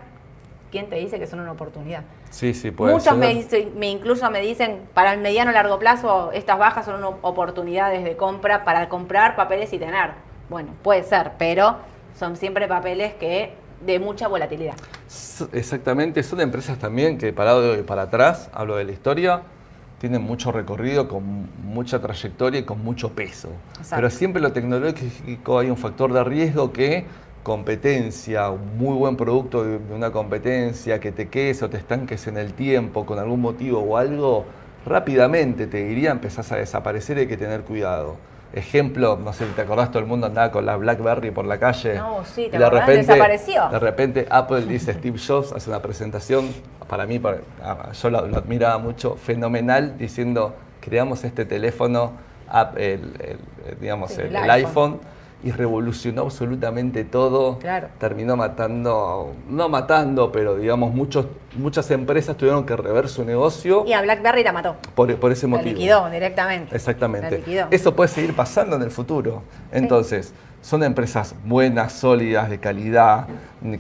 ¿Quién 0.72 0.90
te 0.90 0.96
dice 0.96 1.20
que 1.20 1.28
son 1.28 1.42
una 1.42 1.52
oportunidad? 1.52 2.02
Sí, 2.32 2.56
sí, 2.56 2.72
puede 2.72 2.94
Muchos 2.94 3.16
Me, 3.16 3.46
me, 3.76 3.90
incluso 3.90 4.30
me 4.32 4.42
dicen, 4.42 4.82
para 4.96 5.14
el 5.14 5.20
mediano 5.20 5.52
largo 5.52 5.78
plazo, 5.78 6.32
estas 6.34 6.58
bajas 6.58 6.86
son 6.86 7.04
oportunidades 7.04 8.04
de 8.04 8.18
compra 8.18 8.66
para 8.66 8.90
comprar 8.90 9.36
papeles 9.36 9.72
y 9.74 9.78
tener. 9.78 10.14
Bueno, 10.50 10.72
puede 10.82 11.04
ser, 11.04 11.34
pero 11.38 11.78
son 12.18 12.36
siempre 12.36 12.68
papeles 12.68 13.14
que 13.14 13.54
de 13.86 14.00
mucha 14.00 14.28
volatilidad. 14.28 14.76
Exactamente, 15.54 16.24
son 16.24 16.42
empresas 16.42 16.78
también 16.80 17.18
que 17.18 17.32
parado 17.34 17.62
de 17.62 17.84
para 17.84 18.04
atrás, 18.04 18.50
hablo 18.54 18.76
de 18.76 18.86
la 18.86 18.92
historia, 18.92 19.42
tienen 20.00 20.22
mucho 20.22 20.52
recorrido, 20.52 21.08
con 21.08 21.48
mucha 21.64 22.00
trayectoria 22.00 22.60
y 22.60 22.64
con 22.64 22.84
mucho 22.84 23.12
peso. 23.12 23.50
Pero 23.90 24.10
siempre 24.10 24.42
lo 24.42 24.52
tecnológico 24.52 25.60
hay 25.60 25.70
un 25.70 25.78
factor 25.78 26.14
de 26.14 26.24
riesgo 26.24 26.72
que 26.72 27.06
competencia, 27.44 28.50
un 28.50 28.78
muy 28.78 28.96
buen 28.98 29.16
producto 29.16 29.64
de 29.64 29.80
una 29.94 30.12
competencia, 30.12 31.00
que 31.00 31.12
te 31.12 31.30
quedes 31.30 31.64
o 31.64 31.70
te 31.70 31.78
estanques 31.78 32.28
en 32.28 32.38
el 32.38 32.54
tiempo 32.54 33.06
con 33.06 33.20
algún 33.20 33.42
motivo 33.42 33.80
o 33.80 33.98
algo, 33.98 34.46
rápidamente 34.86 35.66
te 35.66 35.86
diría 35.86 36.12
empezás 36.12 36.52
a 36.52 36.58
desaparecer 36.58 37.18
y 37.18 37.22
hay 37.22 37.28
que 37.28 37.38
tener 37.38 37.62
cuidado. 37.62 38.18
Ejemplo, 38.54 39.20
no 39.22 39.34
sé 39.34 39.46
si 39.46 39.52
te 39.52 39.62
acordás, 39.62 39.92
todo 39.92 40.00
el 40.00 40.06
mundo 40.06 40.28
andaba 40.28 40.52
con 40.52 40.66
la 40.66 40.78
BlackBerry 40.78 41.32
por 41.32 41.46
la 41.46 41.60
calle. 41.60 41.96
No, 41.96 42.24
sí, 42.24 42.48
te 42.50 42.58
de 42.58 42.70
repente, 42.70 42.98
desapareció. 42.98 43.70
De 43.70 43.80
repente 43.80 44.28
Apple 44.30 44.62
dice, 44.62 44.94
Steve 44.94 45.20
Jobs 45.20 45.52
hace 45.52 45.70
una 45.70 45.82
presentación, 45.82 46.50
para 46.88 47.06
mí, 47.06 47.22
ah, 47.64 47.92
yo 47.92 48.10
lo, 48.10 48.20
admiraba 48.20 48.78
mucho, 48.78 49.16
fenomenal, 49.16 49.98
diciendo, 49.98 50.56
creamos 50.80 51.24
este 51.24 51.46
teléfono, 51.46 52.14
el, 52.78 53.38
digamos, 53.82 54.18
el, 54.18 54.36
iPhone 54.36 55.00
y 55.44 55.52
revolucionó 55.52 56.24
absolutamente 56.24 57.04
todo. 57.04 57.60
Claro. 57.60 57.90
Terminó 58.00 58.36
matando, 58.36 59.34
no 59.50 59.70
matando, 59.70 60.32
pero 60.32 60.56
digamos, 60.56 60.94
muchos, 60.94 61.28
muchas 61.56 61.90
empresas 61.92 62.36
tuvieron 62.38 62.66
que 62.66 62.76
rever 62.76 63.08
su 63.08 63.24
negocio. 63.24 63.84
Y 63.86 63.94
a 63.94 64.02
BlackBerry 64.02 64.44
la 64.44 64.54
mató. 64.54 64.76
Por, 64.96 65.12
ese 65.32 65.48
motivo. 65.48 65.70
La 65.70 65.74
liquidó 65.74 66.10
directamente. 66.10 66.76
Exactamente. 66.76 67.44
Eso 67.72 67.96
puede 67.96 68.10
seguir 68.10 68.36
pasando 68.36 68.76
en 68.76 68.82
el 68.82 68.92
futuro. 68.92 69.44
Entonces, 69.72 70.34
son 70.62 70.84
empresas 70.84 71.36
buenas, 71.46 71.94
sólidas, 71.94 72.50
de 72.50 72.60
calidad, 72.60 73.28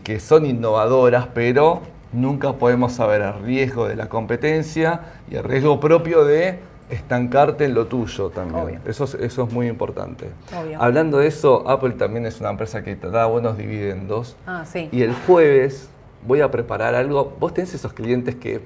que 0.03 0.19
son 0.19 0.45
innovadoras, 0.45 1.27
pero 1.33 1.81
nunca 2.13 2.53
podemos 2.53 2.93
saber 2.93 3.21
el 3.21 3.33
riesgo 3.43 3.87
de 3.87 3.95
la 3.95 4.07
competencia 4.07 5.01
y 5.29 5.35
el 5.35 5.43
riesgo 5.43 5.79
propio 5.79 6.23
de 6.23 6.59
estancarte 6.89 7.65
en 7.65 7.73
lo 7.73 7.87
tuyo 7.87 8.29
también. 8.29 8.81
Eso 8.85 9.03
es, 9.03 9.15
eso 9.15 9.43
es 9.43 9.53
muy 9.53 9.67
importante. 9.67 10.29
Hablando 10.77 11.17
de 11.19 11.27
eso, 11.27 11.67
Apple 11.67 11.91
también 11.91 12.25
es 12.25 12.39
una 12.39 12.49
empresa 12.49 12.83
que 12.83 12.95
te 12.95 13.09
da 13.09 13.25
buenos 13.25 13.57
dividendos. 13.57 14.35
Ah, 14.45 14.65
sí. 14.65 14.89
Y 14.91 15.01
el 15.01 15.13
jueves 15.13 15.89
voy 16.25 16.41
a 16.41 16.51
preparar 16.51 16.95
algo. 16.95 17.35
Vos 17.39 17.53
tenés 17.53 17.73
esos 17.73 17.93
clientes 17.93 18.35
que 18.35 18.61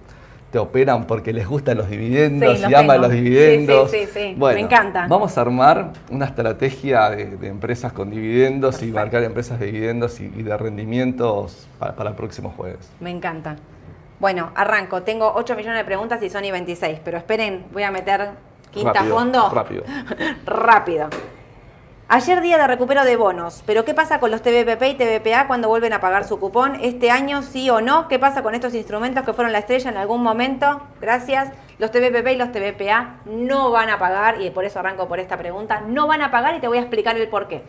te 0.51 0.59
operan 0.59 1.07
porque 1.07 1.31
les 1.31 1.47
gustan 1.47 1.77
los 1.77 1.89
dividendos 1.89 2.59
y 2.69 2.73
aman 2.73 3.01
los 3.01 3.11
dividendos. 3.11 3.89
Sí, 3.89 4.05
sí, 4.05 4.33
sí, 4.33 4.35
me 4.37 4.59
encanta. 4.59 5.07
Vamos 5.07 5.37
a 5.37 5.41
armar 5.41 5.93
una 6.09 6.25
estrategia 6.25 7.09
de, 7.09 7.47
empresas 7.47 7.93
con 7.93 8.11
dividendos 8.11 8.83
y 8.83 8.87
marcar 8.87 9.23
empresas 9.23 9.59
de 9.59 9.67
dividendos 9.67 10.19
y, 10.19 10.27
de 10.27 10.57
rendimientos 10.57 11.67
para, 11.79 11.95
para 11.95 12.09
el 12.09 12.15
próximo 12.15 12.53
jueves. 12.55 12.91
Me 12.99 13.11
encanta. 13.11 13.55
Bueno, 14.21 14.51
arranco. 14.53 15.01
Tengo 15.01 15.33
8 15.33 15.55
millones 15.55 15.79
de 15.79 15.83
preguntas 15.83 16.21
y 16.21 16.29
Sony 16.29 16.51
26, 16.51 16.99
pero 17.03 17.17
esperen, 17.17 17.65
voy 17.71 17.81
a 17.81 17.89
meter 17.89 18.29
quinta 18.69 19.03
fondo. 19.03 19.49
Rápido. 19.49 19.83
rápido. 20.45 21.09
Ayer 22.07 22.39
día 22.41 22.59
de 22.59 22.67
recupero 22.67 23.03
de 23.03 23.15
bonos, 23.15 23.63
pero 23.65 23.83
¿qué 23.83 23.95
pasa 23.95 24.19
con 24.19 24.29
los 24.29 24.43
TBPP 24.43 24.83
y 24.83 24.93
TBPA 24.93 25.47
cuando 25.47 25.69
vuelven 25.69 25.93
a 25.93 26.01
pagar 26.01 26.27
su 26.27 26.39
cupón? 26.39 26.77
¿Este 26.83 27.09
año 27.09 27.41
sí 27.41 27.71
o 27.71 27.81
no? 27.81 28.07
¿Qué 28.07 28.19
pasa 28.19 28.43
con 28.43 28.53
estos 28.53 28.75
instrumentos 28.75 29.25
que 29.25 29.33
fueron 29.33 29.53
la 29.53 29.57
estrella 29.57 29.89
en 29.89 29.97
algún 29.97 30.21
momento? 30.21 30.81
Gracias. 31.01 31.49
Los 31.79 31.89
TBPP 31.89 32.27
y 32.33 32.35
los 32.35 32.51
TBPA 32.51 33.21
no 33.25 33.71
van 33.71 33.89
a 33.89 33.97
pagar, 33.97 34.39
y 34.39 34.51
por 34.51 34.65
eso 34.65 34.77
arranco 34.77 35.07
por 35.07 35.19
esta 35.19 35.37
pregunta, 35.37 35.81
no 35.87 36.05
van 36.05 36.21
a 36.21 36.29
pagar 36.29 36.53
y 36.55 36.59
te 36.59 36.67
voy 36.67 36.77
a 36.77 36.81
explicar 36.81 37.17
el 37.17 37.27
por 37.27 37.47
qué. 37.47 37.63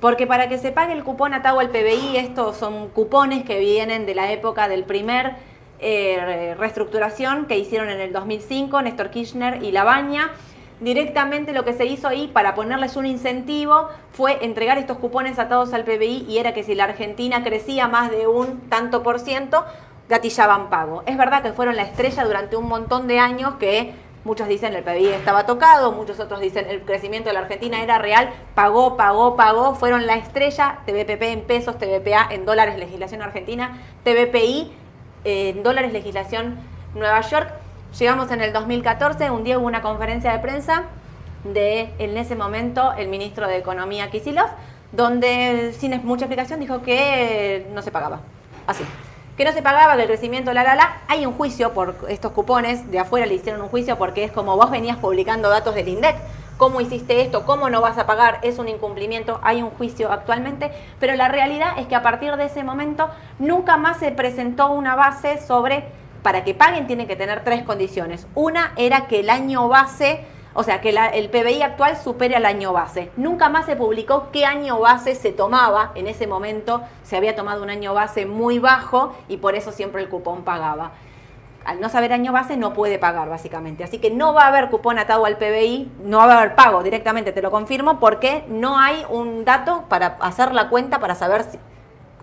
Porque 0.00 0.26
para 0.26 0.48
que 0.48 0.56
se 0.56 0.72
pague 0.72 0.94
el 0.94 1.04
cupón 1.04 1.34
atado 1.34 1.60
al 1.60 1.68
PBI, 1.68 2.16
estos 2.16 2.56
son 2.56 2.88
cupones 2.88 3.44
que 3.44 3.58
vienen 3.58 4.06
de 4.06 4.14
la 4.14 4.32
época 4.32 4.68
del 4.68 4.84
primer 4.84 5.34
eh, 5.80 6.54
reestructuración 6.58 7.46
que 7.46 7.58
hicieron 7.58 7.88
en 7.88 8.00
el 8.00 8.12
2005 8.12 8.82
Néstor 8.82 9.10
Kirchner 9.10 9.62
y 9.62 9.70
Labaña. 9.70 10.32
Directamente 10.80 11.52
lo 11.52 11.64
que 11.64 11.72
se 11.72 11.86
hizo 11.86 12.06
ahí 12.08 12.28
para 12.28 12.54
ponerles 12.54 12.96
un 12.96 13.06
incentivo 13.06 13.88
fue 14.12 14.44
entregar 14.44 14.78
estos 14.78 14.98
cupones 14.98 15.38
atados 15.38 15.74
al 15.74 15.84
PBI 15.84 16.26
y 16.28 16.38
era 16.38 16.54
que 16.54 16.62
si 16.62 16.74
la 16.74 16.84
Argentina 16.84 17.42
crecía 17.42 17.88
más 17.88 18.10
de 18.10 18.26
un 18.28 18.68
tanto 18.68 19.02
por 19.02 19.18
ciento, 19.18 19.64
gatillaban 20.08 20.70
pago. 20.70 21.02
Es 21.06 21.16
verdad 21.16 21.42
que 21.42 21.52
fueron 21.52 21.76
la 21.76 21.82
estrella 21.82 22.24
durante 22.24 22.56
un 22.56 22.68
montón 22.68 23.08
de 23.08 23.18
años 23.18 23.54
que 23.58 23.92
muchos 24.24 24.46
dicen 24.46 24.74
el 24.74 24.84
PBI 24.84 25.08
estaba 25.08 25.46
tocado, 25.46 25.92
muchos 25.92 26.20
otros 26.20 26.40
dicen 26.40 26.66
el 26.68 26.82
crecimiento 26.82 27.28
de 27.28 27.34
la 27.34 27.40
Argentina 27.40 27.82
era 27.82 27.98
real, 27.98 28.30
pagó, 28.54 28.96
pagó, 28.96 29.36
pagó, 29.36 29.74
fueron 29.74 30.06
la 30.06 30.14
estrella, 30.14 30.80
TBPP 30.86 31.22
en 31.22 31.40
pesos, 31.42 31.78
TBPA 31.78 32.28
en 32.30 32.44
dólares, 32.44 32.78
legislación 32.78 33.22
argentina, 33.22 33.78
TBPI 34.04 34.72
en 35.24 35.62
dólares 35.62 35.92
legislación 35.92 36.56
Nueva 36.94 37.20
York. 37.22 37.50
Llegamos 37.98 38.30
en 38.30 38.40
el 38.42 38.52
2014, 38.52 39.30
un 39.30 39.44
día 39.44 39.58
hubo 39.58 39.66
una 39.66 39.82
conferencia 39.82 40.32
de 40.32 40.38
prensa 40.38 40.84
de, 41.44 41.92
en 41.98 42.16
ese 42.16 42.36
momento, 42.36 42.92
el 42.94 43.08
ministro 43.08 43.46
de 43.46 43.56
Economía 43.56 44.10
Kisilov, 44.10 44.48
donde 44.92 45.74
sin 45.78 46.04
mucha 46.04 46.24
explicación 46.24 46.60
dijo 46.60 46.82
que 46.82 47.66
no 47.72 47.82
se 47.82 47.90
pagaba. 47.90 48.20
Así. 48.66 48.84
que 49.36 49.44
no 49.44 49.52
se 49.52 49.62
pagaba, 49.62 49.94
el 49.94 50.06
crecimiento, 50.06 50.52
la, 50.52 50.64
la, 50.64 50.74
la. 50.74 50.98
Hay 51.06 51.24
un 51.24 51.32
juicio 51.32 51.72
por 51.72 51.94
estos 52.08 52.32
cupones, 52.32 52.90
de 52.90 52.98
afuera 52.98 53.24
le 53.24 53.34
hicieron 53.34 53.62
un 53.62 53.68
juicio 53.68 53.96
porque 53.96 54.24
es 54.24 54.32
como 54.32 54.56
vos 54.56 54.70
venías 54.70 54.96
publicando 54.96 55.48
datos 55.48 55.74
del 55.74 55.88
INDEC. 55.88 56.16
¿Cómo 56.58 56.80
hiciste 56.80 57.20
esto? 57.20 57.46
¿Cómo 57.46 57.70
no 57.70 57.80
vas 57.80 57.98
a 57.98 58.06
pagar? 58.06 58.40
Es 58.42 58.58
un 58.58 58.66
incumplimiento, 58.66 59.38
hay 59.44 59.62
un 59.62 59.70
juicio 59.70 60.10
actualmente, 60.10 60.72
pero 60.98 61.14
la 61.14 61.28
realidad 61.28 61.78
es 61.78 61.86
que 61.86 61.94
a 61.94 62.02
partir 62.02 62.34
de 62.34 62.46
ese 62.46 62.64
momento 62.64 63.08
nunca 63.38 63.76
más 63.76 63.98
se 63.98 64.10
presentó 64.10 64.68
una 64.72 64.96
base 64.96 65.40
sobre, 65.40 65.84
para 66.24 66.42
que 66.42 66.54
paguen 66.54 66.88
tienen 66.88 67.06
que 67.06 67.14
tener 67.14 67.44
tres 67.44 67.62
condiciones. 67.62 68.26
Una 68.34 68.72
era 68.74 69.06
que 69.06 69.20
el 69.20 69.30
año 69.30 69.68
base 69.68 70.26
o 70.54 70.64
sea, 70.64 70.80
que 70.80 70.90
el 70.90 71.30
PBI 71.30 71.62
actual 71.62 71.96
supere 71.96 72.34
al 72.34 72.44
año 72.44 72.72
base. 72.72 73.12
Nunca 73.16 73.48
más 73.48 73.66
se 73.66 73.76
publicó 73.76 74.30
qué 74.32 74.44
año 74.44 74.80
base 74.80 75.14
se 75.14 75.30
tomaba. 75.30 75.92
En 75.94 76.08
ese 76.08 76.26
momento 76.26 76.80
se 77.04 77.16
había 77.16 77.36
tomado 77.36 77.62
un 77.62 77.70
año 77.70 77.94
base 77.94 78.26
muy 78.26 78.58
bajo 78.58 79.14
y 79.28 79.36
por 79.36 79.54
eso 79.54 79.70
siempre 79.70 80.02
el 80.02 80.08
cupón 80.08 80.42
pagaba. 80.42 80.90
Al 81.68 81.82
no 81.82 81.90
saber 81.90 82.14
año 82.14 82.32
base 82.32 82.56
no 82.56 82.72
puede 82.72 82.98
pagar 82.98 83.28
básicamente. 83.28 83.84
Así 83.84 83.98
que 83.98 84.10
no 84.10 84.32
va 84.32 84.44
a 84.44 84.46
haber 84.46 84.70
cupón 84.70 84.98
atado 84.98 85.26
al 85.26 85.36
PBI, 85.36 85.92
no 86.02 86.16
va 86.16 86.32
a 86.32 86.38
haber 86.38 86.54
pago 86.54 86.82
directamente, 86.82 87.30
te 87.30 87.42
lo 87.42 87.50
confirmo, 87.50 88.00
porque 88.00 88.42
no 88.48 88.78
hay 88.78 89.04
un 89.10 89.44
dato 89.44 89.84
para 89.90 90.16
hacer 90.20 90.54
la 90.54 90.70
cuenta 90.70 90.98
para 90.98 91.14
saber 91.14 91.44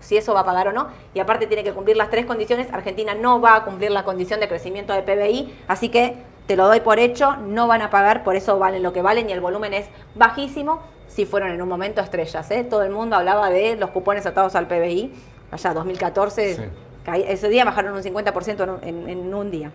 si, 0.00 0.16
eso 0.16 0.34
va 0.34 0.40
a 0.40 0.44
pagar 0.44 0.66
o 0.66 0.72
no. 0.72 0.88
Y 1.14 1.20
aparte 1.20 1.46
tiene 1.46 1.62
que 1.62 1.72
cumplir 1.72 1.96
las 1.96 2.10
tres 2.10 2.26
condiciones. 2.26 2.72
Argentina 2.72 3.14
no 3.14 3.40
va 3.40 3.54
a 3.54 3.64
cumplir 3.64 3.92
la 3.92 4.02
condición 4.02 4.40
de 4.40 4.48
crecimiento 4.48 4.92
de 4.92 5.02
PBI, 5.02 5.56
así 5.68 5.90
que 5.90 6.16
te 6.48 6.56
lo 6.56 6.66
doy 6.66 6.80
por 6.80 6.98
hecho, 6.98 7.36
no 7.36 7.68
van 7.68 7.82
a 7.82 7.90
pagar, 7.90 8.24
por 8.24 8.34
eso 8.34 8.58
valen 8.58 8.82
lo 8.82 8.92
que 8.92 9.00
valen 9.00 9.30
y 9.30 9.32
el 9.32 9.40
volumen 9.40 9.74
es 9.74 9.86
bajísimo. 10.16 10.80
Si 11.06 11.24
fueron 11.24 11.50
en 11.50 11.62
un 11.62 11.68
momento 11.68 12.00
estrellas, 12.00 12.50
¿eh? 12.50 12.64
todo 12.64 12.82
el 12.82 12.90
mundo 12.90 13.14
hablaba 13.14 13.48
de 13.50 13.76
los 13.76 13.90
cupones 13.90 14.26
atados 14.26 14.56
al 14.56 14.66
PBI, 14.66 15.14
allá 15.52 15.72
2014, 15.72 16.68
ese 17.14 17.48
día 17.48 17.64
bajaron 17.64 17.94
un 17.94 18.02
50% 18.02 18.80
en, 18.82 19.34
un 19.34 19.50
día. 19.50 19.70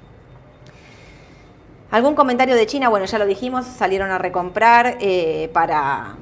¿Algún 1.89 2.15
comentario 2.15 2.55
de 2.55 2.65
China? 2.65 2.89
Bueno, 2.89 3.05
ya 3.05 3.17
lo 3.19 3.25
dijimos, 3.25 3.65
salieron 3.65 4.11
a 4.11 4.17
recomprar 4.17 4.97
eh, 5.01 5.49
para, 5.53 6.15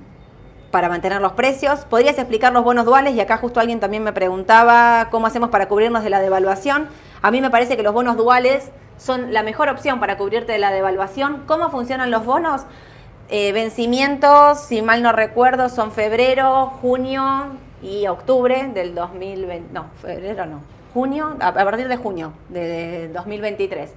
para 0.71 0.89
mantener 0.89 1.21
los 1.21 1.33
precios. 1.33 1.81
¿Podrías 1.85 2.17
explicar 2.17 2.53
los 2.53 2.63
bonos 2.63 2.85
duales? 2.85 3.13
Y 3.15 3.21
acá 3.21 3.37
justo 3.37 3.59
alguien 3.59 3.79
también 3.79 4.03
me 4.03 4.13
preguntaba 4.13 5.09
cómo 5.11 5.27
hacemos 5.27 5.49
para 5.49 5.67
cubrirnos 5.67 6.03
de 6.03 6.09
la 6.09 6.19
devaluación. 6.21 6.87
A 7.21 7.31
mí 7.31 7.41
me 7.41 7.49
parece 7.49 7.77
que 7.77 7.83
los 7.83 7.93
bonos 7.93 8.17
duales 8.17 8.71
son 8.97 9.33
la 9.33 9.43
mejor 9.43 9.69
opción 9.69 9.99
para 9.99 10.17
cubrirte 10.17 10.51
de 10.51 10.59
la 10.59 10.71
devaluación. 10.71 11.43
¿Cómo 11.45 11.69
funcionan 11.69 12.11
los 12.11 12.25
bonos? 12.25 12.63
Eh, 13.29 13.51
vencimientos, 13.51 14.59
si 14.59 14.81
mal 14.81 15.03
no 15.03 15.11
recuerdo, 15.11 15.69
son 15.69 15.91
febrero, 15.91 16.73
junio 16.81 17.45
y 17.81 18.07
octubre 18.07 18.69
del 18.73 18.95
2020. 18.95 19.71
No, 19.71 19.85
febrero 20.01 20.47
no. 20.47 20.78
Junio, 20.93 21.37
a 21.39 21.53
partir 21.53 21.87
de 21.87 21.97
junio 21.97 22.33
de 22.49 23.09
2023. 23.09 23.91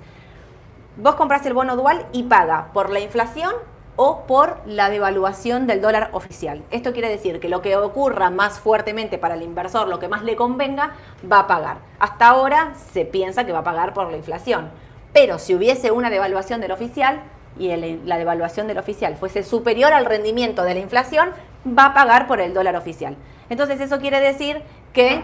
Vos 0.99 1.15
compras 1.15 1.45
el 1.47 1.55
bono 1.55 1.75
dual 1.75 2.05
y 2.13 2.25
paga 2.25 2.69
por 2.75 2.91
la 2.91 3.01
inflación 3.01 3.53
o 3.97 4.27
por 4.27 4.59
la 4.67 4.91
devaluación 4.91 5.67
del 5.67 5.81
dólar 5.81 6.11
oficial. 6.13 6.63
Esto 6.71 6.93
quiere 6.93 7.09
decir 7.09 7.41
que 7.41 7.49
lo 7.49 7.63
que 7.63 7.77
ocurra 7.77 8.31
más 8.31 8.59
fuertemente 8.59 9.17
para 9.17 9.35
el 9.35 9.43
inversor, 9.43 9.89
lo 9.89 9.99
que 9.99 10.09
más 10.09 10.23
le 10.23 10.37
convenga, 10.37 10.93
va 11.31 11.41
a 11.41 11.47
pagar. 11.47 11.79
Hasta 11.99 12.29
ahora 12.29 12.75
se 12.93 13.07
piensa 13.07 13.45
que 13.45 13.53
va 13.53 13.61
a 13.61 13.65
pagar 13.65 13.95
por 13.95 14.11
la 14.11 14.17
inflación. 14.17 14.71
Pero 15.15 15.39
si 15.39 15.55
hubiese 15.55 15.91
una 15.91 16.11
devaluación 16.11 16.61
del 16.61 16.73
oficial 16.73 17.23
y 17.59 17.75
la 18.05 18.19
devaluación 18.19 18.67
del 18.67 18.79
oficial 18.79 19.17
fuese 19.17 19.43
superior 19.43 19.93
al 19.93 20.07
rendimiento 20.07 20.63
de 20.63 20.75
la 20.75 20.81
inflación, 20.81 21.31
va 21.67 21.87
a 21.87 21.95
pagar 21.95 22.27
por 22.27 22.41
el 22.41 22.55
dólar 22.55 22.77
oficial. 22.77 23.17
Entonces 23.49 23.81
eso 23.81 23.99
quiere 23.99 24.21
decir 24.21 24.63
que... 24.93 25.23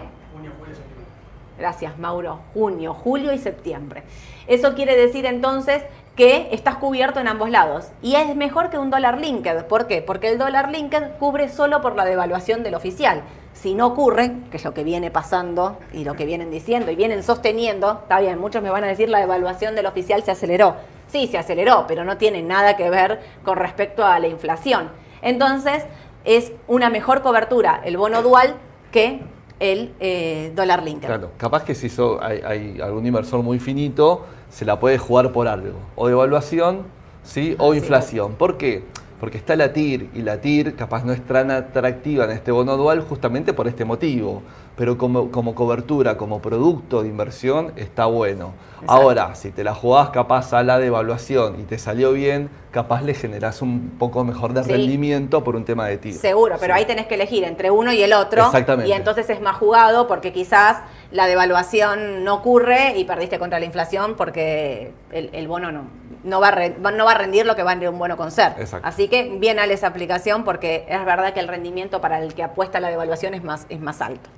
Gracias, 1.59 1.99
Mauro. 1.99 2.39
Junio, 2.53 2.93
julio 2.93 3.33
y 3.33 3.37
septiembre. 3.37 4.03
Eso 4.47 4.73
quiere 4.75 4.95
decir 4.95 5.25
entonces 5.25 5.83
que 6.15 6.47
estás 6.51 6.77
cubierto 6.77 7.19
en 7.19 7.27
ambos 7.27 7.49
lados. 7.49 7.89
Y 8.01 8.15
es 8.15 8.33
mejor 8.35 8.69
que 8.69 8.77
un 8.77 8.89
dólar 8.89 9.19
linked. 9.19 9.65
¿Por 9.65 9.85
qué? 9.85 10.01
Porque 10.01 10.29
el 10.29 10.37
dólar 10.37 10.71
linked 10.71 11.17
cubre 11.19 11.49
solo 11.49 11.81
por 11.81 11.95
la 11.95 12.05
devaluación 12.05 12.63
del 12.63 12.75
oficial. 12.75 13.23
Si 13.53 13.75
no 13.75 13.87
ocurre, 13.87 14.31
que 14.51 14.57
es 14.57 14.63
lo 14.63 14.73
que 14.73 14.85
viene 14.85 15.11
pasando 15.11 15.77
y 15.91 16.05
lo 16.05 16.15
que 16.15 16.25
vienen 16.25 16.49
diciendo 16.49 16.91
y 16.91 16.95
vienen 16.95 17.23
sosteniendo, 17.23 17.99
está 18.03 18.21
bien, 18.21 18.39
muchos 18.39 18.63
me 18.63 18.69
van 18.69 18.85
a 18.85 18.87
decir 18.87 19.09
la 19.09 19.19
devaluación 19.19 19.75
del 19.75 19.85
oficial 19.85 20.23
se 20.23 20.31
aceleró. 20.31 20.75
Sí, 21.07 21.27
se 21.27 21.37
aceleró, 21.37 21.85
pero 21.87 22.05
no 22.05 22.17
tiene 22.17 22.41
nada 22.41 22.77
que 22.77 22.89
ver 22.89 23.19
con 23.43 23.57
respecto 23.57 24.05
a 24.05 24.19
la 24.19 24.27
inflación. 24.27 24.91
Entonces, 25.21 25.85
es 26.23 26.53
una 26.67 26.89
mejor 26.89 27.21
cobertura 27.21 27.81
el 27.83 27.97
bono 27.97 28.21
dual 28.21 28.55
que 28.91 29.21
el 29.59 29.93
eh, 29.99 30.51
dólar 30.55 30.83
linked. 30.83 31.07
Claro, 31.07 31.31
capaz 31.37 31.63
que 31.63 31.75
si 31.75 31.89
hay, 32.21 32.41
hay 32.45 32.81
algún 32.81 33.05
inversor 33.05 33.43
muy 33.43 33.59
finito, 33.59 34.25
se 34.49 34.65
la 34.65 34.79
puede 34.79 34.97
jugar 34.97 35.31
por 35.31 35.47
algo, 35.47 35.77
o 35.95 36.07
devaluación, 36.07 36.83
¿sí? 37.23 37.55
o 37.59 37.73
inflación. 37.73 38.33
¿Por 38.35 38.57
qué? 38.57 38.83
Porque 39.19 39.37
está 39.37 39.55
la 39.55 39.73
TIR 39.73 40.09
y 40.13 40.21
la 40.21 40.39
TIR 40.39 40.75
capaz 40.75 41.03
no 41.03 41.11
es 41.11 41.21
tan 41.25 41.51
atractiva 41.51 42.23
en 42.25 42.31
este 42.31 42.51
bono 42.51 42.77
dual 42.77 43.01
justamente 43.01 43.53
por 43.53 43.67
este 43.67 43.83
motivo 43.83 44.41
pero 44.79 44.97
como, 44.97 45.29
como 45.29 45.55
cobertura, 45.55 46.15
como 46.15 46.41
producto 46.41 47.03
de 47.03 47.09
inversión, 47.09 47.73
está 47.75 48.05
bueno. 48.05 48.53
Ahora, 48.87 49.35
si 49.35 49.51
te 49.51 49.65
la 49.65 49.75
jugás 49.75 50.11
capaz 50.11 50.53
a 50.53 50.63
la 50.63 50.79
devaluación 50.79 51.59
y 51.59 51.63
te 51.63 51.77
salió 51.77 52.13
bien, 52.13 52.49
capaz 52.71 53.01
le 53.01 53.13
generás 53.13 53.61
un 53.61 53.97
poco 53.99 54.23
mejor 54.23 54.53
de 54.53 54.63
rendimiento 54.63 55.43
por 55.43 55.57
un 55.57 55.65
tema 55.65 55.85
de 55.87 55.97
tiro. 55.97 56.17
Seguro, 56.17 56.55
pero 56.61 56.75
ahí 56.75 56.85
tenés 56.85 57.07
que 57.07 57.15
elegir 57.15 57.43
entre 57.43 57.71
uno 57.71 57.91
y 57.91 58.01
el 58.01 58.13
otro. 58.13 58.45
Exactamente. 58.45 58.89
Y 58.89 58.93
entonces 58.93 59.29
es 59.29 59.41
más 59.41 59.57
jugado 59.57 60.07
porque 60.07 60.31
quizás 60.31 60.77
la 61.11 61.27
devaluación 61.27 62.23
no 62.23 62.35
ocurre 62.35 62.97
y 62.97 63.03
perdiste 63.03 63.37
contra 63.37 63.59
la 63.59 63.65
inflación 63.65 64.15
porque 64.15 64.93
el, 65.11 65.47
bono 65.49 65.73
no, 65.73 65.87
no, 66.23 66.39
va 66.39 66.47
a 66.47 66.69
no 66.69 67.03
va 67.03 67.11
a 67.11 67.17
rendir 67.17 67.45
lo 67.45 67.57
que 67.57 67.63
va 67.63 67.73
a 67.73 67.89
un 67.89 67.99
bono 67.99 68.15
con 68.15 68.31
ser. 68.31 68.53
Así 68.81 69.09
que 69.09 69.35
bien 69.39 69.59
a 69.59 69.65
esa 69.65 69.87
aplicación 69.87 70.45
porque 70.45 70.85
es 70.87 71.03
verdad 71.03 71.33
que 71.33 71.41
el 71.41 71.49
rendimiento 71.49 71.99
para 71.99 72.23
el 72.23 72.33
que 72.33 72.43
apuesta 72.43 72.79
la 72.79 72.87
devaluación 72.87 73.33
es 73.33 73.43
más, 73.43 73.65
es 73.67 73.81
más 73.81 73.99
alto. 73.99 74.29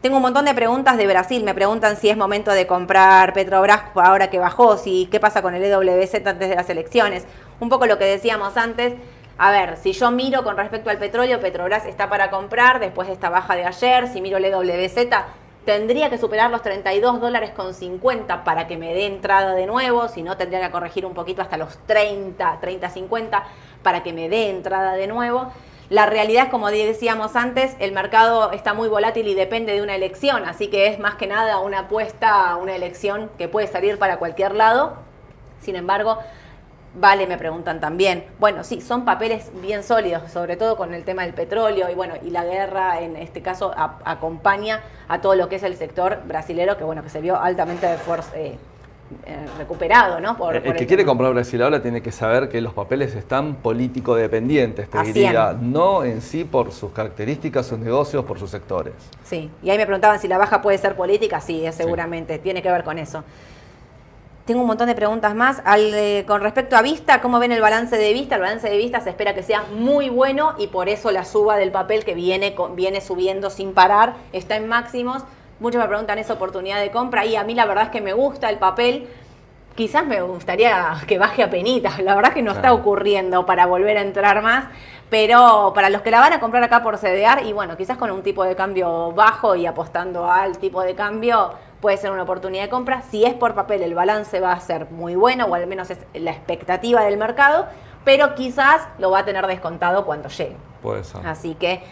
Tengo 0.00 0.16
un 0.16 0.22
montón 0.22 0.46
de 0.46 0.54
preguntas 0.54 0.96
de 0.96 1.06
Brasil. 1.06 1.44
Me 1.44 1.54
preguntan 1.54 1.94
si 1.98 2.08
es 2.08 2.16
momento 2.16 2.52
de 2.52 2.66
comprar 2.66 3.34
Petrobras 3.34 3.82
ahora 3.94 4.30
que 4.30 4.38
bajó, 4.38 4.78
si 4.78 5.06
qué 5.10 5.20
pasa 5.20 5.42
con 5.42 5.54
el 5.54 5.62
EWZ 5.62 6.14
antes 6.24 6.48
de 6.48 6.56
las 6.56 6.70
elecciones. 6.70 7.26
Un 7.60 7.68
poco 7.68 7.84
lo 7.84 7.98
que 7.98 8.06
decíamos 8.06 8.56
antes. 8.56 8.94
A 9.36 9.50
ver, 9.50 9.76
si 9.76 9.92
yo 9.92 10.10
miro 10.10 10.42
con 10.42 10.56
respecto 10.56 10.88
al 10.88 10.96
petróleo, 10.96 11.38
Petrobras 11.40 11.84
está 11.84 12.08
para 12.08 12.30
comprar 12.30 12.80
después 12.80 13.08
de 13.08 13.14
esta 13.14 13.28
baja 13.28 13.54
de 13.56 13.66
ayer. 13.66 14.08
Si 14.08 14.22
miro 14.22 14.38
el 14.38 14.46
EWZ, 14.46 15.06
tendría 15.66 16.08
que 16.08 16.16
superar 16.16 16.50
los 16.50 16.62
32 16.62 17.20
dólares 17.20 17.50
con 17.50 17.74
50 17.74 18.42
para 18.42 18.66
que 18.66 18.78
me 18.78 18.94
dé 18.94 19.04
entrada 19.04 19.52
de 19.52 19.66
nuevo. 19.66 20.08
Si 20.08 20.22
no, 20.22 20.38
tendría 20.38 20.62
que 20.62 20.70
corregir 20.70 21.04
un 21.04 21.12
poquito 21.12 21.42
hasta 21.42 21.58
los 21.58 21.76
30, 21.86 22.56
30, 22.58 22.88
50 22.88 23.44
para 23.82 24.02
que 24.02 24.14
me 24.14 24.30
dé 24.30 24.48
entrada 24.48 24.94
de 24.94 25.06
nuevo. 25.06 25.52
La 25.90 26.06
realidad 26.06 26.44
es, 26.44 26.50
como 26.50 26.70
decíamos 26.70 27.34
antes, 27.34 27.74
el 27.80 27.90
mercado 27.90 28.52
está 28.52 28.74
muy 28.74 28.88
volátil 28.88 29.26
y 29.26 29.34
depende 29.34 29.72
de 29.72 29.82
una 29.82 29.96
elección, 29.96 30.44
así 30.44 30.68
que 30.68 30.86
es 30.86 31.00
más 31.00 31.16
que 31.16 31.26
nada 31.26 31.58
una 31.58 31.80
apuesta 31.80 32.54
una 32.56 32.76
elección 32.76 33.28
que 33.36 33.48
puede 33.48 33.66
salir 33.66 33.98
para 33.98 34.18
cualquier 34.18 34.54
lado. 34.54 34.94
Sin 35.60 35.74
embargo, 35.74 36.18
Vale, 36.92 37.28
me 37.28 37.38
preguntan 37.38 37.78
también. 37.78 38.24
Bueno, 38.40 38.64
sí, 38.64 38.80
son 38.80 39.04
papeles 39.04 39.52
bien 39.62 39.84
sólidos, 39.84 40.28
sobre 40.32 40.56
todo 40.56 40.76
con 40.76 40.92
el 40.92 41.04
tema 41.04 41.22
del 41.22 41.34
petróleo 41.34 41.88
y 41.88 41.94
bueno, 41.94 42.14
y 42.20 42.30
la 42.30 42.44
guerra 42.44 43.00
en 43.00 43.14
este 43.14 43.42
caso 43.42 43.72
acompaña 44.04 44.80
a 45.06 45.20
todo 45.20 45.36
lo 45.36 45.48
que 45.48 45.56
es 45.56 45.62
el 45.62 45.76
sector 45.76 46.22
brasilero, 46.26 46.76
que 46.76 46.82
bueno, 46.82 47.04
que 47.04 47.08
se 47.08 47.20
vio 47.20 47.40
altamente 47.40 47.86
eh, 48.34 48.58
eh, 49.26 49.46
recuperado, 49.58 50.20
¿no? 50.20 50.36
Por, 50.36 50.56
el, 50.56 50.74
que 50.74 50.86
quiere 50.86 51.04
comprar 51.04 51.32
Brasil 51.32 51.60
ahora 51.62 51.82
tiene 51.82 52.00
que 52.00 52.12
saber 52.12 52.48
que 52.48 52.60
los 52.60 52.72
papeles 52.72 53.14
están 53.14 53.56
político 53.56 54.14
dependientes, 54.14 54.88
te 54.88 55.02
diría, 55.02 55.56
no 55.60 56.04
en 56.04 56.22
sí 56.22 56.44
por 56.44 56.72
sus 56.72 56.92
características, 56.92 57.66
sus 57.66 57.78
negocios, 57.78 58.24
por 58.24 58.38
sus 58.38 58.50
sectores. 58.50 58.94
Sí, 59.24 59.50
y 59.62 59.70
ahí 59.70 59.76
me 59.76 59.86
preguntaban 59.86 60.18
si 60.20 60.28
la 60.28 60.38
baja 60.38 60.62
puede 60.62 60.78
ser 60.78 60.94
política, 60.94 61.40
sí, 61.40 61.64
seguramente, 61.72 62.38
tiene 62.38 62.62
que 62.62 62.70
ver 62.70 62.84
con 62.84 62.98
eso. 62.98 63.24
Tengo 64.44 64.62
un 64.62 64.66
montón 64.66 64.88
de 64.88 64.94
preguntas 64.94 65.34
más. 65.34 65.62
Eh, 65.76 66.24
con 66.26 66.40
respecto 66.40 66.76
a 66.76 66.82
Vista, 66.82 67.20
¿cómo 67.20 67.38
ven 67.38 67.52
el 67.52 67.60
balance 67.60 67.96
de 67.96 68.12
Vista? 68.12 68.34
El 68.34 68.40
balance 68.40 68.68
de 68.68 68.76
Vista 68.76 69.00
se 69.00 69.10
espera 69.10 69.34
que 69.34 69.42
sea 69.42 69.62
muy 69.76 70.08
bueno 70.08 70.54
y 70.58 70.66
por 70.66 70.88
eso 70.88 71.10
la 71.10 71.24
suba 71.24 71.56
del 71.56 71.70
papel 71.70 72.04
que 72.04 72.14
viene, 72.14 72.54
viene 72.74 73.00
subiendo 73.00 73.50
sin 73.50 73.74
parar 73.74 74.14
está 74.32 74.56
en 74.56 74.66
máximos. 74.66 75.22
Muchos 75.60 75.80
me 75.80 75.86
preguntan 75.86 76.18
esa 76.18 76.32
oportunidad 76.32 76.80
de 76.80 76.90
compra 76.90 77.26
y 77.26 77.36
a 77.36 77.44
mí 77.44 77.54
la 77.54 77.66
verdad 77.66 77.84
es 77.84 77.90
que 77.90 78.00
me 78.00 78.14
gusta 78.14 78.48
el 78.48 78.58
papel. 78.58 79.08
Quizás 79.74 80.06
me 80.06 80.20
gustaría 80.22 80.96
que 81.06 81.18
baje 81.18 81.42
a 81.42 81.50
penitas, 81.50 82.00
la 82.00 82.14
verdad 82.14 82.32
es 82.32 82.34
que 82.34 82.42
no 82.42 82.52
está 82.52 82.72
ocurriendo 82.72 83.46
para 83.46 83.66
volver 83.66 83.96
a 83.98 84.00
entrar 84.00 84.42
más, 84.42 84.64
pero 85.10 85.72
para 85.74 85.90
los 85.90 86.02
que 86.02 86.10
la 86.10 86.20
van 86.20 86.32
a 86.32 86.40
comprar 86.40 86.62
acá 86.62 86.82
por 86.82 86.98
CDR 86.98 87.44
y 87.44 87.52
bueno, 87.52 87.76
quizás 87.76 87.96
con 87.96 88.10
un 88.10 88.22
tipo 88.22 88.42
de 88.44 88.56
cambio 88.56 89.12
bajo 89.12 89.54
y 89.54 89.66
apostando 89.66 90.30
al 90.30 90.58
tipo 90.58 90.82
de 90.82 90.94
cambio, 90.94 91.52
puede 91.80 91.96
ser 91.98 92.10
una 92.10 92.22
oportunidad 92.22 92.64
de 92.64 92.68
compra. 92.68 93.02
Si 93.02 93.24
es 93.24 93.34
por 93.34 93.54
papel, 93.54 93.82
el 93.82 93.94
balance 93.94 94.40
va 94.40 94.52
a 94.52 94.60
ser 94.60 94.90
muy 94.90 95.14
bueno, 95.14 95.46
o 95.46 95.54
al 95.54 95.66
menos 95.66 95.90
es 95.90 95.98
la 96.14 96.30
expectativa 96.32 97.02
del 97.04 97.16
mercado, 97.16 97.66
pero 98.04 98.34
quizás 98.34 98.88
lo 98.98 99.10
va 99.10 99.20
a 99.20 99.24
tener 99.24 99.46
descontado 99.46 100.04
cuando 100.04 100.28
llegue. 100.30 100.56
Puede 100.82 101.04
ser. 101.04 101.26
Así 101.26 101.54
que 101.54 101.82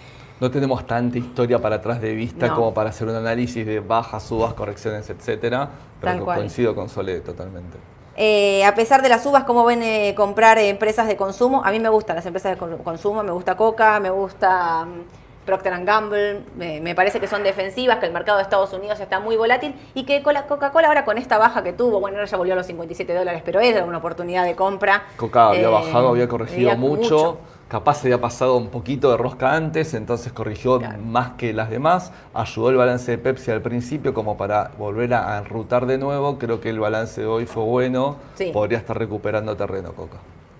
no 0.40 0.50
tenemos 0.50 0.86
tanta 0.86 1.18
historia 1.18 1.58
para 1.58 1.76
atrás 1.76 2.00
de 2.00 2.14
vista 2.14 2.46
No. 2.48 2.54
como 2.54 2.74
para 2.74 2.90
hacer 2.90 3.08
un 3.08 3.16
análisis 3.16 3.66
de 3.66 3.80
bajas, 3.80 4.22
subas, 4.22 4.54
correcciones, 4.54 5.08
etcétera. 5.10 5.68
Pero 6.00 6.12
Tal 6.12 6.24
cual. 6.24 6.38
coincido 6.38 6.74
con 6.74 6.88
Sole 6.88 7.20
totalmente. 7.20 7.76
Eh, 8.16 8.64
a 8.64 8.74
pesar 8.74 9.00
de 9.02 9.08
las 9.08 9.22
subas, 9.22 9.44
¿cómo 9.44 9.64
ven 9.64 9.82
eh, 9.82 10.14
comprar 10.16 10.58
eh, 10.58 10.68
empresas 10.68 11.06
de 11.06 11.16
consumo? 11.16 11.62
A 11.64 11.70
mí 11.70 11.78
me 11.80 11.88
gustan 11.88 12.16
las 12.16 12.26
empresas 12.26 12.52
de 12.52 12.58
con- 12.58 12.78
consumo, 12.78 13.22
me 13.22 13.30
gusta 13.32 13.56
Coca, 13.56 14.00
me 14.00 14.10
gusta 14.10 14.84
mm, 14.84 15.44
Procter 15.46 15.84
Gamble, 15.84 16.42
me, 16.56 16.80
me 16.80 16.94
parece 16.96 17.20
que 17.20 17.26
son 17.28 17.42
defensivas, 17.44 17.98
que 17.98 18.06
el 18.06 18.12
mercado 18.12 18.38
de 18.38 18.42
Estados 18.42 18.72
Unidos 18.72 18.98
está 19.00 19.18
muy 19.20 19.36
volátil 19.36 19.74
y 19.94 20.04
que 20.04 20.22
Coca-Cola 20.22 20.88
ahora 20.88 21.04
con 21.04 21.16
esta 21.16 21.38
baja 21.38 21.62
que 21.62 21.72
tuvo, 21.72 22.00
bueno, 22.00 22.16
ahora 22.18 22.28
ya 22.28 22.36
volvió 22.36 22.52
a 22.54 22.56
los 22.56 22.66
57 22.66 23.14
dólares, 23.14 23.42
pero 23.44 23.60
era 23.60 23.84
una 23.84 23.98
oportunidad 23.98 24.44
de 24.44 24.54
compra. 24.56 25.04
Coca 25.16 25.48
había 25.50 25.62
Eh, 25.62 25.66
bajado, 25.68 26.08
había 26.08 26.28
corregido 26.28 26.70
había 26.72 26.80
mucho, 26.80 27.38
capaz 27.68 27.96
se 28.00 28.08
había 28.08 28.20
pasado 28.20 28.56
un 28.56 28.68
poquito 28.68 29.10
de 29.10 29.16
rosca 29.18 29.54
antes, 29.54 29.92
entonces 29.94 30.32
corrigió 30.32 30.78
Claro. 30.78 30.98
más 31.02 31.30
que 31.32 31.52
las 31.52 31.68
demás, 31.70 32.12
ayudó 32.34 32.70
el 32.70 32.76
balance 32.76 33.10
de 33.10 33.18
Pepsi 33.18 33.50
al 33.50 33.60
principio 33.62 34.14
como 34.14 34.36
para 34.36 34.70
volver 34.78 35.12
a 35.14 35.38
enrutar 35.38 35.86
de 35.86 35.98
nuevo, 35.98 36.38
creo 36.38 36.60
que 36.60 36.70
el 36.70 36.80
balance 36.80 37.20
de 37.20 37.26
hoy 37.26 37.46
fue 37.46 37.62
bueno, 37.64 38.16
Sí. 38.36 38.50
podría 38.52 38.78
estar 38.78 38.98
recuperando 38.98 39.56
terreno 39.56 39.92
Coca. 39.92 40.16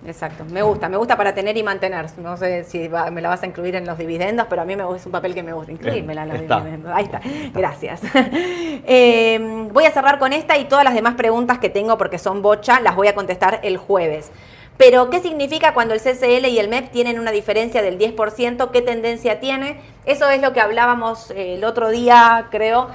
Exacto, 0.07 0.45
me 0.49 0.61
gusta, 0.61 0.87
me 0.87 0.95
gusta 0.95 1.17
para 1.17 1.35
tener 1.35 1.57
y 1.57 1.61
mantener. 1.63 2.05
No 2.19 2.37
sé 2.37 2.63
si 2.63 2.87
va- 2.87 3.11
me 3.11 3.19
la 3.21 3.27
vas 3.27 3.43
a 3.43 3.47
incluir 3.47 3.75
en 3.75 3.85
los 3.85 3.97
dividendos, 3.97 4.47
pero 4.49 4.61
a 4.61 4.65
mí 4.65 4.73
me 4.77 4.83
es 4.95 5.05
un 5.05 5.11
papel 5.11 5.33
que 5.35 5.43
me 5.43 5.51
gusta. 5.51 5.73
Incluírmela 5.73 6.23
en 6.23 6.29
los 6.29 6.37
Está. 6.39 6.59
dividendos. 6.59 6.91
Ahí 6.95 7.03
está, 7.03 7.19
gracias. 7.53 8.01
Eh, 8.85 9.67
voy 9.73 9.83
a 9.85 9.91
cerrar 9.91 10.19
con 10.19 10.31
esta 10.33 10.57
y 10.57 10.65
todas 10.65 10.85
las 10.85 10.93
demás 10.93 11.15
preguntas 11.15 11.59
que 11.59 11.69
tengo, 11.69 11.97
porque 11.97 12.17
son 12.17 12.41
bocha, 12.41 12.79
las 12.79 12.95
voy 12.95 13.07
a 13.07 13.13
contestar 13.15 13.59
el 13.63 13.77
jueves. 13.77 14.31
Pero, 14.79 15.09
¿qué 15.09 15.19
significa 15.19 15.73
cuando 15.73 15.93
el 15.93 15.99
CCL 15.99 16.45
y 16.45 16.57
el 16.57 16.69
MEP 16.69 16.89
tienen 16.89 17.19
una 17.19 17.31
diferencia 17.31 17.81
del 17.81 17.99
10%? 17.99 18.71
¿Qué 18.71 18.81
tendencia 18.81 19.41
tiene? 19.41 19.81
Eso 20.05 20.29
es 20.29 20.41
lo 20.41 20.53
que 20.53 20.61
hablábamos 20.61 21.31
eh, 21.31 21.55
el 21.55 21.65
otro 21.65 21.89
día, 21.89 22.47
creo. 22.49 22.87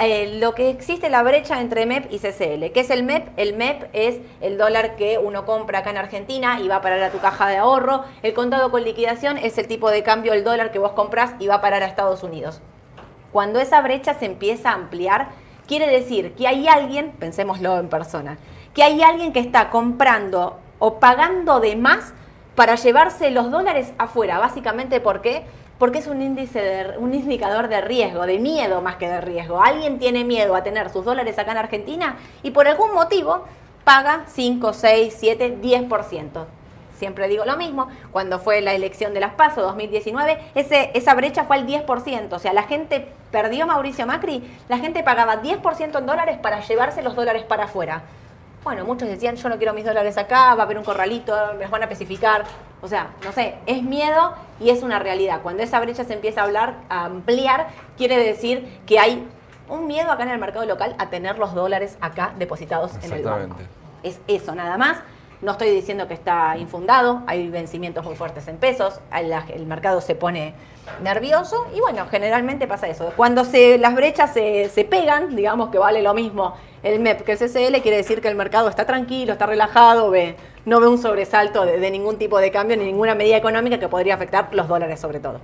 Eh, 0.00 0.38
lo 0.38 0.54
que 0.54 0.70
existe 0.70 1.08
la 1.10 1.24
brecha 1.24 1.60
entre 1.60 1.86
MEP 1.86 2.06
y 2.12 2.20
CCL. 2.20 2.70
¿Qué 2.72 2.78
es 2.78 2.90
el 2.90 3.02
MEP? 3.02 3.36
El 3.36 3.56
MEP 3.56 3.88
es 3.92 4.20
el 4.40 4.56
dólar 4.56 4.94
que 4.94 5.18
uno 5.18 5.44
compra 5.44 5.80
acá 5.80 5.90
en 5.90 5.96
Argentina 5.96 6.60
y 6.60 6.68
va 6.68 6.76
a 6.76 6.82
parar 6.82 7.02
a 7.02 7.10
tu 7.10 7.18
caja 7.18 7.48
de 7.48 7.56
ahorro. 7.56 8.04
El 8.22 8.32
contado 8.32 8.70
con 8.70 8.84
liquidación 8.84 9.36
es 9.36 9.58
el 9.58 9.66
tipo 9.66 9.90
de 9.90 10.04
cambio 10.04 10.30
del 10.34 10.44
dólar 10.44 10.70
que 10.70 10.78
vos 10.78 10.92
compras 10.92 11.34
y 11.40 11.48
va 11.48 11.56
a 11.56 11.60
parar 11.60 11.82
a 11.82 11.86
Estados 11.86 12.22
Unidos. 12.22 12.60
Cuando 13.32 13.58
esa 13.58 13.80
brecha 13.80 14.14
se 14.14 14.26
empieza 14.26 14.70
a 14.70 14.74
ampliar, 14.74 15.30
quiere 15.66 15.88
decir 15.88 16.34
que 16.34 16.46
hay 16.46 16.68
alguien, 16.68 17.10
pensémoslo 17.18 17.80
en 17.80 17.88
persona, 17.88 18.38
que 18.72 18.84
hay 18.84 19.02
alguien 19.02 19.32
que 19.32 19.40
está 19.40 19.70
comprando 19.70 20.60
o 20.78 20.98
pagando 20.98 21.60
de 21.60 21.76
más 21.76 22.12
para 22.54 22.76
llevarse 22.76 23.30
los 23.30 23.50
dólares 23.50 23.92
afuera. 23.98 24.38
Básicamente, 24.38 25.00
¿por 25.00 25.20
qué? 25.20 25.44
Porque 25.78 25.98
es 25.98 26.06
un 26.06 26.22
índice 26.22 26.60
de, 26.60 26.98
un 26.98 27.14
indicador 27.14 27.68
de 27.68 27.80
riesgo, 27.80 28.26
de 28.26 28.38
miedo 28.38 28.80
más 28.80 28.96
que 28.96 29.08
de 29.08 29.20
riesgo. 29.20 29.62
Alguien 29.62 29.98
tiene 29.98 30.24
miedo 30.24 30.54
a 30.54 30.62
tener 30.62 30.90
sus 30.90 31.04
dólares 31.04 31.38
acá 31.38 31.52
en 31.52 31.58
Argentina 31.58 32.16
y 32.42 32.52
por 32.52 32.68
algún 32.68 32.94
motivo 32.94 33.44
paga 33.82 34.24
5, 34.28 34.72
6, 34.72 35.14
7, 35.16 35.58
10%. 35.60 36.46
Siempre 36.96 37.26
digo 37.26 37.44
lo 37.44 37.56
mismo, 37.56 37.88
cuando 38.12 38.38
fue 38.38 38.60
la 38.60 38.72
elección 38.72 39.14
de 39.14 39.20
las 39.20 39.34
PASO 39.34 39.62
2019, 39.62 40.38
ese, 40.54 40.92
esa 40.94 41.12
brecha 41.14 41.44
fue 41.44 41.56
al 41.56 41.66
10%, 41.66 42.32
o 42.32 42.38
sea, 42.38 42.52
la 42.52 42.62
gente 42.62 43.08
perdió 43.32 43.66
Mauricio 43.66 44.06
Macri, 44.06 44.48
la 44.68 44.78
gente 44.78 45.02
pagaba 45.02 45.42
10% 45.42 45.98
en 45.98 46.06
dólares 46.06 46.38
para 46.38 46.60
llevarse 46.60 47.02
los 47.02 47.16
dólares 47.16 47.42
para 47.42 47.64
afuera. 47.64 48.02
Bueno, 48.64 48.86
muchos 48.86 49.06
decían, 49.06 49.36
yo 49.36 49.48
no 49.50 49.58
quiero 49.58 49.74
mis 49.74 49.84
dólares 49.84 50.16
acá, 50.16 50.54
va 50.54 50.62
a 50.62 50.64
haber 50.64 50.78
un 50.78 50.84
corralito, 50.84 51.36
me 51.58 51.64
los 51.64 51.70
van 51.70 51.82
a 51.82 51.84
especificar. 51.84 52.44
O 52.80 52.88
sea, 52.88 53.10
no 53.22 53.30
sé, 53.30 53.56
es 53.66 53.82
miedo 53.82 54.32
y 54.58 54.70
es 54.70 54.82
una 54.82 54.98
realidad. 54.98 55.42
Cuando 55.42 55.62
esa 55.62 55.78
brecha 55.80 56.04
se 56.04 56.14
empieza 56.14 56.40
a 56.40 56.44
hablar, 56.44 56.76
a 56.88 57.04
ampliar, 57.04 57.66
quiere 57.98 58.16
decir 58.16 58.80
que 58.86 58.98
hay 58.98 59.28
un 59.68 59.86
miedo 59.86 60.10
acá 60.10 60.22
en 60.22 60.30
el 60.30 60.38
mercado 60.38 60.64
local 60.64 60.94
a 60.98 61.10
tener 61.10 61.38
los 61.38 61.54
dólares 61.54 61.98
acá 62.00 62.32
depositados 62.38 62.92
en 63.02 63.12
el 63.12 63.22
banco. 63.22 63.56
Exactamente. 63.58 63.64
Es 64.02 64.20
eso 64.26 64.54
nada 64.54 64.78
más. 64.78 64.98
No 65.42 65.52
estoy 65.52 65.70
diciendo 65.70 66.08
que 66.08 66.14
está 66.14 66.56
infundado, 66.56 67.22
hay 67.26 67.50
vencimientos 67.50 68.02
muy 68.02 68.14
fuertes 68.14 68.48
en 68.48 68.56
pesos, 68.56 68.98
el, 69.14 69.30
el 69.30 69.66
mercado 69.66 70.00
se 70.00 70.14
pone 70.14 70.54
nervioso 71.02 71.66
y 71.74 71.80
bueno, 71.80 72.06
generalmente 72.10 72.66
pasa 72.66 72.88
eso. 72.88 73.12
Cuando 73.14 73.44
se, 73.44 73.76
las 73.76 73.94
brechas 73.94 74.32
se, 74.32 74.70
se 74.70 74.84
pegan, 74.84 75.36
digamos 75.36 75.68
que 75.68 75.76
vale 75.76 76.00
lo 76.00 76.14
mismo 76.14 76.54
el 76.84 77.00
MEP 77.00 77.22
que 77.22 77.32
el 77.32 77.38
CCL, 77.38 77.80
quiere 77.82 77.96
decir 77.96 78.20
que 78.20 78.28
el 78.28 78.36
mercado 78.36 78.68
está 78.68 78.86
tranquilo, 78.86 79.32
está 79.32 79.46
relajado, 79.46 80.10
ve, 80.10 80.36
no 80.66 80.80
ve 80.80 80.86
un 80.86 80.98
sobresalto 80.98 81.64
de, 81.64 81.80
de 81.80 81.90
ningún 81.90 82.18
tipo 82.18 82.38
de 82.38 82.50
cambio 82.50 82.76
ni 82.76 82.84
ninguna 82.84 83.14
medida 83.14 83.36
económica 83.36 83.78
que 83.78 83.88
podría 83.88 84.14
afectar 84.14 84.50
los 84.52 84.68
dólares 84.68 85.00
sobre 85.00 85.18
todo. 85.18 85.40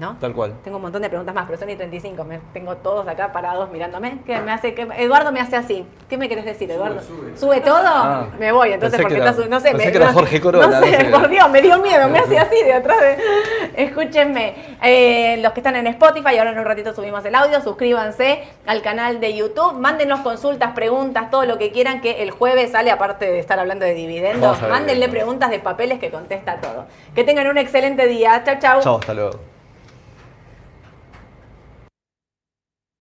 ¿No? 0.00 0.16
Tal 0.18 0.32
cual. 0.32 0.54
Tengo 0.64 0.78
un 0.78 0.82
montón 0.82 1.02
de 1.02 1.08
preguntas 1.10 1.34
más, 1.34 1.44
pero 1.46 1.58
son 1.58 1.68
y 1.68 1.76
35. 1.76 2.24
Me, 2.24 2.40
tengo 2.54 2.74
todos 2.78 3.06
acá 3.06 3.32
parados 3.32 3.70
mirándome. 3.70 4.18
¿Qué 4.24 4.40
me 4.40 4.50
hace? 4.50 4.72
que 4.72 4.88
Eduardo 4.96 5.30
me 5.30 5.40
hace 5.40 5.56
así. 5.56 5.84
¿Qué 6.08 6.16
me 6.16 6.26
querés 6.26 6.46
decir, 6.46 6.70
Eduardo? 6.70 7.00
¿Sube, 7.36 7.60
todo? 7.60 7.82
Ah. 7.84 8.26
me 8.38 8.50
voy. 8.50 8.72
Entonces, 8.72 8.98
porque 8.98 9.16
que 9.16 9.20
era- 9.20 9.30
No 9.32 9.60
sé. 9.60 9.70
pensé 9.72 9.86
me- 9.86 9.92
que 9.92 9.96
era 9.98 10.06
no- 10.06 10.12
Jorge 10.14 10.40
Corona, 10.40 10.66
No 10.66 10.80
sé, 10.86 10.90
no 10.92 10.98
sé. 10.98 11.04
por 11.10 11.28
Dios, 11.28 11.50
me 11.50 11.60
dio 11.60 11.78
miedo. 11.80 12.08
Me 12.08 12.18
hace 12.18 12.38
así 12.40 12.56
de 12.64 12.72
atrás 12.72 12.98
de. 12.98 13.18
Escúchenme. 13.76 14.54
eh, 14.82 15.36
los 15.42 15.52
que 15.52 15.60
están 15.60 15.76
en 15.76 15.86
Spotify, 15.88 16.38
ahora 16.38 16.52
en 16.52 16.58
un 16.58 16.64
ratito 16.64 16.94
subimos 16.94 17.22
el 17.26 17.34
audio. 17.34 17.60
Suscríbanse 17.60 18.42
al 18.66 18.80
canal 18.82 19.20
de 19.20 19.36
YouTube. 19.36 19.74
Mándenos 19.74 20.20
consultas, 20.20 20.72
preguntas, 20.72 21.30
todo 21.30 21.44
lo 21.44 21.58
que 21.58 21.72
quieran. 21.72 22.00
Que 22.00 22.22
el 22.22 22.30
jueves 22.30 22.72
sale, 22.72 22.90
aparte 22.90 23.26
de 23.30 23.38
estar 23.38 23.58
hablando 23.58 23.84
de 23.84 23.92
dividendos, 23.94 24.60
mándenle 24.62 25.08
preguntas 25.10 25.50
de 25.50 25.58
papeles 25.58 25.98
que 25.98 26.10
contesta 26.10 26.56
todo. 26.56 26.86
Que 27.14 27.22
tengan 27.24 27.46
un 27.48 27.58
excelente 27.58 28.06
día. 28.06 28.42
Chau, 28.44 28.56
chau. 28.58 28.80
Chao, 28.82 28.98
hasta 28.98 29.12
luego. 29.12 29.32